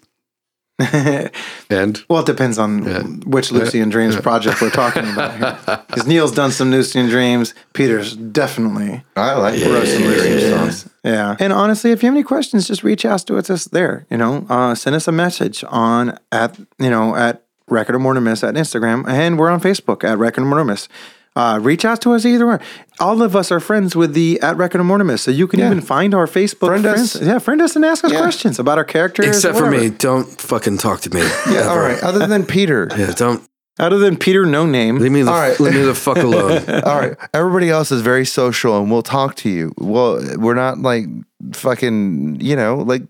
and 1.69 2.03
Well, 2.09 2.21
it 2.21 2.25
depends 2.25 2.57
on 2.57 3.21
which 3.21 3.51
Lucid 3.51 3.89
Dreams 3.89 4.15
project 4.15 4.61
we're 4.61 4.69
talking 4.69 5.03
about. 5.03 5.87
Because 5.87 6.07
Neil's 6.07 6.31
done 6.31 6.51
some 6.51 6.71
Lucid 6.71 7.09
Dreams. 7.09 7.53
Peter's 7.73 8.15
definitely 8.15 9.03
I 9.15 9.35
like 9.35 9.63
wrote 9.63 9.87
some 9.87 10.03
Lucid 10.03 10.39
Dreams. 10.39 10.89
Yeah. 11.03 11.35
And 11.39 11.53
honestly, 11.53 11.91
if 11.91 12.03
you 12.03 12.07
have 12.07 12.15
any 12.15 12.23
questions, 12.23 12.67
just 12.67 12.83
reach 12.83 13.05
out 13.05 13.25
to 13.27 13.37
us 13.37 13.65
there. 13.65 14.05
You 14.09 14.17
know, 14.17 14.45
uh, 14.49 14.75
send 14.75 14.95
us 14.95 15.07
a 15.07 15.11
message 15.11 15.63
on 15.67 16.17
at 16.31 16.57
you 16.79 16.89
know 16.89 17.15
at 17.15 17.43
Record 17.67 17.95
of 17.95 18.01
Mortimus 18.01 18.47
at 18.47 18.55
Instagram, 18.55 19.07
and 19.07 19.39
we're 19.39 19.49
on 19.49 19.61
Facebook 19.61 20.03
at 20.03 20.17
Record 20.17 20.43
of 20.43 20.47
Mortimus. 20.47 20.87
Uh, 21.35 21.57
reach 21.61 21.85
out 21.85 22.01
to 22.01 22.11
us 22.13 22.25
either 22.25 22.45
way. 22.45 22.57
All 22.99 23.21
of 23.21 23.35
us 23.37 23.51
are 23.53 23.61
friends 23.61 23.95
with 23.95 24.13
the 24.13 24.39
at 24.41 24.57
Record 24.57 24.81
of 24.81 24.87
Mortimus, 24.87 25.19
so 25.21 25.31
you 25.31 25.47
can 25.47 25.61
even 25.61 25.79
find 25.79 26.13
our 26.13 26.27
Facebook 26.27 26.67
Friend 26.67 26.85
us. 26.85 27.13
friends. 27.13 27.27
Yeah, 27.27 27.39
friend 27.39 27.61
us 27.61 27.75
and 27.77 27.85
ask 27.85 28.03
us 28.03 28.11
Yeah. 28.11 28.19
questions 28.19 28.59
about 28.59 28.77
our 28.77 28.83
characters. 28.83 29.27
except 29.27 29.57
for 29.57 29.71
me, 29.71 29.89
don't 29.89 30.27
fucking 30.41 30.77
talk 30.79 30.99
to 31.01 31.09
me. 31.13 31.21
Yeah, 31.49 31.69
all 31.69 31.79
right. 31.79 32.01
Other 32.03 32.27
than 32.27 32.45
Peter, 32.45 32.89
Yeah, 32.97 33.11
don't 33.15 33.41
Other 33.79 33.97
than 33.97 34.17
Peter, 34.17 34.45
no 34.45 34.65
name. 34.65 34.97
leave 34.99 35.11
me 35.13 35.21
the 35.21 35.31
All 35.31 35.39
right. 35.39 35.57
leave 35.59 35.73
me 35.73 35.83
the 35.83 35.95
fuck 35.95 36.17
alone. 36.29 36.65
all 36.83 36.99
right. 36.99 37.15
Everybody 37.33 37.69
else 37.69 37.93
is 37.93 38.01
very 38.01 38.25
social, 38.25 38.77
and 38.81 38.91
we'll 38.91 39.01
talk 39.01 39.35
to 39.37 39.49
you. 39.49 39.71
Well, 39.77 40.21
we're 40.37 40.53
not 40.53 40.79
like 40.79 41.05
fucking, 41.53 42.41
you 42.41 42.55
know, 42.57 42.77
like 42.77 43.03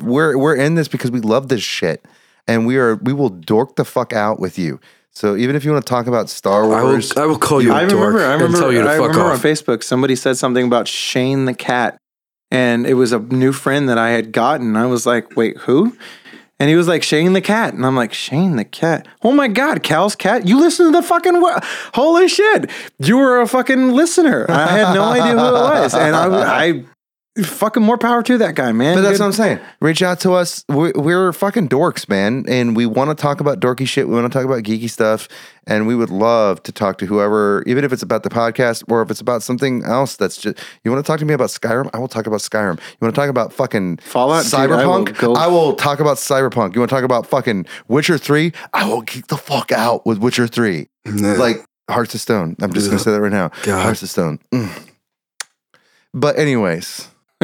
we're 0.00 0.38
we're 0.38 0.54
in 0.54 0.76
this 0.76 0.86
because 0.88 1.10
we 1.10 1.20
love 1.20 1.48
this 1.48 1.62
shit, 1.62 2.04
and 2.46 2.66
we 2.66 2.76
are 2.76 2.94
we 2.96 3.12
will 3.12 3.30
dork 3.30 3.76
the 3.76 3.84
fuck 3.84 4.12
out 4.12 4.38
with 4.38 4.58
you. 4.58 4.78
So 5.18 5.34
even 5.34 5.56
if 5.56 5.64
you 5.64 5.72
want 5.72 5.84
to 5.84 5.90
talk 5.90 6.06
about 6.06 6.30
Star 6.30 6.64
Wars, 6.64 6.76
I 6.78 6.82
will 6.84 6.90
Wars, 6.92 7.12
I 7.16 7.26
will 7.26 7.38
call 7.38 7.60
you 7.60 7.72
a 7.72 7.74
I 7.74 7.86
dork 7.86 8.14
remember. 8.14 8.24
I 8.24 8.34
remember. 8.34 8.56
tell 8.56 8.72
you 8.72 8.82
to 8.82 8.88
I 8.88 8.98
fuck 8.98 9.08
remember 9.08 9.32
on. 9.32 9.38
Facebook 9.38 9.82
somebody 9.82 10.14
said 10.14 10.36
something 10.36 10.64
about 10.64 10.86
Shane 10.86 11.44
the 11.44 11.54
cat, 11.54 11.98
and 12.52 12.86
it 12.86 12.94
was 12.94 13.10
a 13.10 13.18
new 13.18 13.52
friend 13.52 13.88
that 13.88 13.98
I 13.98 14.10
had 14.10 14.30
gotten. 14.30 14.76
I 14.76 14.86
was 14.86 15.06
like, 15.06 15.36
"Wait, 15.36 15.56
who?" 15.56 15.96
And 16.60 16.70
he 16.70 16.76
was 16.76 16.86
like, 16.86 17.02
"Shane 17.02 17.32
the 17.32 17.40
cat," 17.40 17.74
and 17.74 17.84
I'm 17.84 17.96
like, 17.96 18.12
"Shane 18.12 18.54
the 18.54 18.64
cat? 18.64 19.08
Oh 19.24 19.32
my 19.32 19.48
god, 19.48 19.82
Cal's 19.82 20.14
cat! 20.14 20.46
You 20.46 20.60
listen 20.60 20.86
to 20.86 20.92
the 20.92 21.02
fucking 21.02 21.40
wo- 21.40 21.58
holy 21.94 22.28
shit! 22.28 22.70
You 23.00 23.16
were 23.16 23.40
a 23.40 23.48
fucking 23.48 23.90
listener. 23.90 24.46
I 24.48 24.68
had 24.68 24.94
no 24.94 25.02
idea 25.02 25.32
who 25.32 25.48
it 25.48 25.52
was, 25.52 25.94
and 25.94 26.14
I, 26.14 26.68
I 26.68 26.84
fucking 27.44 27.82
more 27.82 27.98
power 27.98 28.22
to 28.22 28.38
that 28.38 28.54
guy, 28.54 28.72
man. 28.72 28.96
But 28.96 29.02
that's 29.02 29.18
Good- 29.18 29.24
what 29.24 29.26
I'm 29.26 29.32
saying. 29.32 29.60
Reach 29.80 30.02
out 30.02 30.20
to 30.20 30.32
us. 30.32 30.64
We're, 30.68 30.92
we're 30.94 31.32
fucking 31.32 31.68
dorks, 31.68 32.08
man, 32.08 32.44
and 32.48 32.74
we 32.76 32.86
want 32.86 33.10
to 33.10 33.14
talk 33.20 33.40
about 33.40 33.60
dorky 33.60 33.86
shit. 33.86 34.08
We 34.08 34.14
want 34.14 34.30
to 34.32 34.36
talk 34.36 34.44
about 34.44 34.62
geeky 34.64 34.90
stuff, 34.90 35.28
and 35.66 35.86
we 35.86 35.94
would 35.94 36.10
love 36.10 36.62
to 36.64 36.72
talk 36.72 36.98
to 36.98 37.06
whoever, 37.06 37.62
even 37.66 37.84
if 37.84 37.92
it's 37.92 38.02
about 38.02 38.22
the 38.22 38.28
podcast 38.30 38.82
or 38.90 39.02
if 39.02 39.10
it's 39.10 39.20
about 39.20 39.42
something 39.42 39.84
else. 39.84 40.16
That's 40.16 40.36
just 40.36 40.58
you 40.84 40.90
want 40.90 41.04
to 41.04 41.06
talk 41.10 41.18
to 41.20 41.24
me 41.24 41.34
about 41.34 41.50
Skyrim. 41.50 41.90
I 41.92 41.98
will 41.98 42.08
talk 42.08 42.26
about 42.26 42.40
Skyrim. 42.40 42.76
You 42.78 42.96
want 43.00 43.14
to 43.14 43.20
talk 43.20 43.28
about 43.30 43.52
fucking 43.52 43.98
Fallout? 43.98 44.44
Dude, 44.44 44.54
I 44.54 44.66
will 44.66 45.04
Cyberpunk? 45.04 45.18
go- 45.18 45.34
I 45.34 45.46
will 45.46 45.74
talk 45.74 46.00
about 46.00 46.16
Cyberpunk. 46.16 46.74
You 46.74 46.80
want 46.80 46.90
to 46.90 46.94
talk 46.96 47.04
about 47.04 47.26
fucking 47.26 47.66
Witcher 47.88 48.18
Three? 48.18 48.52
I 48.72 48.86
will 48.88 49.02
geek 49.02 49.28
the 49.28 49.36
fuck 49.36 49.72
out 49.72 50.04
with 50.06 50.18
Witcher 50.18 50.46
Three. 50.46 50.88
Nah. 51.06 51.34
Like 51.34 51.64
Hearts 51.90 52.14
of 52.14 52.20
Stone. 52.20 52.56
I'm 52.60 52.72
just 52.72 52.88
gonna 52.88 52.98
say 52.98 53.12
that 53.12 53.20
right 53.20 53.32
now. 53.32 53.50
God. 53.62 53.82
Hearts 53.82 54.02
of 54.02 54.10
Stone. 54.10 54.40
Mm. 54.52 54.86
But 56.14 56.38
anyways. 56.38 57.08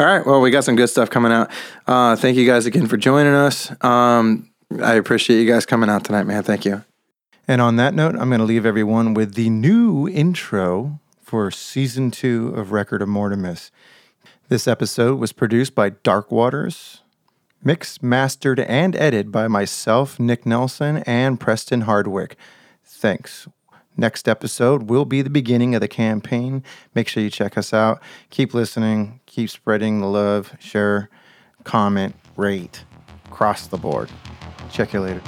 All 0.00 0.06
right. 0.06 0.24
Well, 0.24 0.40
we 0.40 0.50
got 0.50 0.64
some 0.64 0.76
good 0.76 0.88
stuff 0.88 1.10
coming 1.10 1.32
out. 1.32 1.50
Uh, 1.86 2.14
thank 2.16 2.36
you 2.36 2.46
guys 2.46 2.66
again 2.66 2.86
for 2.86 2.96
joining 2.96 3.34
us. 3.34 3.72
Um, 3.84 4.50
I 4.82 4.94
appreciate 4.94 5.40
you 5.40 5.46
guys 5.46 5.66
coming 5.66 5.90
out 5.90 6.04
tonight, 6.04 6.24
man. 6.24 6.42
Thank 6.42 6.64
you. 6.64 6.84
And 7.48 7.60
on 7.60 7.76
that 7.76 7.94
note, 7.94 8.14
I'm 8.14 8.28
going 8.28 8.40
to 8.40 8.44
leave 8.44 8.66
everyone 8.66 9.14
with 9.14 9.34
the 9.34 9.50
new 9.50 10.06
intro 10.08 11.00
for 11.22 11.50
season 11.50 12.10
two 12.10 12.48
of 12.54 12.72
Record 12.72 13.02
of 13.02 13.08
Mortimus. 13.08 13.70
This 14.48 14.68
episode 14.68 15.18
was 15.18 15.32
produced 15.32 15.74
by 15.74 15.90
Dark 15.90 16.30
Waters, 16.30 17.00
mixed, 17.64 18.02
mastered, 18.02 18.60
and 18.60 18.94
edited 18.94 19.32
by 19.32 19.48
myself, 19.48 20.20
Nick 20.20 20.46
Nelson, 20.46 20.98
and 20.98 21.40
Preston 21.40 21.82
Hardwick. 21.82 22.36
Thanks. 22.84 23.48
Next 24.00 24.28
episode 24.28 24.84
will 24.84 25.04
be 25.04 25.22
the 25.22 25.28
beginning 25.28 25.74
of 25.74 25.80
the 25.80 25.88
campaign. 25.88 26.62
Make 26.94 27.08
sure 27.08 27.20
you 27.20 27.30
check 27.30 27.58
us 27.58 27.74
out. 27.74 28.00
Keep 28.30 28.54
listening, 28.54 29.18
keep 29.26 29.50
spreading 29.50 30.00
the 30.00 30.06
love, 30.06 30.54
share, 30.60 31.10
comment, 31.64 32.14
rate, 32.36 32.84
across 33.26 33.66
the 33.66 33.76
board. 33.76 34.08
Check 34.70 34.92
you 34.92 35.00
later. 35.00 35.20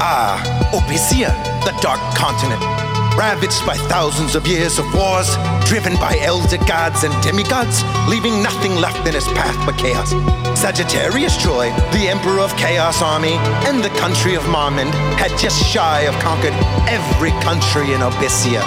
Ah, 0.00 0.40
Abyssia, 0.72 1.28
the 1.66 1.78
Dark 1.82 2.00
Continent. 2.16 2.62
Ravaged 3.14 3.66
by 3.66 3.76
thousands 3.88 4.34
of 4.34 4.46
years 4.46 4.78
of 4.78 4.86
wars, 4.94 5.36
driven 5.66 5.92
by 5.96 6.16
elder 6.22 6.56
gods 6.64 7.04
and 7.04 7.12
demigods, 7.22 7.82
leaving 8.08 8.42
nothing 8.42 8.76
left 8.76 9.06
in 9.06 9.14
its 9.14 9.28
path 9.28 9.56
but 9.66 9.76
chaos. 9.76 10.14
Sagittarius 10.58 11.36
Troy, 11.40 11.70
the 11.92 12.08
Emperor 12.08 12.40
of 12.40 12.50
Chaos 12.56 13.00
Army, 13.00 13.34
and 13.70 13.78
the 13.78 13.90
country 13.90 14.34
of 14.34 14.42
Marmond 14.50 14.92
had 15.14 15.30
just 15.38 15.64
shy 15.64 16.00
of 16.00 16.14
conquered 16.18 16.52
every 16.90 17.30
country 17.46 17.94
in 17.94 18.00
Abyssia. 18.00 18.58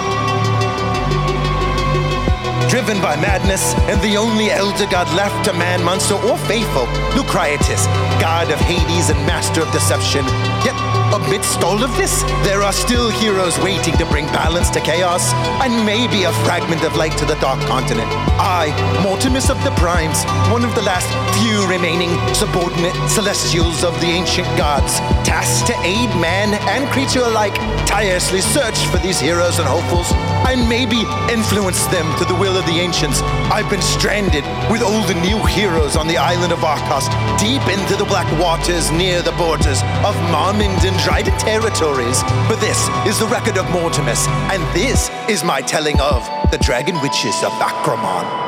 Driven 2.70 3.02
by 3.02 3.18
madness, 3.18 3.76
and 3.92 4.02
the 4.02 4.16
only 4.16 4.52
elder 4.52 4.88
god 4.90 5.14
left 5.18 5.44
to 5.44 5.52
man, 5.52 5.84
monster, 5.84 6.16
or 6.16 6.38
faithful, 6.48 6.88
Lucretius, 7.14 7.86
god 8.24 8.50
of 8.52 8.60
Hades 8.62 9.10
and 9.10 9.20
master 9.28 9.60
of 9.62 9.70
deception. 9.74 10.24
Yet, 10.64 10.91
amidst 11.14 11.64
all 11.64 11.84
of 11.84 11.96
this, 11.98 12.24
there 12.44 12.62
are 12.62 12.74
still 12.74 13.10
heroes 13.10 13.58
waiting 13.60 13.96
to 13.98 14.06
bring 14.06 14.26
balance 14.28 14.70
to 14.72 14.80
chaos, 14.82 15.34
and 15.62 15.86
maybe 15.86 16.24
a 16.24 16.32
fragment 16.44 16.84
of 16.84 16.96
light 16.96 17.18
to 17.18 17.26
the 17.26 17.36
dark 17.36 17.60
continent. 17.68 18.08
I, 18.40 18.72
Mortimus 19.04 19.50
of 19.50 19.62
the 19.64 19.72
Primes, 19.72 20.24
one 20.52 20.64
of 20.64 20.74
the 20.76 20.82
last 20.82 21.08
few 21.38 21.68
remaining 21.68 22.10
subordinate 22.34 22.96
celestials 23.10 23.84
of 23.84 24.00
the 24.02 24.08
ancient 24.08 24.48
gods, 24.58 25.00
tasked 25.28 25.68
to 25.68 25.76
aid 25.84 26.10
man 26.20 26.56
and 26.70 26.88
creature 26.92 27.24
alike, 27.24 27.56
tirelessly 27.86 28.42
search 28.42 28.78
for 28.88 28.98
these 28.98 29.20
heroes 29.20 29.60
and 29.60 29.68
hopefuls, 29.68 30.12
and 30.48 30.68
maybe 30.68 31.04
influence 31.32 31.86
them 31.88 32.08
to 32.18 32.26
the 32.26 32.36
will 32.36 32.58
of 32.58 32.66
the 32.66 32.80
ancients. 32.80 33.22
I've 33.52 33.70
been 33.70 33.82
stranded 33.82 34.44
with 34.72 34.82
all 34.82 35.04
the 35.04 35.20
new 35.22 35.38
heroes 35.46 35.96
on 35.96 36.08
the 36.08 36.18
island 36.18 36.54
of 36.54 36.64
Arcos, 36.64 37.08
deep 37.40 37.62
into 37.68 37.96
the 37.96 38.06
black 38.06 38.28
waters 38.40 38.92
near 38.92 39.22
the 39.22 39.32
borders 39.34 39.82
of 40.08 40.16
Marmond 40.32 40.84
and 40.88 40.98
Dryden 41.04 41.36
territories. 41.40 42.22
But 42.48 42.60
this 42.60 42.88
is 43.08 43.18
the 43.18 43.26
record 43.26 43.58
of 43.58 43.66
Mortimus, 43.68 44.28
and 44.52 44.62
this 44.76 45.10
is 45.28 45.44
my 45.44 45.60
telling 45.62 46.00
of 46.00 46.24
the 46.52 46.60
Dragon 46.60 46.96
Witches 47.02 47.42
of 47.44 47.52
Acramon. 47.54 48.41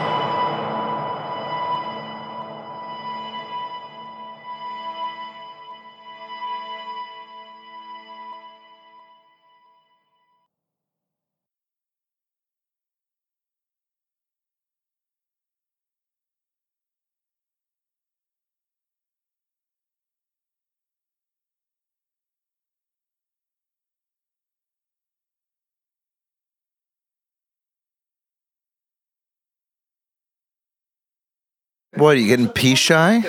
What, 31.96 32.16
are 32.16 32.20
you 32.20 32.28
getting 32.28 32.50
pee 32.50 32.76
shy? 32.76 33.24